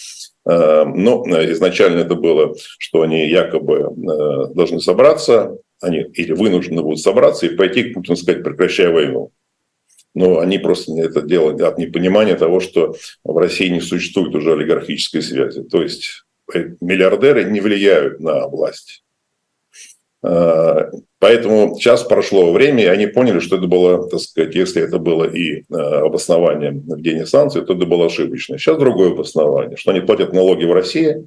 Э, 0.45 0.85
но 0.85 1.23
изначально 1.53 2.01
это 2.01 2.15
было, 2.15 2.55
что 2.79 3.03
они 3.03 3.29
якобы 3.29 3.79
э, 3.79 4.55
должны 4.55 4.81
собраться, 4.81 5.57
они 5.81 6.01
или 6.15 6.33
вынуждены 6.33 6.83
будут 6.83 7.01
собраться 7.01 7.47
и 7.47 7.57
пойти 7.57 7.85
к 7.85 7.95
Путину 7.95 8.17
сказать, 8.17 8.43
прекращай 8.43 8.93
войну. 8.93 9.31
Но 10.15 10.41
они 10.41 10.59
просто 10.59 10.93
это 11.01 11.23
делают 11.23 11.61
от 11.63 11.79
непонимания 11.79 12.37
того, 12.37 12.61
что 12.61 12.95
в 13.25 13.37
России 13.39 13.69
не 13.69 13.81
существует 13.81 14.35
уже 14.35 14.53
олигархической 14.53 15.23
связи. 15.23 15.63
То 15.63 15.83
есть 15.83 16.25
э, 16.53 16.75
миллиардеры 16.81 17.45
не 17.45 17.61
влияют 17.61 18.21
на 18.21 18.49
власть. 18.49 19.03
Э, 20.25 20.91
поэтому 21.19 21.75
сейчас 21.77 22.05
прошло 22.05 22.53
время, 22.53 22.85
и 22.85 22.87
они 22.87 23.07
поняли, 23.07 23.41
что 23.41 23.57
это 23.57 23.67
было, 23.67 24.09
так 24.09 24.21
сказать, 24.21 24.55
если 24.55 24.83
это 24.83 24.99
было 24.99 25.25
и 25.25 25.63
э, 25.63 25.75
обоснование 25.75 26.71
введения 26.71 27.27
санкций, 27.27 27.63
то 27.63 27.75
это 27.75 27.87
было 27.87 28.07
ошибочно. 28.07 28.57
Сейчас 28.57 28.79
другое 28.79 29.13
обоснование, 29.13 29.77
что 29.77 29.91
они 29.91 30.01
платят 30.01 30.33
налоги 30.33 30.65
в 30.65 30.73
России, 30.73 31.27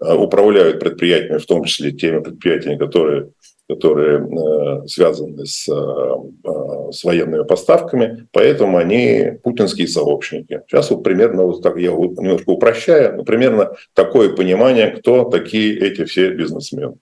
э, 0.00 0.14
управляют 0.14 0.78
предприятиями, 0.78 1.38
в 1.38 1.46
том 1.46 1.64
числе 1.64 1.90
теми 1.90 2.20
предприятиями, 2.20 2.78
которые, 2.78 3.30
которые 3.68 4.86
связаны 4.86 5.46
с, 5.46 5.64
с 5.64 7.04
военными 7.04 7.44
поставками, 7.44 8.28
поэтому 8.30 8.76
они 8.76 9.38
путинские 9.42 9.88
сообщники. 9.88 10.60
Сейчас 10.68 10.90
вот 10.90 11.02
примерно, 11.02 11.44
вот 11.44 11.62
так 11.62 11.78
я 11.78 11.90
немножко 11.90 12.50
упрощаю, 12.50 13.16
но 13.16 13.24
примерно 13.24 13.72
такое 13.94 14.36
понимание, 14.36 14.88
кто 14.90 15.24
такие 15.24 15.78
эти 15.78 16.04
все 16.04 16.30
бизнесмены. 16.30 16.96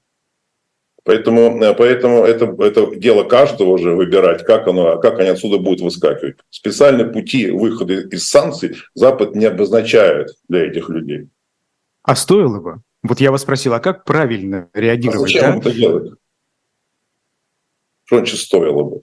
Поэтому, 1.04 1.62
э, 1.62 1.74
поэтому 1.74 2.24
это, 2.24 2.44
это 2.62 2.94
дело 2.94 3.24
каждого 3.24 3.70
уже 3.70 3.94
выбирать, 3.94 4.44
как, 4.44 4.68
оно, 4.68 4.98
как 4.98 5.18
они 5.18 5.30
отсюда 5.30 5.58
будут 5.58 5.80
выскакивать. 5.80 6.36
Специальные 6.50 7.08
пути 7.08 7.50
выхода 7.50 7.94
из 7.94 8.28
санкций 8.28 8.76
Запад 8.94 9.34
не 9.34 9.46
обозначает 9.46 10.30
для 10.48 10.66
этих 10.66 10.88
людей. 10.88 11.28
А 12.04 12.14
стоило 12.14 12.60
бы? 12.60 12.82
Вот 13.02 13.20
я 13.20 13.32
вас 13.32 13.42
спросил, 13.42 13.74
а 13.74 13.80
как 13.80 14.04
правильно 14.04 14.68
реагировать? 14.74 15.16
А 15.16 15.22
зачем 15.22 15.52
да? 15.52 15.58
это 15.58 15.72
делать? 15.72 16.12
Что 18.04 18.16
значит 18.18 18.38
стоило 18.38 18.82
бы? 18.84 19.02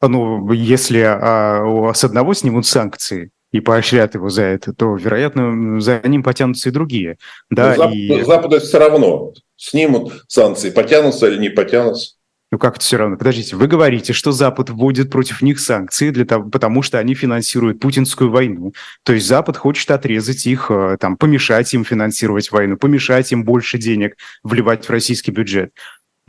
Ну, 0.00 0.50
если 0.52 1.00
а, 1.00 1.92
с 1.92 2.02
одного 2.04 2.32
снимут 2.32 2.64
санкции, 2.64 3.30
и 3.52 3.60
поощрят 3.60 4.14
его 4.14 4.28
за 4.28 4.42
это, 4.42 4.72
то, 4.72 4.94
вероятно, 4.96 5.80
за 5.80 6.00
ним 6.04 6.22
потянутся 6.22 6.68
и 6.68 6.72
другие. 6.72 7.18
Да, 7.50 7.74
Запад, 7.74 7.94
и... 7.94 8.22
Западу 8.22 8.60
все 8.60 8.78
равно, 8.78 9.32
снимут 9.56 10.24
санкции, 10.28 10.70
потянутся 10.70 11.26
или 11.28 11.38
не 11.38 11.48
потянутся. 11.48 12.14
Ну 12.52 12.58
как 12.58 12.76
это 12.76 12.84
все 12.84 12.96
равно? 12.96 13.16
Подождите, 13.16 13.54
вы 13.54 13.68
говорите, 13.68 14.12
что 14.12 14.32
Запад 14.32 14.70
вводит 14.70 15.08
против 15.08 15.40
них 15.40 15.60
санкции, 15.60 16.10
для 16.10 16.24
того, 16.24 16.50
потому 16.50 16.82
что 16.82 16.98
они 16.98 17.14
финансируют 17.14 17.78
путинскую 17.78 18.30
войну. 18.30 18.72
То 19.04 19.12
есть 19.12 19.28
Запад 19.28 19.56
хочет 19.56 19.88
отрезать 19.92 20.46
их, 20.46 20.66
э, 20.68 20.96
там, 20.98 21.16
помешать 21.16 21.72
им 21.74 21.84
финансировать 21.84 22.50
войну, 22.50 22.76
помешать 22.76 23.30
им 23.30 23.44
больше 23.44 23.78
денег 23.78 24.16
вливать 24.42 24.84
в 24.84 24.90
российский 24.90 25.30
бюджет. 25.30 25.70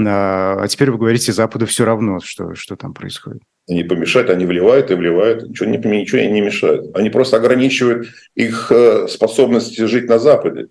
А, 0.08 0.58
а 0.62 0.68
теперь 0.68 0.92
вы 0.92 0.98
говорите, 0.98 1.32
Западу 1.32 1.66
все 1.66 1.86
равно, 1.86 2.20
что, 2.20 2.56
что 2.56 2.76
там 2.76 2.94
происходит. 2.94 3.42
Они 3.70 3.84
помешают, 3.84 4.30
они 4.30 4.46
вливают 4.46 4.92
и 4.92 4.96
вливают, 4.96 5.48
ничего 5.48 5.70
не, 5.70 5.78
ничего 5.78 6.22
не 6.22 6.42
мешают. 6.42 6.96
Они 6.96 7.10
просто 7.10 7.38
ограничивают 7.38 8.08
их 8.36 8.72
э, 8.72 9.08
способность 9.08 9.78
жить 9.78 10.08
на 10.08 10.20
Западе. 10.20 10.68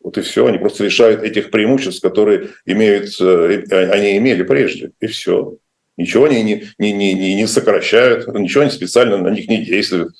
Вот 0.00 0.18
и 0.18 0.20
все. 0.20 0.46
Они 0.46 0.58
просто 0.58 0.84
лишают 0.84 1.22
этих 1.22 1.50
преимуществ, 1.50 2.02
которые 2.02 2.50
имеют, 2.66 3.08
э, 3.20 3.64
они 3.70 4.18
имели 4.18 4.42
прежде. 4.42 4.92
И 5.00 5.06
все. 5.06 5.56
Ничего 5.96 6.24
они 6.24 6.42
не, 6.42 6.68
не, 6.78 6.92
не, 6.92 7.14
не, 7.14 7.34
не 7.34 7.46
сокращают, 7.46 8.26
ничего 8.28 8.62
они 8.62 8.70
специально 8.70 9.16
на 9.16 9.28
них 9.28 9.48
не 9.48 9.64
действуют. 9.64 10.14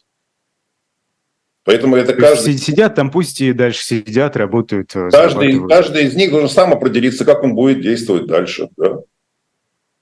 Поэтому 1.65 1.97
это 1.97 2.13
каждый... 2.13 2.59
Сидят 2.59 2.95
там, 2.95 3.11
пусть 3.11 3.41
и 3.41 3.53
дальше 3.53 3.83
сидят, 3.83 4.37
работают. 4.37 4.95
Э, 4.95 5.09
каждый, 5.11 5.67
каждый 5.67 6.05
из 6.05 6.15
них 6.15 6.31
должен 6.31 6.51
сам 6.51 6.73
определиться, 6.73 7.25
как 7.25 7.43
он 7.43 7.55
будет 7.55 7.81
действовать 7.81 8.27
дальше. 8.27 8.69
Да? 8.77 8.99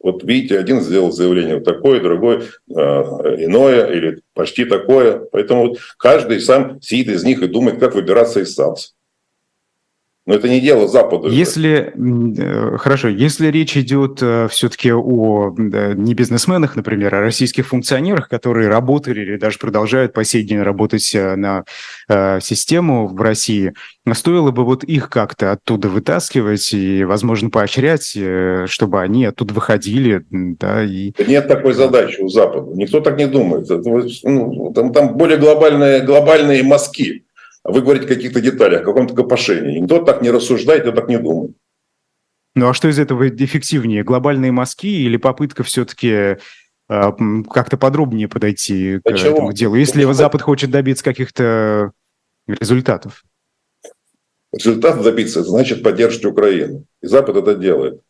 Вот 0.01 0.25
видите, 0.25 0.59
один 0.59 0.81
сделал 0.81 1.13
заявление 1.13 1.57
вот 1.57 1.65
такое, 1.65 2.01
другой 2.01 2.49
э, 2.69 2.73
иное 2.73 3.87
или 3.87 4.21
почти 4.35 4.65
такое. 4.65 5.21
Поэтому 5.31 5.69
вот 5.69 5.79
каждый 5.99 6.41
сам 6.41 6.83
сидит 6.83 7.09
из 7.09 7.23
них 7.23 7.41
и 7.43 7.47
думает, 7.47 7.79
как 7.79 7.95
выбираться 7.95 8.41
из 8.41 8.55
санкций. 8.55 8.95
Но 10.25 10.35
это 10.35 10.49
не 10.49 10.61
дело 10.61 10.87
Запада. 10.87 11.29
Если, 11.29 11.93
э, 11.97 12.77
хорошо, 12.79 13.09
если 13.09 13.49
речь 13.49 13.77
идет 13.77 14.23
э, 14.23 14.47
все-таки 14.49 14.93
о 14.93 15.53
не 15.57 16.15
бизнесменах, 16.15 16.77
например, 16.77 17.17
а 17.17 17.21
российских 17.21 17.67
функционерах, 17.67 18.29
которые 18.29 18.69
работали 18.69 19.21
или 19.23 19.37
даже 19.37 19.59
продолжают 19.59 20.13
по 20.13 20.23
сей 20.23 20.45
день 20.45 20.61
работать 20.61 21.13
э, 21.15 21.35
на 21.35 21.65
систему 22.41 23.09
в 23.09 23.21
России, 23.21 23.73
стоило 24.13 24.53
бы 24.53 24.65
вот 24.65 24.85
их 24.85 25.11
как-то 25.11 25.53
оттуда 25.53 25.89
вытаскивать 25.89 26.73
и, 26.73 27.05
возможно, 27.05 27.51
поощрять, 27.51 28.17
чтобы 28.67 29.01
они 29.01 29.25
оттуда 29.25 29.55
выходили, 29.55 30.25
да, 30.31 30.85
и... 30.85 31.13
Нет 31.27 31.49
такой 31.49 31.73
задачи 31.73 32.21
у 32.21 32.29
Запада. 32.29 32.71
Никто 32.75 33.01
так 33.01 33.19
не 33.19 33.27
думает. 33.27 33.67
Ну, 34.25 34.73
там, 34.75 34.93
там 34.93 35.17
более 35.17 35.39
глобальные, 35.39 36.03
глобальные 36.03 36.63
мазки 36.63 37.25
вы 37.65 37.81
говорите 37.81 38.07
о 38.07 38.09
каких-то 38.09 38.41
деталях, 38.41 38.83
о 38.83 38.85
каком-то 38.85 39.15
копошении. 39.15 39.79
Никто 39.79 40.03
так 40.03 40.23
не 40.23 40.31
рассуждает, 40.31 40.85
никто 40.85 41.01
так 41.01 41.09
не 41.09 41.19
думает. 41.19 41.57
Ну 42.55 42.69
а 42.69 42.75
что 42.75 42.89
из 42.89 42.99
этого 42.99 43.29
эффективнее? 43.29 44.05
Глобальные 44.05 44.53
мазки 44.53 44.87
или 44.87 45.17
попытка 45.17 45.63
все-таки 45.63 46.09
э, 46.09 46.37
как-то 46.89 47.77
подробнее 47.79 48.29
подойти 48.29 48.99
к 48.99 49.17
чего? 49.17 49.35
этому 49.35 49.53
делу, 49.53 49.77
если 49.77 50.01
Почему? 50.01 50.13
Запад 50.13 50.43
хочет 50.43 50.71
добиться 50.71 51.05
каких-то 51.05 51.93
результатов? 52.47 53.25
Результат 54.53 55.03
добиться, 55.03 55.43
значит 55.43 55.83
поддержать 55.83 56.25
Украину. 56.27 56.85
И 57.01 57.07
Запад 57.07 57.37
это 57.37 57.55
делает. 57.55 58.03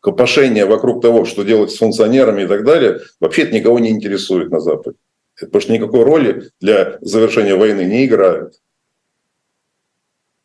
Копошение 0.00 0.64
вокруг 0.64 1.02
того, 1.02 1.26
что 1.26 1.42
делать 1.42 1.70
с 1.70 1.76
функционерами 1.76 2.44
и 2.44 2.46
так 2.46 2.64
далее, 2.64 3.00
вообще 3.18 3.42
это 3.42 3.52
никого 3.52 3.78
не 3.78 3.90
интересует 3.90 4.50
на 4.50 4.60
Западе 4.60 4.96
потому 5.46 5.60
что 5.60 5.72
никакой 5.72 6.04
роли 6.04 6.50
для 6.60 6.98
завершения 7.00 7.54
войны 7.54 7.82
не 7.84 8.06
играют. 8.06 8.54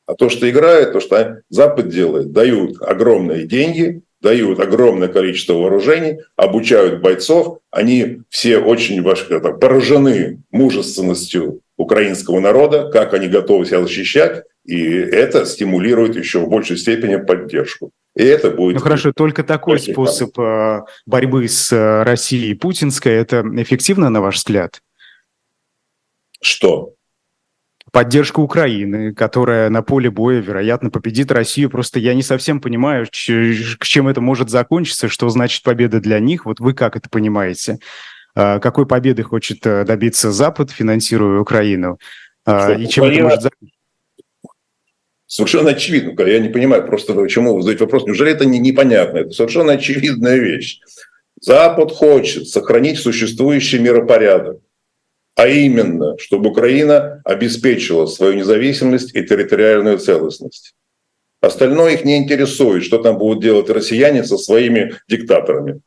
А 0.05 0.13
то, 0.13 0.29
что 0.29 0.49
играет, 0.49 0.93
то, 0.93 0.99
что 0.99 1.41
Запад 1.49 1.89
делает, 1.89 2.31
дают 2.31 2.81
огромные 2.81 3.47
деньги, 3.47 4.03
дают 4.21 4.59
огромное 4.59 5.07
количество 5.07 5.53
вооружений, 5.53 6.19
обучают 6.35 7.01
бойцов, 7.01 7.59
они 7.71 8.21
все 8.29 8.57
очень 8.59 9.03
так, 9.03 9.59
поражены 9.59 10.41
мужественностью 10.51 11.61
украинского 11.77 12.39
народа, 12.39 12.89
как 12.91 13.13
они 13.13 13.27
готовы 13.27 13.65
себя 13.65 13.81
защищать, 13.81 14.43
и 14.63 14.83
это 14.83 15.45
стимулирует 15.45 16.15
еще 16.15 16.39
в 16.39 16.49
большей 16.49 16.77
степени 16.77 17.17
поддержку. 17.17 17.91
И 18.15 18.23
это 18.23 18.49
будет... 18.49 18.75
Ну 18.75 18.79
хорошо, 18.79 19.11
только 19.13 19.43
такой 19.43 19.77
способ 19.77 20.37
э, 20.39 20.83
борьбы 21.05 21.47
с 21.47 21.71
э, 21.73 22.03
Россией 22.03 22.53
путинской, 22.53 23.13
это 23.13 23.43
эффективно, 23.57 24.09
на 24.09 24.21
ваш 24.21 24.37
взгляд? 24.37 24.81
Что? 26.45 26.93
Поддержка 27.91 28.39
Украины, 28.39 29.15
которая 29.15 29.69
на 29.71 29.81
поле 29.81 30.11
боя, 30.11 30.41
вероятно, 30.41 30.91
победит 30.91 31.31
Россию. 31.31 31.71
Просто 31.71 31.97
я 31.97 32.13
не 32.13 32.21
совсем 32.21 32.61
понимаю, 32.61 33.07
к 33.07 33.85
чем 33.85 34.07
это 34.07 34.21
может 34.21 34.51
закончиться, 34.51 35.07
что 35.07 35.27
значит 35.29 35.63
победа 35.63 35.99
для 35.99 36.19
них. 36.19 36.45
Вот 36.45 36.59
вы 36.59 36.73
как 36.73 36.97
это 36.97 37.09
понимаете? 37.09 37.79
А, 38.35 38.59
какой 38.59 38.85
победы 38.85 39.23
хочет 39.23 39.65
э, 39.65 39.85
добиться 39.85 40.31
Запад, 40.31 40.69
финансируя 40.69 41.39
Украину? 41.39 41.97
А, 42.45 42.73
что, 42.73 42.79
и 42.79 42.87
чем 42.89 43.05
Украина... 43.05 43.17
это 43.17 43.23
может 43.23 43.41
закончиться? 43.43 43.79
Совершенно 45.25 45.69
очевидно. 45.71 46.21
Я 46.21 46.39
не 46.39 46.49
понимаю 46.49 46.85
просто, 46.85 47.13
почему 47.13 47.55
вы 47.55 47.61
задаете 47.63 47.85
вопрос. 47.85 48.05
Неужели 48.05 48.31
это 48.31 48.45
не, 48.45 48.59
непонятно? 48.59 49.17
Это 49.19 49.31
совершенно 49.31 49.73
очевидная 49.73 50.37
вещь. 50.37 50.79
Запад 51.41 51.91
хочет 51.91 52.47
сохранить 52.47 52.99
существующий 52.99 53.79
миропорядок 53.79 54.59
а 55.35 55.47
именно, 55.47 56.17
чтобы 56.17 56.49
Украина 56.49 57.21
обеспечила 57.25 58.05
свою 58.05 58.33
независимость 58.33 59.13
и 59.15 59.23
территориальную 59.23 59.99
целостность. 59.99 60.73
Остальное 61.41 61.93
их 61.93 62.05
не 62.05 62.17
интересует, 62.17 62.83
что 62.83 62.97
там 62.97 63.17
будут 63.17 63.43
делать 63.43 63.69
россияне 63.69 64.23
со 64.23 64.37
своими 64.37 64.95
диктаторами. 65.07 65.81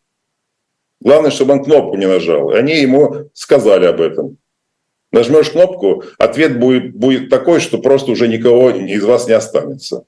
Главное, 1.00 1.30
чтобы 1.30 1.54
он 1.54 1.64
кнопку 1.64 1.96
не 1.96 2.06
нажал. 2.06 2.50
Они 2.50 2.76
ему 2.76 3.30
сказали 3.32 3.86
об 3.86 4.00
этом. 4.00 4.36
Нажмешь 5.10 5.50
кнопку, 5.50 6.04
ответ 6.18 6.60
будет, 6.60 6.94
будет 6.94 7.30
такой, 7.30 7.60
что 7.60 7.78
просто 7.78 8.10
уже 8.10 8.28
никого 8.28 8.70
из 8.70 9.02
вас 9.02 9.26
не 9.26 9.32
останется 9.32 10.04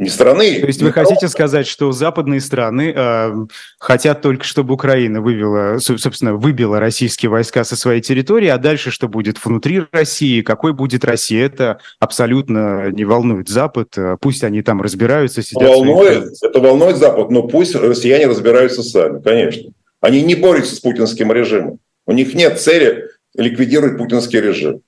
не 0.00 0.08
страны. 0.08 0.60
То 0.60 0.66
есть 0.66 0.80
вы 0.80 0.88
никого. 0.88 1.06
хотите 1.06 1.28
сказать, 1.28 1.66
что 1.66 1.92
западные 1.92 2.40
страны 2.40 2.92
э, 2.96 3.32
хотят 3.78 4.22
только, 4.22 4.44
чтобы 4.44 4.72
Украина 4.72 5.20
вывела, 5.20 5.78
собственно, 5.78 6.34
выбила 6.34 6.80
российские 6.80 7.28
войска 7.28 7.64
со 7.64 7.76
своей 7.76 8.00
территории, 8.00 8.48
а 8.48 8.56
дальше 8.56 8.90
что 8.90 9.08
будет 9.08 9.44
внутри 9.44 9.82
России, 9.92 10.40
какой 10.40 10.72
будет 10.72 11.04
Россия, 11.04 11.44
это 11.44 11.80
абсолютно 11.98 12.90
не 12.90 13.04
волнует 13.04 13.50
Запад. 13.50 13.98
Э, 13.98 14.16
пусть 14.18 14.42
они 14.42 14.62
там 14.62 14.80
разбираются. 14.80 15.42
Сидят 15.42 15.68
волнует, 15.68 16.32
это 16.42 16.60
волнует 16.60 16.96
Запад, 16.96 17.30
но 17.30 17.42
пусть 17.42 17.74
россияне 17.74 18.26
разбираются 18.26 18.82
сами, 18.82 19.20
конечно. 19.20 19.70
Они 20.00 20.22
не 20.22 20.34
борются 20.34 20.76
с 20.76 20.80
путинским 20.80 21.30
режимом. 21.30 21.78
У 22.06 22.12
них 22.12 22.32
нет 22.32 22.58
цели 22.58 23.10
ликвидировать 23.36 23.98
путинский 23.98 24.40
режим. 24.40 24.80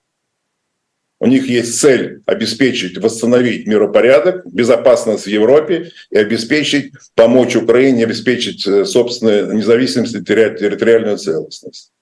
У 1.22 1.28
них 1.28 1.48
есть 1.48 1.78
цель 1.78 2.20
обеспечить, 2.26 2.98
восстановить 2.98 3.68
миропорядок, 3.68 4.44
безопасность 4.44 5.26
в 5.26 5.28
Европе 5.28 5.92
и 6.10 6.18
обеспечить, 6.18 6.94
помочь 7.14 7.54
Украине 7.54 8.02
обеспечить 8.02 8.66
э, 8.66 8.84
собственную 8.84 9.54
независимость 9.54 10.16
и 10.16 10.24
территориальную 10.24 11.18
целостность. 11.18 11.92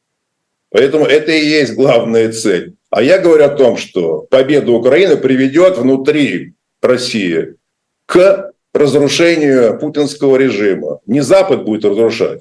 Поэтому 0.71 1.05
это 1.05 1.33
и 1.33 1.45
есть 1.45 1.75
главная 1.75 2.33
цель. 2.33 2.77
А 2.89 3.03
я 3.03 3.19
говорю 3.19 3.45
о 3.45 3.51
том, 3.51 3.77
что 3.77 4.23
победа 4.31 4.73
Украины 4.73 5.19
приведет 5.19 5.77
внутри 5.77 6.55
России 6.81 7.57
к 8.07 8.53
разрушению 8.73 9.79
путинского 9.79 10.39
режима. 10.39 11.01
Не 11.05 11.21
Запад 11.21 11.67
будет 11.67 11.85
разрушать, 11.85 12.41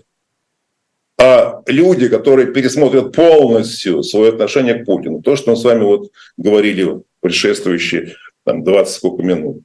а 1.19 1.61
люди, 1.67 2.07
которые 2.07 2.53
пересмотрят 2.53 3.13
полностью 3.13 4.03
свое 4.03 4.29
отношение 4.29 4.75
к 4.75 4.85
Путину, 4.85 5.21
то, 5.21 5.35
что 5.35 5.51
мы 5.51 5.57
с 5.57 5.63
вами 5.65 5.83
вот 5.83 6.11
говорили 6.37 7.01
предшествующие 7.19 8.15
там, 8.45 8.63
20 8.63 8.93
сколько 8.93 9.21
минут. 9.21 9.61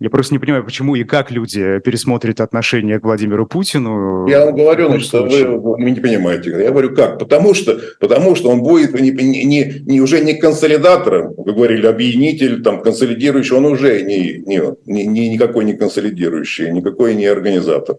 Я 0.00 0.10
просто 0.10 0.34
не 0.34 0.38
понимаю, 0.38 0.64
почему 0.64 0.94
и 0.96 1.02
как 1.02 1.30
люди 1.30 1.80
пересмотрят 1.80 2.40
отношение 2.40 3.00
к 3.00 3.04
Владимиру 3.04 3.46
Путину. 3.46 4.28
Я 4.28 4.44
вам 4.44 4.54
говорю, 4.54 4.90
ну, 4.90 5.00
что 5.00 5.24
вы, 5.24 5.58
вы 5.58 5.90
не 5.90 5.98
понимаете. 5.98 6.50
Я 6.50 6.70
говорю, 6.70 6.94
как? 6.94 7.18
Потому 7.18 7.54
что, 7.54 7.80
потому 8.00 8.36
что 8.36 8.50
он 8.50 8.62
будет 8.62 8.92
не, 9.00 9.10
не, 9.10 9.82
не, 9.84 10.00
уже 10.00 10.20
не 10.20 10.34
консолидатором, 10.34 11.34
вы 11.36 11.54
говорили, 11.54 11.86
объединитель, 11.86 12.62
там, 12.62 12.82
консолидирующий, 12.82 13.56
он 13.56 13.64
уже 13.64 14.02
не, 14.02 14.42
не, 14.44 15.06
не, 15.06 15.28
никакой 15.30 15.64
не 15.64 15.74
консолидирующий, 15.74 16.70
никакой 16.70 17.14
не 17.14 17.26
организатор. 17.26 17.96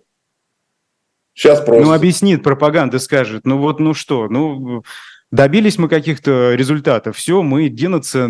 Сейчас 1.35 1.59
просто. 1.59 1.83
Ну, 1.83 1.93
объяснит 1.93 2.43
пропаганда, 2.43 2.97
скажет, 2.97 3.45
ну 3.45 3.57
вот, 3.57 3.81
ну 3.81 3.93
что, 3.93 4.29
ну, 4.29 4.83
добились 5.31 5.77
мы 5.77 5.89
каких-то 5.89 6.53
результатов, 6.55 7.17
все, 7.17 7.41
мы 7.41 7.67
денаци, 7.67 8.29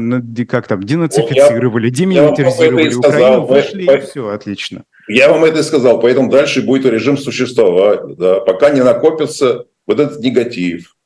как 0.49 0.67
там, 0.67 0.81
денацифицировали, 0.81 1.91
демилитаризировали 1.91 2.95
Украину, 2.95 3.45
вышли, 3.45 3.85
по... 3.85 3.91
и 3.91 4.01
все, 4.01 4.29
отлично. 4.29 4.85
Я 5.07 5.31
вам 5.31 5.45
это 5.45 5.59
и 5.59 5.63
сказал, 5.63 5.99
поэтому 6.01 6.31
дальше 6.31 6.63
будет 6.63 6.91
режим 6.91 7.15
существовать, 7.15 8.17
да, 8.17 8.39
пока 8.39 8.71
не 8.71 8.83
накопится 8.83 9.65
вот 9.85 9.99
этот 9.99 10.19
негатив. 10.21 10.97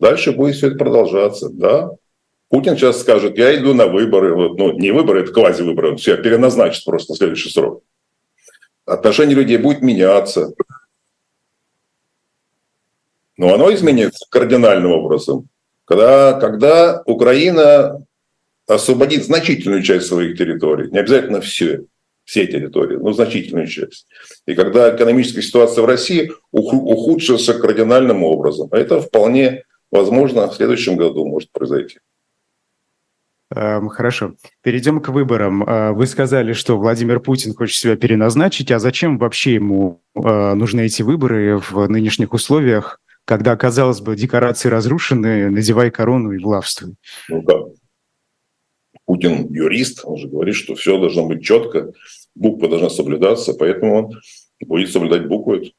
Дальше 0.00 0.32
будет 0.32 0.56
все 0.56 0.68
это 0.68 0.78
продолжаться, 0.78 1.50
да. 1.50 1.90
Путин 2.48 2.78
сейчас 2.78 3.02
скажет, 3.02 3.36
я 3.36 3.54
иду 3.54 3.74
на 3.74 3.86
выборы, 3.86 4.34
вот, 4.34 4.58
ну, 4.58 4.72
не 4.72 4.92
выборы, 4.92 5.20
это 5.20 5.32
квази-выборы, 5.32 5.96
все, 5.96 6.16
переназначит 6.16 6.86
просто 6.86 7.12
на 7.12 7.16
следующий 7.18 7.50
срок 7.50 7.84
отношение 8.86 9.36
людей 9.36 9.58
будет 9.58 9.82
меняться. 9.82 10.52
Но 13.36 13.54
оно 13.54 13.72
изменится 13.72 14.26
кардинальным 14.30 14.92
образом. 14.92 15.48
Когда, 15.84 16.34
когда 16.34 17.02
Украина 17.06 18.04
освободит 18.68 19.24
значительную 19.24 19.82
часть 19.82 20.06
своих 20.06 20.36
территорий, 20.36 20.90
не 20.90 20.98
обязательно 20.98 21.40
все, 21.40 21.84
все 22.24 22.46
территории, 22.46 22.96
но 22.96 23.12
значительную 23.12 23.66
часть. 23.66 24.06
И 24.46 24.54
когда 24.54 24.94
экономическая 24.94 25.42
ситуация 25.42 25.82
в 25.82 25.86
России 25.86 26.30
ухудшится 26.52 27.54
кардинальным 27.54 28.22
образом. 28.22 28.68
Это 28.72 29.00
вполне 29.00 29.64
возможно 29.90 30.46
в 30.46 30.54
следующем 30.54 30.96
году 30.96 31.26
может 31.26 31.50
произойти. 31.50 31.98
Эм, 33.52 33.88
хорошо. 33.88 34.34
Перейдем 34.62 35.00
к 35.00 35.08
выборам. 35.08 35.64
Э, 35.64 35.90
вы 35.92 36.06
сказали, 36.06 36.52
что 36.52 36.78
Владимир 36.78 37.18
Путин 37.18 37.52
хочет 37.52 37.76
себя 37.76 37.96
переназначить. 37.96 38.70
А 38.70 38.78
зачем 38.78 39.18
вообще 39.18 39.54
ему 39.54 40.02
э, 40.14 40.54
нужны 40.54 40.82
эти 40.82 41.02
выборы 41.02 41.58
в 41.58 41.88
нынешних 41.88 42.32
условиях, 42.32 43.00
когда, 43.24 43.56
казалось 43.56 44.00
бы, 44.00 44.14
декорации 44.14 44.68
разрушены, 44.68 45.50
надевай 45.50 45.90
корону 45.90 46.32
и 46.32 46.38
властвуй? 46.38 46.94
Ну 47.28 47.42
да. 47.42 47.54
Путин 49.04 49.52
юрист, 49.52 50.02
он 50.04 50.16
же 50.16 50.28
говорит, 50.28 50.54
что 50.54 50.76
все 50.76 50.96
должно 50.98 51.26
быть 51.26 51.42
четко, 51.42 51.92
буква 52.36 52.68
должна 52.68 52.88
соблюдаться, 52.88 53.54
поэтому 53.54 53.94
он 53.96 54.20
будет 54.64 54.92
соблюдать 54.92 55.26
букву 55.26 55.54
эту 55.54 55.72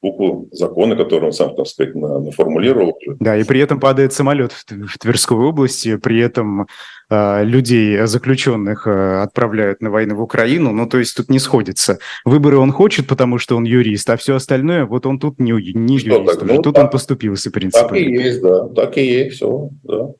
букву 0.00 0.48
закона, 0.52 0.96
который 0.96 1.26
он 1.26 1.32
сам, 1.32 1.54
так 1.54 1.66
сказать, 1.66 1.94
наформулировал. 1.94 2.98
Да, 3.20 3.36
и 3.36 3.44
при 3.44 3.60
этом 3.60 3.80
падает 3.80 4.12
самолет 4.12 4.52
в 4.52 4.64
Тверской 4.98 5.36
области, 5.36 5.96
при 5.96 6.20
этом 6.20 6.66
э, 7.10 7.44
людей, 7.44 8.06
заключенных, 8.06 8.86
э, 8.86 9.22
отправляют 9.22 9.80
на 9.82 9.90
войну 9.90 10.16
в 10.16 10.22
Украину. 10.22 10.72
Ну, 10.72 10.86
то 10.86 10.98
есть 10.98 11.16
тут 11.16 11.30
не 11.30 11.38
сходится. 11.38 11.98
Выборы 12.24 12.58
он 12.58 12.72
хочет, 12.72 13.06
потому 13.06 13.38
что 13.38 13.56
он 13.56 13.64
юрист, 13.64 14.08
а 14.10 14.16
все 14.16 14.36
остальное, 14.36 14.84
вот 14.84 15.06
он 15.06 15.18
тут 15.18 15.40
не, 15.40 15.52
не 15.52 15.98
что 15.98 16.10
юрист. 16.10 16.40
Так? 16.40 16.48
Ну, 16.48 16.62
тут 16.62 16.74
так, 16.74 16.84
он 16.84 16.90
поступился 16.90 17.50
принципами. 17.50 17.88
Так 17.88 18.08
и 18.08 18.12
есть, 18.12 18.42
да, 18.42 18.68
так 18.68 18.96
и 18.98 19.04
есть, 19.04 19.36
все, 19.36 19.70
да. 19.82 20.12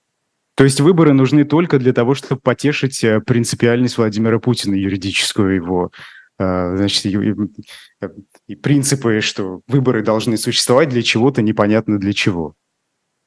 То 0.57 0.65
есть 0.65 0.81
выборы 0.81 1.13
нужны 1.13 1.45
только 1.45 1.79
для 1.79 1.93
того, 1.93 2.15
чтобы 2.15 2.41
потешить 2.41 3.05
э, 3.05 3.21
принципиальность 3.21 3.97
Владимира 3.97 4.41
Путина, 4.41 4.75
юридическую 4.75 5.55
его 5.55 5.93
значит, 6.39 7.07
и, 7.07 7.35
и 8.47 8.55
принципы, 8.55 9.21
что 9.21 9.61
выборы 9.67 10.03
должны 10.03 10.37
существовать 10.37 10.89
для 10.89 11.03
чего-то, 11.03 11.43
непонятно 11.43 11.99
для 11.99 12.13
чего. 12.13 12.55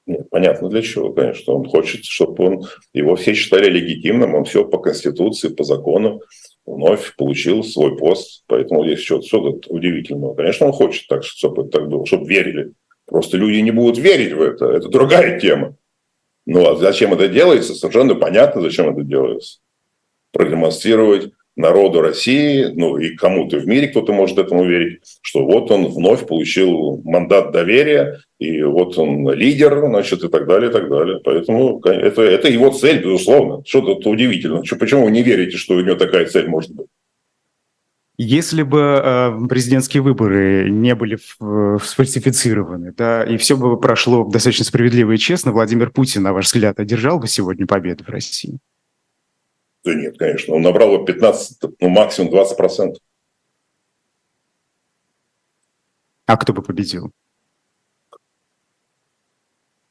Нет, 0.07 0.29
понятно 0.29 0.69
для 0.69 0.81
чего, 0.81 1.13
конечно. 1.13 1.53
Он 1.53 1.67
хочет, 1.67 2.05
чтобы 2.05 2.43
он, 2.43 2.63
его 2.93 3.15
все 3.15 3.33
считали 3.33 3.69
легитимным, 3.69 4.33
он 4.33 4.45
все 4.45 4.65
по 4.65 4.79
Конституции, 4.79 5.49
по 5.49 5.63
закону 5.63 6.21
вновь 6.65 7.15
получил 7.15 7.63
свой 7.63 7.97
пост. 7.97 8.43
Поэтому 8.47 8.85
здесь 8.85 8.99
что-то, 8.99 9.27
что 9.27 9.55
удивительного. 9.67 10.33
Конечно, 10.35 10.67
он 10.67 10.73
хочет 10.73 11.07
так, 11.07 11.23
чтобы 11.23 11.67
так 11.69 11.87
было, 11.87 12.05
чтобы 12.05 12.27
верили. 12.27 12.73
Просто 13.05 13.37
люди 13.37 13.59
не 13.59 13.71
будут 13.71 13.97
верить 13.97 14.33
в 14.33 14.41
это. 14.41 14.65
Это 14.65 14.89
другая 14.89 15.39
тема. 15.39 15.75
Ну 16.45 16.67
а 16.67 16.75
зачем 16.75 17.13
это 17.13 17.27
делается? 17.27 17.75
Совершенно 17.75 18.15
понятно, 18.15 18.61
зачем 18.61 18.89
это 18.89 19.03
делается. 19.03 19.59
Продемонстрировать 20.31 21.31
народу 21.55 22.01
России, 22.01 22.65
ну 22.73 22.97
и 22.97 23.15
кому-то 23.15 23.59
в 23.59 23.67
мире 23.67 23.87
кто-то 23.87 24.13
может 24.13 24.37
этому 24.37 24.65
верить, 24.65 25.01
что 25.21 25.45
вот 25.45 25.69
он 25.71 25.87
вновь 25.87 26.25
получил 26.25 27.01
мандат 27.03 27.51
доверия, 27.51 28.21
и 28.39 28.63
вот 28.63 28.97
он 28.97 29.31
лидер, 29.31 29.79
значит, 29.85 30.23
и 30.23 30.29
так 30.29 30.47
далее, 30.47 30.69
и 30.69 30.73
так 30.73 30.89
далее. 30.89 31.19
Поэтому 31.23 31.79
это, 31.83 32.21
это 32.21 32.47
его 32.47 32.71
цель, 32.71 33.03
безусловно. 33.03 33.63
Что 33.65 33.81
тут 33.81 34.05
удивительно. 34.07 34.63
Почему 34.79 35.05
вы 35.05 35.11
не 35.11 35.21
верите, 35.21 35.57
что 35.57 35.75
у 35.75 35.81
него 35.81 35.95
такая 35.95 36.25
цель 36.25 36.47
может 36.47 36.71
быть? 36.71 36.87
Если 38.17 38.61
бы 38.61 39.01
э, 39.03 39.47
президентские 39.49 40.03
выборы 40.03 40.69
не 40.69 40.93
были 40.93 41.17
э, 41.17 41.77
сфальсифицированы, 41.83 42.93
да, 42.95 43.23
и 43.23 43.37
все 43.37 43.57
бы 43.57 43.79
прошло 43.79 44.23
достаточно 44.25 44.65
справедливо 44.65 45.13
и 45.13 45.17
честно, 45.17 45.51
Владимир 45.51 45.89
Путин, 45.89 46.21
на 46.21 46.31
ваш 46.31 46.45
взгляд, 46.45 46.79
одержал 46.79 47.19
бы 47.19 47.27
сегодня 47.27 47.65
победу 47.65 48.03
в 48.03 48.09
России? 48.09 48.59
Да 49.83 49.93
нет, 49.95 50.17
конечно. 50.17 50.55
Он 50.55 50.61
набрал 50.61 50.97
бы 50.97 51.05
15, 51.05 51.57
ну 51.79 51.89
максимум 51.89 52.29
20 52.31 52.57
процентов. 52.57 53.01
А 56.25 56.37
кто 56.37 56.53
бы 56.53 56.61
победил? 56.61 57.11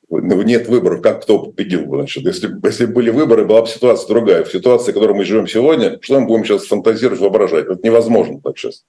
Ну, 0.08 0.42
нет 0.42 0.68
выборов, 0.68 1.02
как 1.02 1.22
кто 1.22 1.38
победил 1.38 1.86
бы. 1.86 1.98
Значит, 1.98 2.24
если, 2.24 2.50
если 2.64 2.86
были 2.86 3.10
выборы, 3.10 3.44
была 3.44 3.62
бы 3.62 3.68
ситуация 3.68 4.08
другая. 4.08 4.44
В 4.44 4.50
ситуации, 4.50 4.90
в 4.90 4.94
которой 4.94 5.12
мы 5.12 5.24
живем 5.24 5.46
сегодня, 5.46 5.98
что 6.00 6.18
мы 6.18 6.26
будем 6.26 6.44
сейчас 6.44 6.66
фантазировать, 6.66 7.20
воображать? 7.20 7.66
Это 7.66 7.80
невозможно 7.82 8.40
так 8.40 8.58
сейчас. 8.58 8.84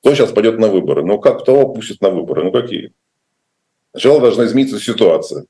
Кто 0.00 0.14
сейчас 0.14 0.32
пойдет 0.32 0.58
на 0.58 0.68
выборы? 0.68 1.04
Ну 1.04 1.18
как, 1.18 1.42
кто 1.42 1.68
пустит 1.68 2.00
на 2.00 2.10
выборы? 2.10 2.44
Ну 2.44 2.52
какие? 2.52 2.92
Сначала 3.90 4.20
должна 4.20 4.46
измениться 4.46 4.78
ситуация. 4.78 5.46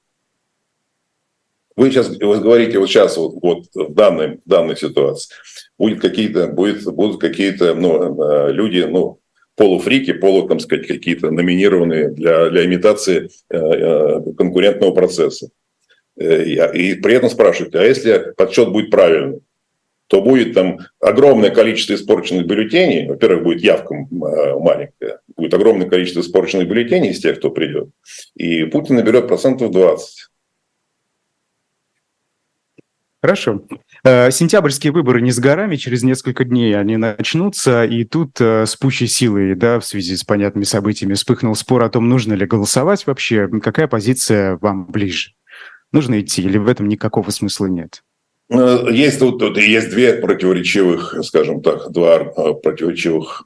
Вы 1.77 1.91
сейчас 1.91 2.09
вы 2.09 2.41
говорите, 2.41 2.79
вот 2.79 2.89
сейчас 2.89 3.17
вот, 3.19 3.35
вот 3.43 3.67
в 3.75 3.93
данной, 3.93 4.39
в 4.45 4.49
данной 4.49 4.77
ситуации 4.77 5.35
будет 5.79 6.01
какие-то, 6.01 6.49
будет, 6.49 6.85
будут 6.85 7.21
какие-то 7.21 7.75
ну, 7.75 8.49
э, 8.49 8.53
люди, 8.53 8.81
ну, 8.81 9.21
полуфрики, 9.57 10.13
полу, 10.13 10.49
там 10.49 10.59
сказать, 10.59 10.87
какие-то 10.87 11.31
номинированные 11.31 12.11
для, 12.11 12.49
для 12.49 12.65
имитации 12.65 13.29
э, 13.51 13.57
э, 13.59 14.21
конкурентного 14.37 14.93
процесса. 14.93 15.51
и 16.17 16.95
при 16.95 17.15
этом 17.15 17.29
спрашивают, 17.29 17.75
а 17.75 17.85
если 17.85 18.33
подсчет 18.37 18.71
будет 18.71 18.91
правильный, 18.91 19.41
то 20.07 20.23
будет 20.23 20.55
там 20.55 20.79
огромное 21.01 21.51
количество 21.51 21.95
испорченных 21.95 22.47
бюллетеней. 22.47 23.09
Во-первых, 23.09 23.43
будет 23.43 23.63
явка 23.63 23.95
маленькая, 24.11 25.21
будет 25.37 25.53
огромное 25.53 25.89
количество 25.89 26.21
испорченных 26.21 26.69
бюллетеней 26.69 27.11
из 27.11 27.21
тех, 27.21 27.39
кто 27.39 27.51
придет. 27.51 27.89
И 28.37 28.65
Путин 28.65 28.95
наберет 28.95 29.27
процентов 29.27 29.73
20. 29.73 30.29
Хорошо. 33.27 33.61
Э, 34.05 34.31
сентябрьские 34.31 34.93
выборы 34.93 35.21
не 35.21 35.33
с 35.33 35.41
горами, 35.41 35.75
через 35.75 36.05
несколько 36.05 36.45
дней 36.45 36.79
они 36.79 36.97
начнутся, 36.97 37.85
и 37.85 38.05
тут 38.05 38.41
э, 38.41 38.67
с 38.67 38.77
пущей 38.77 39.09
силой, 39.09 39.57
да, 39.57 39.81
в 39.81 39.85
связи 39.85 40.17
с 40.17 40.23
понятными 40.23 40.63
событиями, 40.63 41.15
вспыхнул 41.15 41.57
спор 41.57 41.83
о 41.83 41.89
том, 41.89 42.09
нужно 42.09 42.35
ли 42.35 42.47
голосовать 42.47 43.05
вообще. 43.05 43.49
Какая 43.61 43.89
позиция 43.89 44.59
вам 44.61 44.87
ближе? 44.87 45.33
Нужно 45.91 46.21
идти 46.21 46.41
или 46.41 46.57
в 46.57 46.69
этом 46.69 46.87
никакого 46.87 47.31
смысла 47.31 47.67
нет? 47.67 48.05
Э, 48.49 48.87
есть 48.93 49.19
тут, 49.19 49.41
тут 49.41 49.59
есть 49.59 49.91
две 49.91 50.13
противоречивых, 50.13 51.17
скажем 51.25 51.63
так, 51.63 51.91
два 51.91 52.21
противоречивых 52.21 53.43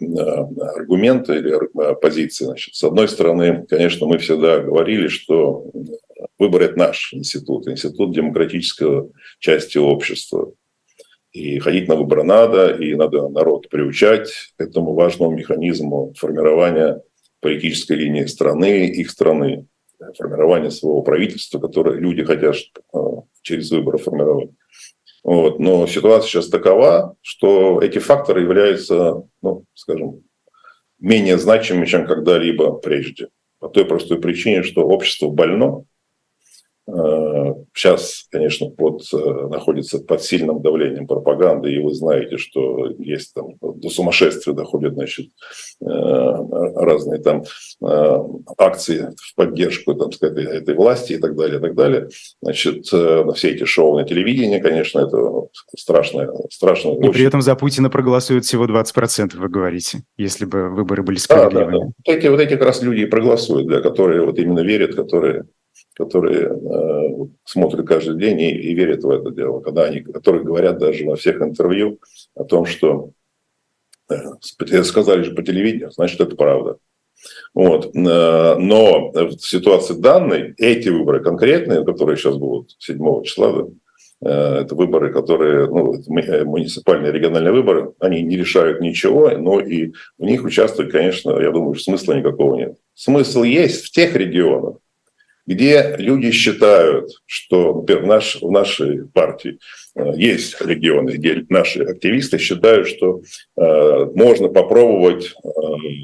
аргумента 0.77 1.33
или 1.33 1.55
позиции. 2.03 2.45
Значит, 2.45 2.75
с 2.75 2.85
одной 2.85 3.09
стороны, 3.09 3.65
конечно, 3.67 4.07
мы 4.07 4.19
всегда 4.19 4.59
говорили, 4.59 5.09
что 5.09 5.65
Это 6.39 6.79
наш 6.79 7.13
институт, 7.13 7.69
институт 7.69 8.15
демократического 8.15 9.11
части 9.39 9.79
общества. 9.79 10.53
И 11.33 11.59
ходить 11.61 11.89
на 11.89 11.95
выборы 11.95 12.25
надо, 12.25 12.71
и 12.71 12.95
надо 12.95 13.29
народ 13.29 13.69
приучать 13.69 14.31
к 14.57 14.61
этому 14.61 14.95
важному 14.95 15.37
механизму 15.37 16.13
формирования 16.17 17.03
политической 17.41 17.97
линии 17.97 18.25
страны, 18.25 18.87
их 18.87 19.11
страны, 19.11 19.67
формирования 20.17 20.71
своего 20.71 21.03
правительства, 21.03 21.59
которое 21.59 21.99
люди 21.99 22.25
хотят 22.25 22.57
э, 22.93 22.99
через 23.43 23.71
выборы 23.71 23.99
формировать. 23.99 24.51
Вот. 25.23 25.59
Но 25.61 25.87
ситуация 25.87 26.29
сейчас 26.29 26.49
такова, 26.49 27.17
что 27.21 27.81
эти 27.81 27.99
факторы 27.99 28.43
являются, 28.43 29.23
ну, 29.43 29.65
скажем, 29.75 30.23
менее 30.99 31.39
значимыми, 31.39 31.87
чем 31.87 32.07
когда-либо 32.07 32.73
прежде. 32.73 33.29
По 33.59 33.69
той 33.69 33.85
простой 33.85 34.21
причине, 34.21 34.63
что 34.63 34.83
общество 34.83 35.29
больно, 35.29 35.85
сейчас, 37.75 38.27
конечно, 38.31 38.71
под, 38.71 39.03
э, 39.13 39.49
находится 39.49 39.99
под 39.99 40.23
сильным 40.23 40.61
давлением 40.61 41.07
пропаганды, 41.07 41.73
и 41.73 41.79
вы 41.79 41.95
знаете, 41.95 42.37
что 42.37 42.89
есть 42.99 43.35
там 43.35 43.55
до 43.61 43.89
сумасшествия 43.89 44.55
доходят, 44.55 44.95
значит, 44.95 45.29
э, 45.81 45.87
разные 45.87 47.21
там 47.21 47.45
акции 48.59 49.11
в 49.17 49.35
поддержку, 49.35 49.95
там 49.95 50.13
сказать, 50.13 50.45
этой 50.45 50.75
власти 50.75 51.15
и 51.15 51.19
так 51.19 51.37
далее, 51.37 51.59
и 51.59 51.61
так 51.61 51.75
далее. 51.75 52.09
Значит, 52.43 52.85
все 52.85 53.25
эти 53.43 53.65
шоу 53.65 53.97
на 53.97 54.05
телевидении, 54.05 54.59
конечно, 54.59 55.01
это 55.01 55.49
страшное, 55.77 56.29
страшное. 56.51 56.95
И 56.95 56.99
очень... 56.99 57.13
при 57.13 57.25
этом 57.25 57.41
за 57.43 57.55
Путина 57.55 57.91
проголосуют 57.91 58.45
всего 58.45 58.67
20%, 58.67 59.37
вы 59.37 59.49
говорите, 59.49 60.03
если 60.19 60.45
бы 60.45 60.69
выборы 60.69 61.03
были 61.03 61.17
справедливыми. 61.17 61.73
Да, 61.73 61.79
да, 61.79 61.79
да. 61.79 61.85
Вот, 62.07 62.17
эти, 62.17 62.27
вот 62.27 62.41
эти 62.41 62.51
как 62.51 62.63
раз 62.63 62.83
люди 62.83 63.01
и 63.01 63.07
проголосуют, 63.07 63.69
да, 63.69 63.81
которые 63.81 64.25
вот 64.25 64.39
именно 64.39 64.61
верят, 64.61 64.95
которые 64.95 65.45
которые 66.01 66.49
э, 66.49 67.27
смотрят 67.45 67.87
каждый 67.87 68.19
день 68.19 68.41
и, 68.41 68.51
и 68.51 68.75
верят 68.75 69.05
в 69.05 69.11
это 69.11 69.31
дело, 69.31 69.61
когда 69.61 69.85
они, 69.85 70.01
которые 70.01 70.45
говорят 70.45 70.79
даже 70.79 71.05
во 71.05 71.17
всех 71.17 71.43
интервью 71.43 71.99
о 72.35 72.45
том, 72.45 72.65
что 72.65 73.11
э, 74.09 74.15
сказали 74.83 75.23
же 75.23 75.35
по 75.35 75.43
телевидению, 75.43 75.91
значит, 75.93 76.21
это 76.21 76.35
правда. 76.37 76.79
Вот. 77.55 77.95
Э, 77.95 78.57
но 78.57 79.11
в 79.13 79.39
ситуации 79.41 79.95
данной 79.95 80.55
эти 80.57 80.89
выборы 80.89 81.23
конкретные, 81.23 81.85
которые 81.85 82.17
сейчас 82.17 82.37
будут 82.37 82.75
7 82.79 83.23
числа, 83.25 83.53
да, 83.53 83.67
э, 84.23 84.61
это 84.63 84.75
выборы, 84.75 85.13
которые, 85.13 85.67
ну, 85.67 85.95
э, 85.95 86.45
муниципальные 86.45 87.13
региональные 87.13 87.53
выборы, 87.53 87.93
они 87.99 88.23
не 88.23 88.37
решают 88.37 88.81
ничего, 88.81 89.31
но 89.31 89.61
и 89.61 89.93
в 90.19 90.25
них 90.25 90.45
участвовать, 90.45 90.93
конечно, 90.93 91.39
я 91.39 91.51
думаю, 91.51 91.75
смысла 91.75 92.15
никакого 92.15 92.57
нет. 92.57 92.77
Смысл 92.95 93.43
есть 93.43 93.85
в 93.85 93.91
тех 93.91 94.15
регионах, 94.15 94.77
где 95.51 95.97
люди 95.99 96.31
считают, 96.31 97.11
что, 97.27 97.75
например, 97.75 98.05
в, 98.05 98.07
наш, 98.07 98.41
в 98.41 98.51
нашей 98.53 99.09
партии 99.09 99.59
э, 99.97 100.13
есть 100.15 100.61
регионы, 100.61 101.11
где 101.11 101.45
наши 101.49 101.83
активисты 101.83 102.39
считают, 102.39 102.87
что 102.87 103.21
э, 103.57 104.05
можно 104.15 104.49
попробовать, 104.49 105.35
э, 105.43 105.49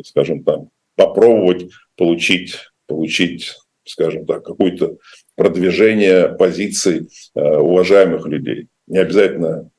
скажем 0.05 0.43
там, 0.43 0.71
попробовать 0.97 1.71
получить, 1.97 2.57
получить, 2.89 3.55
скажем 3.85 4.27
так, 4.27 4.45
какое-то 4.45 4.97
продвижение 5.37 6.29
позиций 6.31 7.09
э, 7.37 7.41
уважаемых 7.41 8.27
людей. 8.27 8.67
Не 8.89 8.99
обязательно 8.99 9.71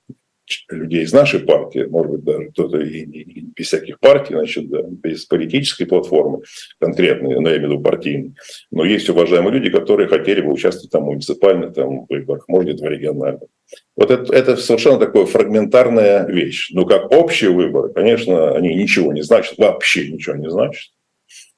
людей 0.69 1.03
из 1.03 1.13
нашей 1.13 1.41
партии, 1.41 1.85
может 1.89 2.11
быть, 2.11 2.23
даже 2.23 2.49
кто-то 2.51 2.79
и, 2.79 2.99
и, 3.01 3.21
и 3.21 3.41
без 3.55 3.67
всяких 3.67 3.99
партий, 3.99 4.33
значит, 4.33 4.69
да, 4.69 4.81
без 4.83 5.25
политической 5.25 5.85
платформы 5.85 6.41
конкретной, 6.79 7.39
но 7.39 7.49
я 7.49 7.57
имею 7.57 7.69
в 7.69 7.73
виду 7.73 7.83
партийной. 7.83 8.35
Но 8.71 8.85
есть 8.85 9.09
уважаемые 9.09 9.53
люди, 9.53 9.69
которые 9.69 10.07
хотели 10.07 10.41
бы 10.41 10.51
участвовать 10.51 10.91
там, 10.91 11.03
в 11.03 11.07
муниципальных 11.07 11.73
там, 11.73 12.05
выборах, 12.07 12.45
может 12.47 12.71
быть, 12.71 12.81
в 12.81 12.85
региональных. 12.85 13.49
Вот 13.95 14.11
это, 14.11 14.33
это 14.33 14.55
совершенно 14.57 14.99
такая 14.99 15.25
фрагментарная 15.25 16.25
вещь. 16.27 16.71
Но 16.71 16.85
как 16.85 17.11
общие 17.11 17.51
выборы, 17.51 17.91
конечно, 17.93 18.51
они 18.51 18.73
ничего 18.75 19.11
не 19.13 19.23
значат, 19.23 19.57
вообще 19.57 20.09
ничего 20.09 20.35
не 20.35 20.49
значат. 20.49 20.91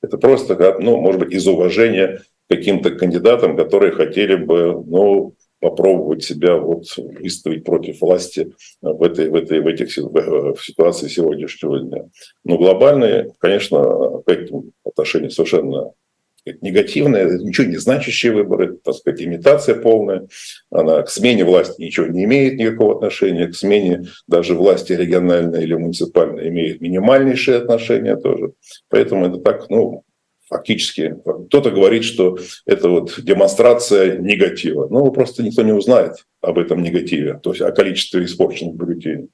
Это 0.01 0.17
просто, 0.17 0.77
ну, 0.79 0.97
может 0.97 1.19
быть, 1.19 1.33
из 1.33 1.45
уважения 1.47 2.21
каким-то 2.49 2.91
кандидатам, 2.91 3.55
которые 3.55 3.91
хотели 3.91 4.35
бы, 4.35 4.83
ну, 4.87 5.35
попробовать 5.59 6.23
себя 6.23 6.55
вот 6.55 6.85
выставить 6.97 7.63
против 7.63 8.01
власти 8.01 8.53
в 8.81 9.03
этой, 9.03 9.29
в 9.29 9.35
этой, 9.35 9.61
в 9.61 9.67
этих 9.67 9.95
в 9.97 10.57
ситуации 10.61 11.07
сегодняшнего 11.07 11.79
дня. 11.79 12.05
Но 12.43 12.57
глобальные, 12.57 13.33
конечно, 13.39 14.21
к 14.25 14.29
этим 14.29 14.71
отношения 14.83 15.29
совершенно 15.29 15.91
негативные, 16.61 17.39
ничего 17.39 17.67
не 17.67 17.77
значащие 17.77 18.31
выборы, 18.31 18.77
так 18.83 18.95
сказать, 18.95 19.21
имитация 19.21 19.75
полная. 19.75 20.27
Она 20.71 21.01
к 21.01 21.09
смене 21.09 21.43
власти 21.43 21.81
ничего 21.81 22.07
не 22.07 22.23
имеет 22.23 22.57
никакого 22.57 22.95
отношения, 22.95 23.47
к 23.47 23.55
смене 23.55 24.05
даже 24.27 24.55
власти 24.55 24.93
региональной 24.93 25.63
или 25.63 25.73
муниципальной 25.73 26.49
имеет 26.49 26.81
минимальнейшие 26.81 27.57
отношения 27.57 28.15
тоже. 28.15 28.53
Поэтому 28.89 29.27
это 29.27 29.39
так, 29.39 29.69
ну, 29.69 30.03
фактически 30.49 31.15
кто-то 31.47 31.71
говорит, 31.71 32.03
что 32.03 32.37
это 32.65 32.89
вот 32.89 33.13
демонстрация 33.21 34.17
негатива. 34.17 34.87
Ну, 34.89 35.11
просто 35.11 35.43
никто 35.43 35.61
не 35.61 35.71
узнает 35.71 36.25
об 36.41 36.57
этом 36.57 36.81
негативе, 36.81 37.39
то 37.41 37.51
есть 37.51 37.61
о 37.61 37.71
количестве 37.71 38.25
испорченных 38.25 38.75
бюллетеней. 38.75 39.29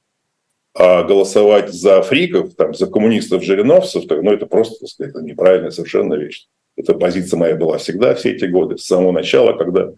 А 0.77 1.03
голосовать 1.03 1.73
за 1.73 2.01
фриков, 2.01 2.53
там, 2.55 2.73
за 2.73 2.87
коммунистов-жириновцев, 2.87 4.03
ну, 4.09 4.31
это 4.31 4.45
просто, 4.45 4.75
так 4.81 4.89
сказать, 4.89 5.15
неправильная 5.23 5.71
совершенно 5.71 6.15
вещь. 6.15 6.47
Эта 6.75 6.93
позиция 6.93 7.37
моя 7.37 7.55
была 7.55 7.77
всегда 7.77 8.13
все 8.15 8.33
эти 8.33 8.43
годы, 8.45 8.77
с 8.77 8.85
самого 8.85 9.13
начала, 9.13 9.53
когда 9.53 9.91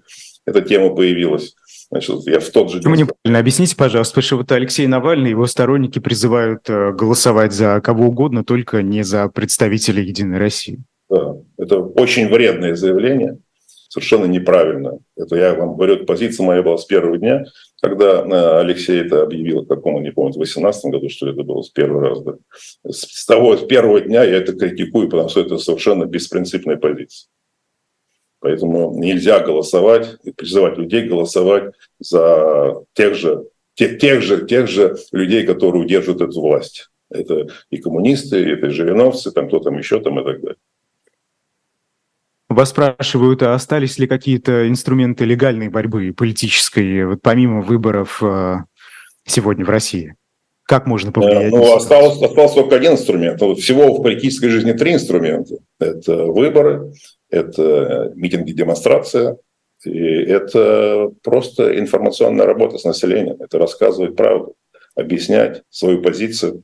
эта 0.46 0.62
тема 0.62 0.96
появилась. 0.96 1.56
Значит, 1.90 2.28
я 2.28 2.40
в 2.40 2.50
тот 2.50 2.72
же 2.72 2.80
день... 2.80 2.92
неправильно? 2.92 3.40
Объясните, 3.40 3.76
пожалуйста, 3.76 4.12
потому 4.12 4.24
что 4.24 4.38
вот 4.38 4.52
Алексей 4.52 4.86
Навальный, 4.88 5.32
его 5.32 5.48
сторонники 5.48 6.00
призывают 6.00 6.70
э, 6.70 6.92
голосовать 6.92 7.54
за 7.54 7.82
кого 7.82 8.08
угодно, 8.08 8.44
только 8.44 8.84
не 8.84 9.04
за 9.04 9.30
представителей 9.30 10.06
Единой 10.06 10.38
России. 10.38 10.84
Да, 11.10 11.38
это 11.58 11.80
очень 11.80 12.28
вредное 12.28 12.76
заявление, 12.76 13.40
совершенно 13.90 14.26
неправильно. 14.26 15.00
Это 15.16 15.36
я 15.36 15.54
вам 15.54 15.76
говорю, 15.76 16.06
позиция 16.06 16.46
моя 16.46 16.62
была 16.62 16.78
с 16.78 16.86
первого 16.86 17.18
дня, 17.18 17.46
когда 17.82 18.22
э, 18.22 18.60
Алексей 18.60 19.02
это 19.02 19.24
объявил, 19.24 19.62
в 19.62 19.68
каком, 19.68 20.02
не 20.04 20.12
помню, 20.12 20.32
в 20.32 20.38
2018 20.38 20.92
году, 20.92 21.10
что 21.10 21.30
это 21.30 21.44
было 21.44 21.62
с 21.62 21.70
первого 21.70 22.10
раза. 22.10 22.24
Да. 22.24 22.92
С 22.92 23.26
того, 23.26 23.56
с 23.56 23.66
первого 23.66 24.02
дня 24.02 24.24
я 24.24 24.38
это 24.38 24.54
критикую, 24.54 25.10
потому 25.10 25.30
что 25.30 25.42
это 25.42 25.58
совершенно 25.58 26.06
беспринципная 26.06 26.78
позиция. 26.78 27.30
Поэтому 28.40 28.94
нельзя 28.98 29.40
голосовать 29.40 30.18
и 30.24 30.32
призывать 30.32 30.78
людей 30.78 31.08
голосовать 31.08 31.74
за 32.00 32.84
тех 32.94 33.16
же, 33.16 33.46
тех, 33.74 34.00
тех, 34.00 34.22
же, 34.22 34.46
тех 34.46 34.68
же 34.68 34.96
людей, 35.12 35.46
которые 35.46 35.82
удерживают 35.82 36.22
эту 36.22 36.40
власть. 36.42 36.90
Это 37.10 37.48
и 37.70 37.78
коммунисты, 37.78 38.38
это 38.52 38.68
и 38.68 38.72
жириновцы, 38.72 39.32
там 39.32 39.48
кто 39.48 39.60
там 39.60 39.78
еще 39.78 40.00
там 40.02 40.20
и 40.20 40.24
так 40.24 40.42
далее. 40.42 40.58
Вас 42.50 42.70
спрашивают, 42.70 43.44
а 43.44 43.54
остались 43.54 44.00
ли 44.00 44.08
какие-то 44.08 44.70
инструменты 44.70 45.26
легальной 45.26 45.68
борьбы 45.68 46.14
политической, 46.16 47.06
вот 47.06 47.22
помимо 47.22 47.62
выборов 47.62 48.24
э, 48.24 48.58
сегодня 49.26 49.66
в 49.66 49.70
России? 49.70 50.16
Как 50.64 50.86
можно 50.86 51.12
повлиять? 51.12 51.52
Ну, 51.52 51.76
остался, 51.76 52.26
остался 52.26 52.56
только 52.56 52.76
один 52.78 52.94
инструмент. 52.94 53.42
Всего 53.58 53.94
в 53.94 54.02
политической 54.02 54.50
жизни 54.50 54.74
три 54.74 54.94
инструмента. 54.94 55.56
Это 55.80 56.26
выборы, 56.26 56.94
это 57.30 58.12
митинги, 58.16 58.52
демонстрация, 58.52 59.38
и 59.86 59.98
это 59.98 61.12
просто 61.24 61.78
информационная 61.80 62.46
работа 62.46 62.78
с 62.78 62.84
населением. 62.84 63.38
Это 63.42 63.60
рассказывать 63.60 64.16
правду, 64.16 64.56
объяснять 64.96 65.64
свою 65.70 66.02
позицию, 66.02 66.64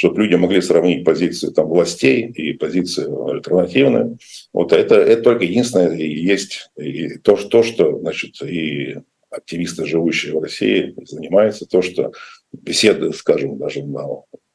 чтобы 0.00 0.22
люди 0.22 0.34
могли 0.34 0.62
сравнить 0.62 1.04
позиции 1.04 1.50
там, 1.50 1.68
властей 1.68 2.26
и 2.28 2.54
позиции 2.54 3.04
альтернативные. 3.30 4.16
Вот 4.50 4.72
это, 4.72 4.94
это 4.94 5.22
только 5.22 5.44
единственное 5.44 5.94
есть 5.94 6.70
и 6.78 7.18
то, 7.18 7.36
то, 7.36 7.62
что 7.62 7.98
значит, 7.98 8.40
и 8.40 8.96
активисты, 9.30 9.84
живущие 9.84 10.32
в 10.32 10.42
России, 10.42 10.94
занимаются, 11.04 11.66
то, 11.66 11.82
что 11.82 12.12
беседы, 12.50 13.12
скажем, 13.12 13.58
даже 13.58 13.84
на 13.84 14.06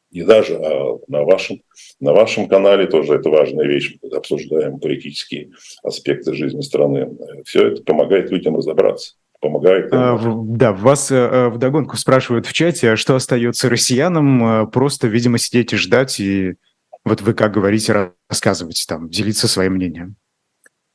не 0.09 0.23
даже, 0.23 0.55
а 0.55 0.97
на 1.07 1.21
вашем, 1.23 1.61
на 1.99 2.13
вашем 2.13 2.47
канале 2.47 2.87
тоже 2.87 3.13
это 3.13 3.29
важная 3.29 3.67
вещь. 3.67 3.97
Мы 4.01 4.17
обсуждаем 4.17 4.79
политические 4.79 5.51
аспекты 5.83 6.33
жизни 6.33 6.61
страны. 6.61 7.15
Все 7.45 7.67
это 7.67 7.83
помогает 7.83 8.31
людям 8.31 8.55
разобраться 8.55 9.13
помогает. 9.45 9.89
А, 9.91 10.19
да, 10.45 10.73
вас 10.73 11.11
э, 11.11 11.15
э, 11.15 11.49
вдогонку 11.49 11.97
спрашивают 11.97 12.47
в 12.47 12.53
чате, 12.53 12.91
а 12.91 12.95
что 12.97 13.15
остается 13.15 13.69
россиянам? 13.69 14.63
Э, 14.63 14.67
просто, 14.67 15.07
видимо, 15.07 15.37
сидеть 15.37 15.73
и 15.73 15.77
ждать, 15.77 16.19
и 16.19 16.55
вот 17.03 17.21
вы, 17.21 17.33
как 17.33 17.53
говорите, 17.53 18.11
рассказывать, 18.29 18.83
там, 18.87 19.09
делиться 19.09 19.47
своим 19.47 19.73
мнением. 19.73 20.15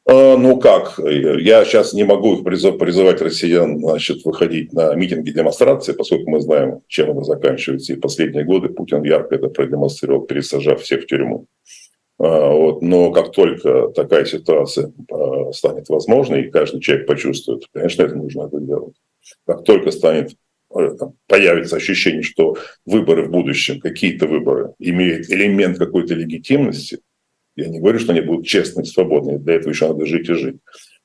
А, 0.09 0.37
ну 0.37 0.59
как, 0.59 0.99
я 0.99 1.65
сейчас 1.65 1.93
не 1.93 2.05
могу 2.05 2.35
их 2.35 2.45
призывать 2.45 3.21
россиян 3.21 3.79
значит, 3.79 4.25
выходить 4.25 4.73
на 4.73 4.95
митинги, 4.95 5.31
демонстрации, 5.31 5.93
поскольку 5.93 6.31
мы 6.31 6.41
знаем, 6.41 6.81
чем 6.89 7.13
это 7.13 7.23
заканчивается. 7.23 7.93
И 7.93 7.97
в 7.97 8.01
последние 8.01 8.45
годы 8.45 8.71
Путин 8.71 9.05
ярко 9.05 9.37
это 9.37 9.49
продемонстрировал, 9.49 10.23
пересажав 10.23 10.83
всех 10.83 11.03
в 11.03 11.07
тюрьму. 11.07 11.47
А, 12.21 12.53
вот. 12.53 12.83
Но 12.83 13.11
как 13.13 13.33
только 13.33 13.89
такая 13.89 14.27
ситуация 14.27 14.93
а, 15.11 15.53
станет 15.53 15.89
возможной, 15.89 16.43
и 16.43 16.51
каждый 16.51 16.81
человек 16.81 17.07
почувствует, 17.07 17.65
конечно, 17.73 18.03
это 18.03 18.15
нужно 18.15 18.43
это 18.43 18.61
делать. 18.61 18.95
Как 19.47 19.65
только 19.65 19.91
станет 19.91 20.35
э, 20.75 20.91
появится 21.27 21.77
ощущение, 21.77 22.23
что 22.23 22.59
выборы 22.85 23.25
в 23.25 23.31
будущем, 23.31 23.81
какие-то 23.81 24.27
выборы, 24.27 24.75
имеют 24.79 25.31
элемент 25.31 25.79
какой-то 25.79 26.15
легитимности, 26.15 27.01
я 27.57 27.69
не 27.69 27.81
говорю, 27.81 27.99
что 27.99 28.13
они 28.13 28.21
будут 28.21 28.47
честные, 28.47 28.85
свободные, 28.85 29.39
для 29.39 29.55
этого 29.55 29.71
еще 29.71 29.89
надо 29.89 30.05
жить 30.05 30.29
и 30.29 30.35
жить, 30.35 30.57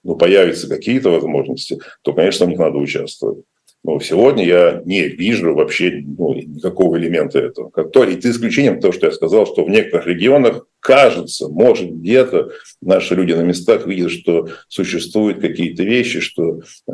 но 0.03 0.15
появятся 0.15 0.67
какие-то 0.67 1.11
возможности, 1.11 1.79
то, 2.01 2.11
конечно, 2.13 2.45
в 2.45 2.49
них 2.49 2.59
надо 2.59 2.77
участвовать. 2.77 3.45
Но 3.85 3.99
сегодня 3.99 4.43
я 4.43 4.81
не 4.83 5.03
вижу 5.03 5.53
вообще 5.53 6.03
ну, 6.03 6.33
никакого 6.33 6.97
элемента 6.97 7.37
этого. 7.37 7.71
И 8.05 8.19
за 8.19 8.31
исключением 8.31 8.79
того, 8.79 8.91
что 8.91 9.05
я 9.05 9.11
сказал, 9.11 9.45
что 9.45 9.63
в 9.63 9.69
некоторых 9.69 10.07
регионах 10.07 10.65
кажется, 10.79 11.49
может 11.49 11.91
где-то 11.91 12.49
наши 12.81 13.13
люди 13.13 13.33
на 13.33 13.43
местах 13.43 13.85
видят, 13.85 14.09
что 14.09 14.47
существуют 14.69 15.39
какие-то 15.39 15.83
вещи, 15.83 16.19
что 16.19 16.61
э, 16.87 16.93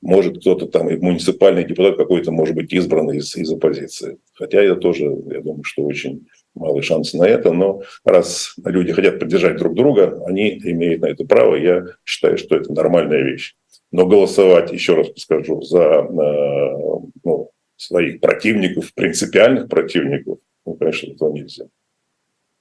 может 0.00 0.40
кто-то 0.40 0.66
там, 0.66 0.90
и 0.90 0.96
муниципальный 0.96 1.64
депутат 1.64 1.96
какой-то 1.96 2.32
может 2.32 2.56
быть 2.56 2.72
избран 2.72 3.12
из, 3.12 3.36
из 3.36 3.52
оппозиции. 3.52 4.18
Хотя 4.34 4.60
я 4.60 4.74
тоже, 4.74 5.04
я 5.04 5.42
думаю, 5.42 5.62
что 5.62 5.84
очень 5.84 6.26
малый 6.56 6.82
шанс 6.82 7.14
на 7.14 7.22
это, 7.22 7.52
но 7.52 7.82
раз 8.04 8.54
люди 8.64 8.92
хотят 8.92 9.20
поддержать 9.20 9.58
друг 9.58 9.76
друга, 9.76 10.24
они 10.26 10.58
имеют 10.58 11.02
на 11.02 11.06
это 11.06 11.24
право, 11.24 11.54
я 11.54 11.84
считаю, 12.04 12.36
что 12.36 12.56
это 12.56 12.72
нормальная 12.72 13.22
вещь. 13.22 13.54
Но 13.90 14.06
голосовать, 14.06 14.72
еще 14.72 14.94
раз 14.94 15.08
скажу, 15.16 15.62
за 15.62 15.82
э, 15.82 16.08
ну, 17.24 17.50
своих 17.76 18.20
противников, 18.20 18.92
принципиальных 18.94 19.68
противников, 19.68 20.38
ну, 20.66 20.74
конечно, 20.74 21.10
этого 21.12 21.32
нельзя. 21.32 21.64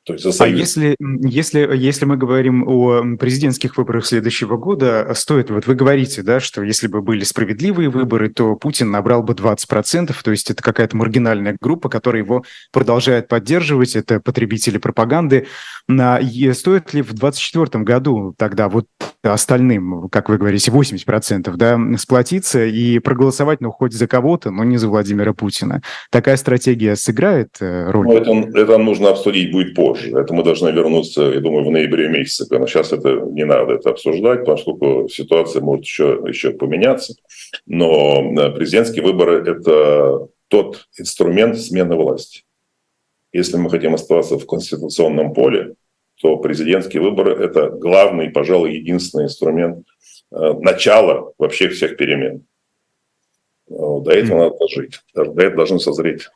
То 0.08 0.14
есть 0.14 0.24
за 0.24 0.44
А 0.46 0.48
если, 0.48 0.96
если, 1.00 1.70
если 1.76 2.06
мы 2.06 2.16
говорим 2.16 2.66
о 2.66 3.18
президентских 3.18 3.76
выборах 3.76 4.06
следующего 4.06 4.56
года, 4.56 5.12
стоит, 5.14 5.50
вот 5.50 5.68
вы 5.68 5.76
говорите, 5.76 6.24
да, 6.24 6.40
что 6.40 6.64
если 6.64 6.88
бы 6.88 7.02
были 7.02 7.26
справедливые 7.26 7.90
выборы, 7.90 8.30
то 8.30 8.56
Путин 8.56 8.90
набрал 8.90 9.22
бы 9.22 9.34
20%, 9.34 10.16
то 10.24 10.32
есть 10.32 10.50
это 10.50 10.64
какая-то 10.64 10.96
маргинальная 10.96 11.58
группа, 11.60 11.90
которая 11.90 12.24
его 12.24 12.46
продолжает 12.72 13.28
поддерживать, 13.28 13.98
это 13.98 14.22
потребители 14.22 14.78
пропаганды. 14.78 15.48
И 15.90 16.54
стоит 16.54 16.94
ли 16.94 17.02
в 17.02 17.12
2024 17.14 17.84
году 17.84 18.34
тогда 18.38 18.70
вот 18.70 18.86
остальным, 19.34 20.10
как 20.10 20.30
вы 20.30 20.38
говорите, 20.38 20.72
80%, 20.72 21.54
да, 21.56 21.80
сплотиться 21.98 22.66
и 22.66 23.00
проголосовать, 23.00 23.62
ну, 23.62 23.72
хоть 23.72 23.94
за 23.94 24.08
кого-то, 24.08 24.52
но 24.52 24.64
не 24.64 24.78
за 24.78 24.88
Владимира 24.88 25.34
Путина? 25.34 25.82
Такая 26.12 26.38
стратегия 26.38 26.96
сыграет 26.96 27.58
э, 27.60 27.90
роль? 27.92 28.08
Ну, 28.08 28.18
это, 28.18 28.60
это 28.60 28.78
нужно 28.78 29.10
обсудить 29.10 29.52
будет 29.52 29.76
позже. 29.76 30.12
Это 30.18 30.34
мы 30.34 30.44
должны 30.44 30.70
вернуться, 30.70 31.24
я 31.24 31.40
думаю, 31.40 31.66
в 31.66 31.72
ноябре 31.72 32.10
месяце. 32.10 32.46
Потому 32.46 32.68
сейчас 32.68 32.92
это 32.92 33.10
не 33.32 33.46
надо 33.46 33.74
это 33.74 33.92
обсуждать, 33.92 34.46
поскольку 34.46 35.08
ситуация 35.10 35.62
может 35.62 35.86
еще, 35.86 36.22
еще 36.28 36.52
поменяться. 36.52 37.16
Но 37.66 38.22
э, 38.22 38.52
президентские 38.52 39.04
выборы– 39.04 39.44
это 39.46 40.28
тот 40.48 40.88
инструмент 40.98 41.58
смены 41.58 41.96
власти. 41.96 42.44
Если 43.34 43.58
мы 43.58 43.70
хотим 43.70 43.94
оставаться 43.94 44.38
в 44.40 44.46
конституционном 44.46 45.34
поле, 45.34 45.76
то 46.22 46.38
президентские 46.38 47.02
выборы– 47.02 47.36
это 47.44 47.70
главный, 47.70 48.30
пожалуй, 48.30 48.76
единственный 48.76 49.26
инструмент 49.26 49.86
э, 50.32 50.54
начала 50.60 51.32
вообще 51.38 51.70
всех 51.70 51.98
перемен. 51.98 52.46
До 53.70 54.12
этого 54.12 54.46
надо 54.46 54.58
дожить. 54.60 55.02
До 55.14 55.24
этого 55.24 55.58
должны 55.58 55.80
созреть 55.80 56.30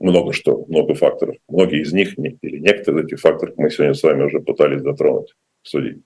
много 0.00 0.32
что, 0.32 0.64
много 0.68 0.94
факторов. 0.94 1.36
Многие 1.48 1.82
из 1.82 1.92
них 1.92 2.18
или 2.18 2.58
некоторые 2.58 3.02
из 3.02 3.06
этих 3.06 3.20
факторов 3.20 3.54
мы 3.56 3.70
сегодня 3.70 3.94
с 3.94 4.02
вами 4.02 4.24
уже 4.24 4.40
пытались 4.40 4.82
затронуть, 4.82 5.34
обсудить. 5.62 6.02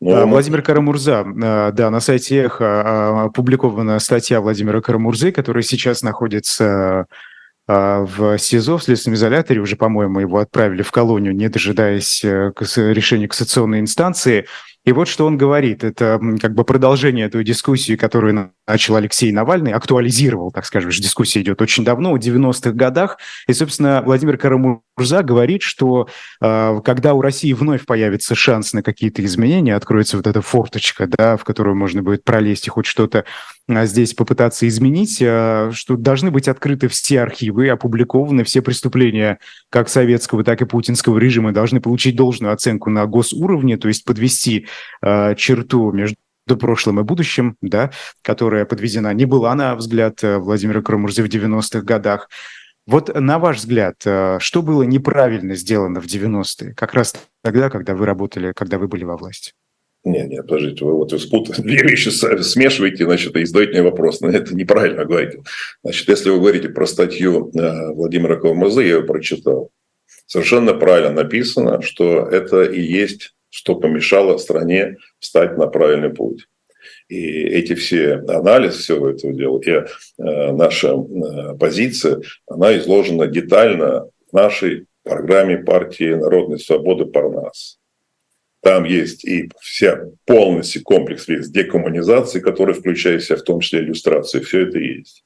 Но... 0.00 0.16
А, 0.16 0.26
Владимир 0.26 0.62
Карамурза, 0.62 1.24
а, 1.42 1.72
да, 1.72 1.90
на 1.90 2.00
сайте 2.00 2.38
Эхо 2.38 2.64
а, 2.64 3.24
опубликована 3.26 3.98
статья 3.98 4.40
Владимира 4.40 4.80
Карамурзы, 4.80 5.30
который 5.32 5.62
сейчас 5.62 6.02
находится 6.02 7.06
в 7.72 8.38
СИЗО, 8.38 8.78
в 8.78 8.82
следственном 8.82 9.14
изоляторе. 9.14 9.60
Уже, 9.60 9.76
по-моему, 9.76 10.20
его 10.20 10.38
отправили 10.38 10.82
в 10.82 10.90
колонию, 10.90 11.34
не 11.34 11.48
дожидаясь 11.48 12.24
э, 12.24 12.52
решения 12.76 13.28
кассационной 13.28 13.80
инстанции. 13.80 14.46
И 14.84 14.92
вот 14.92 15.08
что 15.08 15.26
он 15.26 15.36
говорит. 15.36 15.84
Это 15.84 16.18
как 16.40 16.54
бы 16.54 16.64
продолжение 16.64 17.28
той 17.28 17.44
дискуссии, 17.44 17.96
которую 17.96 18.52
начал 18.66 18.96
Алексей 18.96 19.30
Навальный, 19.30 19.72
актуализировал, 19.72 20.50
так 20.50 20.64
скажем, 20.64 20.90
дискуссия 20.90 21.42
идет 21.42 21.60
очень 21.60 21.84
давно, 21.84 22.12
в 22.12 22.18
90-х 22.18 22.72
годах. 22.72 23.18
И, 23.46 23.52
собственно, 23.52 24.02
Владимир 24.04 24.38
Карамурза 24.38 25.22
говорит, 25.22 25.62
что 25.62 26.08
э, 26.40 26.80
когда 26.82 27.12
у 27.14 27.20
России 27.20 27.52
вновь 27.52 27.84
появится 27.84 28.34
шанс 28.34 28.72
на 28.72 28.82
какие-то 28.82 29.22
изменения, 29.24 29.76
откроется 29.76 30.16
вот 30.16 30.26
эта 30.26 30.40
форточка, 30.40 31.06
да, 31.06 31.36
в 31.36 31.44
которую 31.44 31.76
можно 31.76 32.02
будет 32.02 32.24
пролезть 32.24 32.66
и 32.66 32.70
хоть 32.70 32.86
что-то 32.86 33.18
а, 33.20 33.24
здесь 33.86 34.14
попытаться 34.14 34.66
изменить, 34.68 35.18
э, 35.20 35.70
что 35.72 35.96
должны 35.96 36.30
быть 36.30 36.48
открыты 36.48 36.88
все 36.88 37.20
архивы, 37.20 37.68
опубликованы 37.68 38.44
все 38.44 38.62
преступления 38.62 39.38
как 39.70 39.88
советского, 39.88 40.44
так 40.44 40.62
и 40.62 40.66
путинского 40.66 41.18
режима, 41.18 41.52
должны 41.52 41.80
получить 41.80 42.16
должную 42.16 42.52
оценку 42.52 42.90
на 42.90 43.06
госуровне, 43.06 43.76
то 43.76 43.88
есть 43.88 44.04
подвести 44.04 44.66
э, 45.02 45.34
черту 45.36 45.92
между 45.92 46.16
прошлым 46.58 47.00
и 47.00 47.02
будущим, 47.02 47.56
да, 47.60 47.90
которая 48.22 48.64
подведена, 48.64 49.12
не 49.14 49.24
была, 49.24 49.54
на 49.54 49.74
взгляд 49.76 50.22
э, 50.24 50.38
Владимира 50.38 50.82
Крамурзы 50.82 51.22
в 51.22 51.26
90-х 51.26 51.82
годах. 51.82 52.28
Вот 52.86 53.14
на 53.14 53.38
ваш 53.38 53.58
взгляд, 53.58 53.96
э, 54.04 54.38
что 54.40 54.62
было 54.62 54.82
неправильно 54.82 55.54
сделано 55.54 56.00
в 56.00 56.06
90-е, 56.06 56.74
как 56.74 56.94
раз 56.94 57.14
тогда, 57.42 57.70
когда 57.70 57.94
вы 57.94 58.06
работали, 58.06 58.52
когда 58.52 58.78
вы 58.78 58.88
были 58.88 59.04
во 59.04 59.16
власти? 59.16 59.52
Нет, 60.02 60.28
нет, 60.28 60.46
подождите, 60.46 60.84
вы 60.84 60.94
вот 60.94 61.12
спутали, 61.20 61.60
две 61.62 61.82
вещи 61.82 62.08
смешиваете, 62.08 63.04
значит, 63.04 63.36
и 63.36 63.44
задаете 63.44 63.72
мне 63.72 63.82
вопрос, 63.82 64.20
но 64.20 64.30
это 64.30 64.54
неправильно 64.54 65.04
говорите. 65.04 65.42
Значит, 65.82 66.08
если 66.08 66.30
вы 66.30 66.38
говорите 66.38 66.68
про 66.70 66.86
статью 66.86 67.50
э, 67.54 67.92
Владимира 67.92 68.36
Калмазы, 68.36 68.82
я 68.82 68.88
ее 68.96 69.02
прочитал. 69.02 69.70
Совершенно 70.26 70.74
правильно 70.74 71.10
написано, 71.10 71.82
что 71.82 72.26
это 72.26 72.62
и 72.62 72.80
есть 72.80 73.34
что 73.50 73.74
помешало 73.74 74.38
стране 74.38 74.96
встать 75.18 75.58
на 75.58 75.66
правильный 75.66 76.10
путь. 76.10 76.46
И 77.08 77.20
эти 77.20 77.74
все 77.74 78.14
анализ 78.28 78.76
всего 78.76 79.10
этого 79.10 79.32
дела, 79.32 79.60
и 79.60 79.70
э, 79.70 79.84
наша 80.52 80.94
э, 80.94 81.56
позиция, 81.58 82.22
она 82.46 82.76
изложена 82.78 83.26
детально 83.26 84.08
в 84.30 84.32
нашей 84.32 84.86
программе 85.02 85.58
партии 85.58 86.14
Народной 86.14 86.60
Свободы 86.60 87.06
«Парнас». 87.06 87.79
Там 88.62 88.84
есть 88.84 89.24
и 89.24 89.50
вся 89.60 90.04
полностью 90.26 90.82
комплекс 90.82 91.28
весь 91.28 91.48
декоммунизации, 91.48 92.40
который 92.40 92.74
включает 92.74 93.22
в 93.22 93.26
себя 93.26 93.36
в 93.36 93.42
том 93.42 93.60
числе 93.60 93.80
иллюстрацию. 93.80 94.44
Все 94.44 94.66
это 94.66 94.78
есть. 94.78 95.24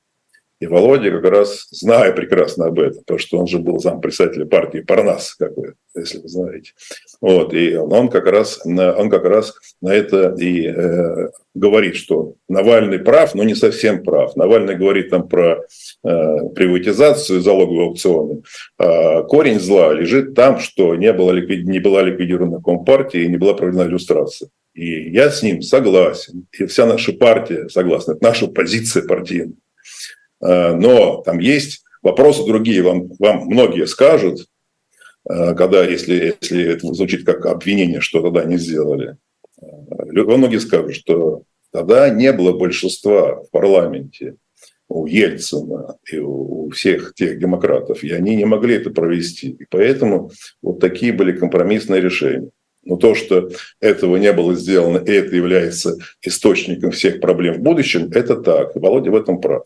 И 0.60 0.66
Володя 0.66 1.10
как 1.10 1.30
раз, 1.30 1.66
зная 1.70 2.12
прекрасно 2.12 2.66
об 2.66 2.78
этом, 2.78 3.00
потому 3.00 3.18
что 3.18 3.38
он 3.38 3.46
же 3.46 3.58
был 3.58 3.80
зампредседателя 3.80 4.46
партии 4.46 4.80
Парнас, 4.80 5.34
как 5.34 5.56
вы, 5.56 5.74
если 5.96 6.18
вы 6.18 6.28
знаете. 6.28 6.72
Вот, 7.20 7.52
и 7.52 7.76
он 7.76 8.08
как 8.08 8.26
раз, 8.26 8.60
он 8.64 9.10
как 9.10 9.24
раз 9.24 9.54
на 9.80 9.92
это 9.92 10.34
и 10.38 10.66
э, 10.66 11.28
говорит, 11.54 11.96
что 11.96 12.34
Навальный 12.48 12.98
прав, 12.98 13.34
но 13.34 13.42
не 13.42 13.54
совсем 13.54 14.02
прав. 14.04 14.36
Навальный 14.36 14.76
говорит 14.76 15.10
там 15.10 15.28
про 15.28 15.60
э, 16.04 16.48
приватизацию, 16.54 17.40
залоговые 17.40 17.86
аукционы. 17.86 18.42
А 18.78 19.22
корень 19.22 19.58
зла 19.60 19.92
лежит 19.92 20.34
там, 20.34 20.60
что 20.60 20.94
не, 20.94 21.12
было 21.12 21.32
не 21.32 21.78
была 21.80 22.02
ликвидирована 22.02 22.62
Компартия 22.62 23.22
и 23.22 23.28
не 23.28 23.36
была 23.38 23.54
проведена 23.54 23.82
иллюстрация. 23.82 24.50
И 24.74 25.10
я 25.10 25.30
с 25.30 25.42
ним 25.42 25.62
согласен. 25.62 26.46
И 26.58 26.66
вся 26.66 26.86
наша 26.86 27.12
партия 27.12 27.68
согласна. 27.68 28.12
Это 28.12 28.24
наша 28.24 28.46
позиция 28.46 29.06
партийная. 29.06 29.54
Э, 30.44 30.74
но 30.74 31.22
там 31.22 31.38
есть 31.38 31.84
Вопросы 32.04 32.44
другие 32.44 32.82
вам, 32.82 33.08
вам 33.18 33.46
многие 33.46 33.86
скажут, 33.86 34.46
э, 35.26 35.54
когда, 35.54 35.86
если, 35.86 36.36
если 36.38 36.64
это 36.64 36.92
звучит 36.92 37.24
как 37.24 37.46
обвинение, 37.46 38.02
что 38.02 38.20
тогда 38.20 38.44
не 38.44 38.58
сделали. 38.58 39.16
Э, 39.60 39.66
многие 40.12 40.60
скажут, 40.60 40.94
что 40.94 41.44
тогда 41.72 42.10
не 42.10 42.30
было 42.34 42.52
большинства 42.52 43.36
в 43.36 43.50
парламенте 43.50 44.36
у 44.86 45.06
Ельцина 45.06 45.96
и 46.12 46.18
у 46.18 46.68
всех 46.68 47.14
тех 47.14 47.38
демократов, 47.38 48.04
и 48.04 48.12
они 48.12 48.36
не 48.36 48.44
могли 48.44 48.74
это 48.74 48.90
провести. 48.90 49.56
И 49.58 49.64
поэтому 49.70 50.30
вот 50.60 50.80
такие 50.80 51.14
были 51.14 51.32
компромиссные 51.32 52.02
решения. 52.02 52.50
Но 52.84 52.96
то, 52.96 53.14
что 53.14 53.48
этого 53.80 54.16
не 54.16 54.30
было 54.34 54.54
сделано, 54.54 54.98
и 54.98 55.10
это 55.10 55.34
является 55.34 55.96
источником 56.20 56.90
всех 56.90 57.20
проблем 57.20 57.54
в 57.54 57.60
будущем, 57.60 58.10
это 58.12 58.36
так. 58.36 58.76
И 58.76 58.78
Володя 58.78 59.10
в 59.10 59.16
этом 59.16 59.40
прав. 59.40 59.64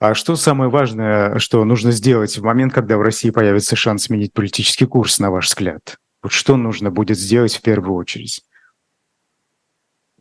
А 0.00 0.14
что 0.14 0.34
самое 0.34 0.70
важное, 0.70 1.38
что 1.38 1.62
нужно 1.64 1.92
сделать 1.92 2.38
в 2.38 2.42
момент, 2.42 2.72
когда 2.72 2.96
в 2.96 3.02
России 3.02 3.28
появится 3.28 3.76
шанс 3.76 4.04
сменить 4.04 4.32
политический 4.32 4.86
курс, 4.86 5.18
на 5.18 5.30
ваш 5.30 5.48
взгляд? 5.48 5.98
Вот 6.22 6.32
что 6.32 6.56
нужно 6.56 6.90
будет 6.90 7.18
сделать 7.18 7.54
в 7.54 7.60
первую 7.60 7.96
очередь? 7.96 8.42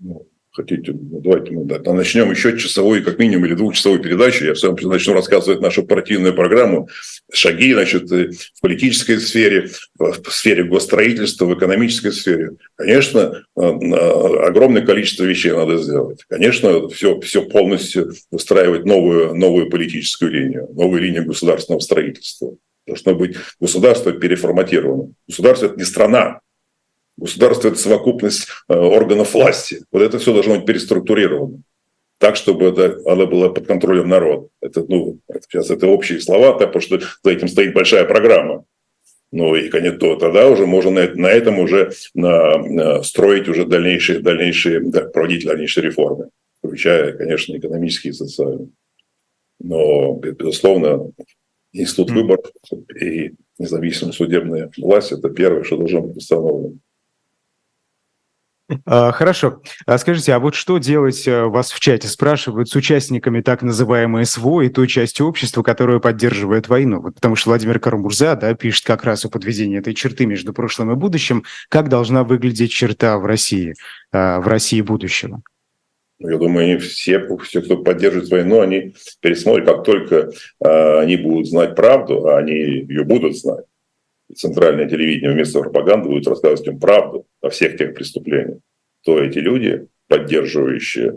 Ну, 0.02 0.29
хотите, 0.52 0.94
ну, 0.94 1.22
давайте 1.22 1.52
мы 1.52 1.66
да, 1.66 1.94
начнем 1.94 2.30
еще 2.32 2.58
часовую, 2.58 3.04
как 3.04 3.20
минимум, 3.20 3.46
или 3.46 3.54
двухчасовую 3.54 4.02
передачу. 4.02 4.46
Я 4.46 4.56
сам 4.56 4.76
начну 4.82 5.14
рассказывать 5.14 5.62
нашу 5.62 5.84
партийную 5.84 6.34
программу, 6.34 6.90
шаги, 7.32 7.74
значит, 7.74 8.12
э, 8.12 8.32
в 8.32 8.62
политической 8.62 9.20
сфере, 9.20 9.70
в 9.98 10.32
сфере 10.32 10.64
госстроительства, 10.64 11.46
в 11.46 11.58
экономической 11.58 12.12
сфере. 12.12 12.52
Конечно, 12.76 13.44
э, 13.56 13.62
огромное 13.62 14.86
количество 14.86 15.24
вещей 15.24 15.52
надо 15.52 15.78
сделать. 15.78 16.24
Конечно, 16.28 16.90
все, 16.90 17.20
все 17.20 17.44
полностью 17.44 18.14
выстраивать 18.32 18.86
новую, 18.86 19.36
новую 19.36 19.70
политическую 19.70 20.32
линию, 20.32 20.68
новую 20.74 21.02
линию 21.02 21.26
государственного 21.26 21.80
строительства. 21.80 22.56
Должно 22.88 23.14
быть 23.14 23.36
государство 23.60 24.12
переформатировано. 24.12 25.14
Государство– 25.28 25.66
это 25.68 25.76
не 25.76 25.86
страна, 25.86 26.40
Государство– 27.20 27.68
это 27.70 27.78
совокупность 27.78 28.48
э, 28.68 28.76
органов 28.76 29.34
власти. 29.34 29.84
Вот 29.92 30.02
это 30.02 30.20
все 30.20 30.34
должно 30.34 30.56
быть 30.56 30.66
переструктурировано 30.66 31.62
так, 32.20 32.36
чтобы 32.36 32.66
это, 32.66 33.00
оно 33.06 33.26
было 33.26 33.50
под 33.50 33.66
контролем 33.66 34.10
народа. 34.10 34.50
Это, 34.62 34.86
ну, 34.88 35.20
это, 35.28 35.42
сейчас 35.50 35.72
это 35.72 35.88
общие 35.88 36.20
слова, 36.20 36.52
так, 36.60 36.74
потому 36.74 36.82
что 36.82 37.00
за 37.24 37.32
этим 37.32 37.48
стоит 37.48 37.74
большая 37.74 38.06
программа. 38.06 38.66
Ну 39.32 39.56
и, 39.56 39.70
конечно, 39.70 40.00
то, 40.00 40.16
тогда 40.18 40.50
уже 40.50 40.66
можно 40.66 40.92
на, 40.92 41.16
на 41.16 41.28
этом 41.28 41.60
уже 41.60 41.92
на, 42.14 42.58
на 42.58 43.04
строить 43.04 43.48
уже 43.48 43.66
дальнейшие, 43.66 44.20
дальнейшие 44.20 44.82
да, 44.82 45.06
проводить 45.06 45.46
дальнейшие 45.46 45.86
реформы, 45.86 46.30
включая, 46.62 47.14
конечно, 47.14 47.58
экономические 47.58 48.12
и 48.12 48.16
социальные. 48.16 48.70
Но, 49.62 50.16
безусловно, 50.16 51.12
институт 51.72 52.12
выборов 52.12 52.46
и 53.00 53.32
независимая 53.58 54.12
судебная 54.12 54.72
власть– 54.78 55.12
это 55.14 55.30
первое, 55.30 55.64
что 55.64 55.78
должно 55.78 56.02
быть 56.02 56.18
установлено. 56.18 56.74
А, 58.86 59.12
хорошо. 59.12 59.62
А 59.86 59.98
скажите, 59.98 60.34
а 60.34 60.40
вот 60.40 60.56
что 60.56 60.78
делать, 60.78 61.28
э, 61.28 61.44
вас 61.46 61.72
в 61.72 61.80
чате 61.80 62.08
спрашивают, 62.08 62.70
с 62.70 62.76
участниками 62.76 63.42
так 63.42 63.64
называемой 63.64 64.26
СВО 64.26 64.62
и 64.62 64.70
той 64.70 64.88
части 64.88 65.22
общества, 65.22 65.64
которая 65.64 66.00
поддерживает 66.00 66.68
войну? 66.68 67.02
Вот 67.02 67.16
потому 67.16 67.36
что 67.36 67.50
Владимир 67.50 67.80
Карамурза 67.80 68.36
да, 68.36 68.54
пишет 68.54 68.86
как 68.86 69.04
раз 69.04 69.26
о 69.26 69.30
подведении 69.30 69.80
этой 69.80 69.94
черты 69.94 70.26
между 70.26 70.54
прошлым 70.54 70.92
и 70.92 70.96
будущим. 70.96 71.44
Как 71.70 71.90
должна 71.90 72.24
выглядеть 72.24 72.72
черта 72.72 73.18
в 73.18 73.26
России, 73.26 73.74
а, 74.12 74.40
в 74.40 74.48
России 74.48 74.82
будущего? 74.82 75.42
Я 76.20 76.38
думаю, 76.38 76.66
они 76.66 76.78
все, 76.78 77.26
все, 77.44 77.62
кто 77.62 77.78
поддерживает 77.78 78.30
войну, 78.30 78.60
они 78.60 78.94
пересмотрят, 79.22 79.66
как 79.66 79.86
только 79.86 80.32
они 80.60 81.16
будут 81.16 81.48
знать 81.48 81.76
правду, 81.76 82.28
а 82.28 82.40
они 82.40 82.56
ее 82.56 83.06
будут 83.06 83.38
знать, 83.38 83.64
центральное 84.36 84.88
телевидение 84.88 85.32
вместо 85.32 85.60
пропаганды 85.60 86.10
будет 86.10 86.28
рассказывать 86.28 86.68
им 86.68 86.80
правду 86.80 87.26
о 87.42 87.50
всех 87.50 87.78
тех 87.78 87.94
преступлениях, 87.94 88.60
то 89.04 89.20
эти 89.20 89.40
люди, 89.40 89.88
поддерживающие 90.08 91.10
э, 91.10 91.14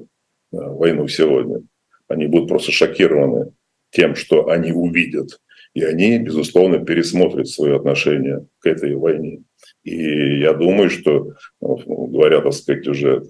войну 0.51 1.09
сегодня, 1.09 1.63
они 2.09 2.27
будут 2.27 2.49
просто 2.49 2.73
шокированы 2.73 3.53
тем, 3.91 4.15
что 4.15 4.49
они 4.49 4.73
увидят. 4.73 5.41
И 5.75 5.83
они, 5.83 6.19
безусловно, 6.19 6.85
пересмотрят 6.85 7.49
свое 7.49 7.77
отношение 7.77 8.47
к 8.59 8.67
этой 8.67 8.95
войне. 8.95 9.43
И 9.85 10.41
я 10.41 10.53
думаю, 10.53 10.91
что, 10.91 11.33
ну, 11.61 12.07
говоря, 12.07 12.41
так 12.41 12.53
сказать, 12.53 12.87
уже 12.87 13.23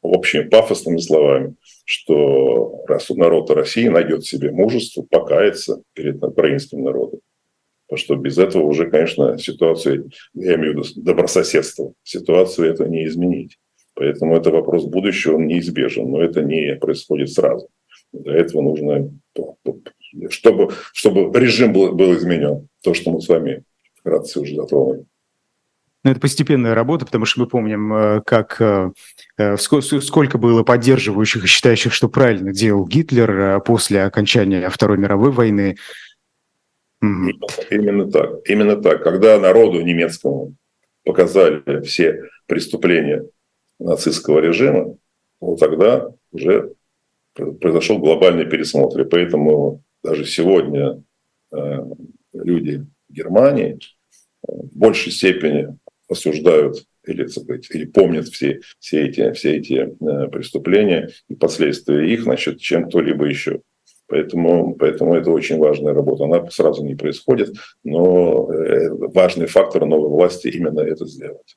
общими 0.00 0.42
пафосными 0.42 0.98
словами, 0.98 1.54
что 1.84 2.84
народ 3.10 3.50
России 3.50 3.88
найдет 3.88 4.24
себе 4.24 4.50
мужество 4.50 5.02
покаяться 5.02 5.82
перед 5.92 6.22
украинским 6.22 6.82
народом, 6.82 7.20
Потому 7.90 8.04
что 8.04 8.14
без 8.14 8.38
этого 8.38 8.62
уже, 8.62 8.88
конечно, 8.88 9.36
ситуацию, 9.36 10.10
я 10.34 10.54
имею 10.54 10.74
в 10.74 10.86
виду 10.86 11.02
добрососедство, 11.02 11.92
ситуацию 12.04 12.70
это 12.70 12.86
не 12.88 13.04
изменить. 13.06 13.58
Поэтому 13.94 14.36
это 14.36 14.50
вопрос 14.52 14.84
будущего, 14.84 15.34
он 15.34 15.48
неизбежен, 15.48 16.08
но 16.08 16.22
это 16.22 16.42
не 16.42 16.76
происходит 16.76 17.32
сразу. 17.32 17.68
Для 18.12 18.36
этого 18.36 18.62
нужно, 18.62 19.10
чтобы, 20.28 20.72
чтобы 20.92 21.36
режим 21.36 21.72
был, 21.72 21.92
был 21.92 22.14
изменен, 22.14 22.68
то, 22.80 22.94
что 22.94 23.10
мы 23.10 23.20
с 23.20 23.28
вами 23.28 23.64
вкратце 23.96 24.38
уже 24.38 24.54
затронули. 24.54 25.04
Но 26.04 26.12
это 26.12 26.20
постепенная 26.20 26.76
работа, 26.76 27.06
потому 27.06 27.24
что 27.24 27.40
мы 27.40 27.48
помним, 27.48 27.92
э, 27.92 28.22
как 28.24 28.56
э, 28.60 28.92
э, 29.36 29.56
сколько 29.56 30.38
было 30.38 30.62
поддерживающих 30.62 31.44
и 31.44 31.48
считающих, 31.48 31.92
что 31.92 32.08
правильно 32.08 32.52
делал 32.52 32.86
Гитлер 32.86 33.60
после 33.62 34.04
окончания 34.04 34.70
Второй 34.70 34.96
мировой 34.96 35.32
войны. 35.32 35.76
Именно 37.70 38.10
так. 38.10 38.40
Именно 38.48 38.76
так. 38.76 39.02
Когда 39.02 39.38
народу 39.38 39.80
немецкому 39.80 40.54
показали 41.04 41.82
все 41.82 42.24
преступления 42.46 43.24
нацистского 43.78 44.40
режима, 44.40 44.96
вот 45.40 45.58
тогда 45.58 46.08
уже 46.32 46.74
произошел 47.34 47.98
глобальный 47.98 48.44
пересмотр. 48.44 49.00
И 49.02 49.08
поэтому 49.08 49.82
даже 50.02 50.26
сегодня 50.26 51.02
э, 51.52 51.78
люди 52.32 52.86
Германии 53.08 53.78
в 54.42 54.76
большей 54.76 55.12
степени 55.12 55.76
осуждают 56.08 56.84
или, 57.06 57.26
сказать, 57.26 57.68
или 57.70 57.86
помнят 57.86 58.28
все, 58.28 58.60
все 58.78 59.06
эти, 59.06 59.32
все 59.32 59.56
эти 59.56 59.74
э, 59.74 60.28
преступления 60.28 61.10
и 61.28 61.34
последствия 61.34 62.12
их, 62.12 62.22
значит, 62.22 62.60
чем 62.60 62.88
кто-либо 62.88 63.26
еще. 63.26 63.62
Поэтому, 64.10 64.74
поэтому 64.74 65.14
это 65.14 65.30
очень 65.30 65.58
важная 65.58 65.94
работа. 65.94 66.24
Она 66.24 66.50
сразу 66.50 66.84
не 66.84 66.96
происходит, 66.96 67.54
но 67.84 68.52
э, 68.52 68.90
важный 68.90 69.46
фактор 69.46 69.86
новой 69.86 70.08
власти 70.08 70.48
именно 70.48 70.80
это 70.80 71.06
сделать. 71.06 71.56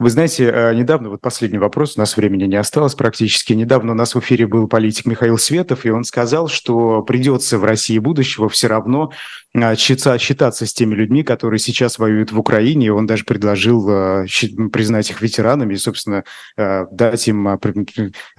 Вы 0.00 0.10
знаете, 0.10 0.50
э, 0.52 0.74
недавно, 0.74 1.10
вот 1.10 1.20
последний 1.20 1.58
вопрос, 1.58 1.96
у 1.96 2.00
нас 2.00 2.16
времени 2.16 2.46
не 2.46 2.56
осталось 2.56 2.96
практически. 2.96 3.52
Недавно 3.52 3.92
у 3.92 3.94
нас 3.94 4.16
в 4.16 4.18
эфире 4.18 4.48
был 4.48 4.66
политик 4.66 5.06
Михаил 5.06 5.38
Светов, 5.38 5.86
и 5.86 5.90
он 5.90 6.02
сказал, 6.02 6.48
что 6.48 7.02
придется 7.02 7.56
в 7.56 7.64
России 7.64 8.00
будущего 8.00 8.48
все 8.48 8.66
равно 8.66 9.12
э, 9.54 9.76
считаться 9.76 10.66
с 10.66 10.74
теми 10.74 10.96
людьми, 10.96 11.22
которые 11.22 11.60
сейчас 11.60 12.00
воюют 12.00 12.32
в 12.32 12.38
Украине. 12.40 12.86
И 12.86 12.90
он 12.90 13.06
даже 13.06 13.24
предложил 13.24 14.26
признать 14.70 15.08
их 15.08 15.22
ветеранами 15.22 15.74
и, 15.74 15.76
собственно, 15.76 16.24
дать 16.56 17.28
им 17.28 17.60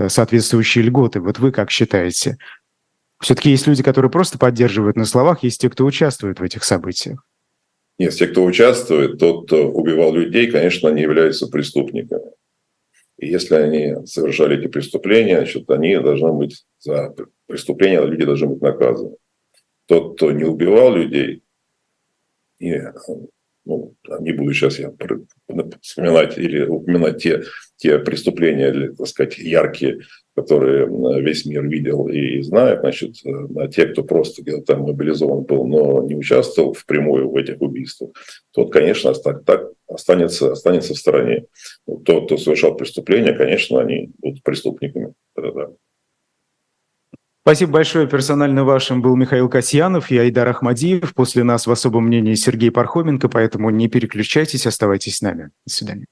соответствующие 0.06 0.84
льготы. 0.84 1.22
Вот 1.22 1.40
вы 1.40 1.54
как 1.54 1.72
считаете? 1.72 2.38
Все-таки 3.26 3.50
есть 3.50 3.66
люди, 3.66 3.82
которые 3.82 4.12
просто 4.12 4.38
поддерживают 4.38 4.98
на 4.98 5.06
словах, 5.06 5.42
есть 5.42 5.60
те, 5.60 5.68
кто 5.68 5.84
участвует 5.84 6.40
в 6.40 6.44
этих 6.44 6.64
событиях. 6.64 7.26
Нет, 7.98 8.14
те, 8.14 8.28
кто 8.28 8.44
участвует, 8.44 9.18
тот, 9.18 9.48
кто 9.48 9.68
убивал 9.68 10.14
людей, 10.14 10.52
конечно, 10.52 10.90
они 10.90 11.02
являются 11.02 11.48
преступниками. 11.48 12.34
И 13.18 13.26
если 13.26 13.56
они 13.56 14.06
совершали 14.06 14.60
эти 14.60 14.68
преступления, 14.68 15.38
значит, 15.38 15.68
они 15.72 15.98
должны 15.98 16.34
быть 16.34 16.66
за 16.78 17.16
преступления, 17.48 18.06
люди 18.06 18.26
должны 18.26 18.46
быть 18.46 18.62
наказаны. 18.62 19.16
Тот, 19.88 20.18
кто 20.18 20.32
не 20.32 20.44
убивал 20.44 20.94
людей, 20.94 21.42
и, 22.60 22.80
ну, 23.66 23.96
не 24.20 24.34
буду 24.34 24.54
сейчас 24.54 24.78
я 24.78 24.94
вспоминать 25.82 26.38
или 26.38 26.64
упоминать 26.64 27.24
те, 27.24 27.44
те 27.78 27.98
преступления, 27.98 28.92
так 28.92 29.08
сказать, 29.08 29.40
яркие, 29.40 30.02
которые 30.36 30.88
весь 31.22 31.46
мир 31.46 31.66
видел 31.66 32.08
и 32.08 32.42
знает, 32.42 32.82
значит, 32.82 33.16
э, 33.26 33.70
те, 33.70 33.88
кто 33.88 34.04
просто 34.04 34.42
где-то 34.42 34.74
там 34.74 34.82
мобилизован 34.82 35.44
был, 35.44 35.66
но 35.66 36.04
не 36.04 36.16
участвовал 36.16 36.74
впрямую 36.74 37.30
в 37.30 37.36
этих 37.38 37.62
убийствах, 37.62 38.12
тот, 38.52 38.72
конечно, 38.72 39.14
так, 39.14 39.46
так 39.46 39.72
останется, 39.88 40.52
останется 40.52 40.94
в 40.94 40.98
стороне. 40.98 41.46
Тот, 42.06 42.26
кто 42.26 42.38
совершал 42.38 42.76
преступления, 42.76 43.34
конечно, 43.34 43.80
они 43.80 44.12
будут 44.20 44.44
преступниками. 44.44 45.14
Спасибо 47.42 47.74
большое. 47.74 48.08
Персонально 48.08 48.64
вашим 48.64 49.04
был 49.04 49.16
Михаил 49.16 49.48
Касьянов 49.50 50.10
и 50.10 50.18
Айдар 50.18 50.50
Ахмадиев. 50.50 51.14
После 51.14 51.44
нас 51.44 51.68
в 51.68 51.72
особом 51.72 52.08
мнении 52.08 52.34
Сергей 52.34 52.72
Пархоменко, 52.72 53.30
поэтому 53.30 53.70
не 53.70 53.88
переключайтесь, 53.88 54.66
оставайтесь 54.66 55.18
с 55.18 55.22
нами. 55.22 55.52
До 55.66 55.72
свидания. 55.72 56.06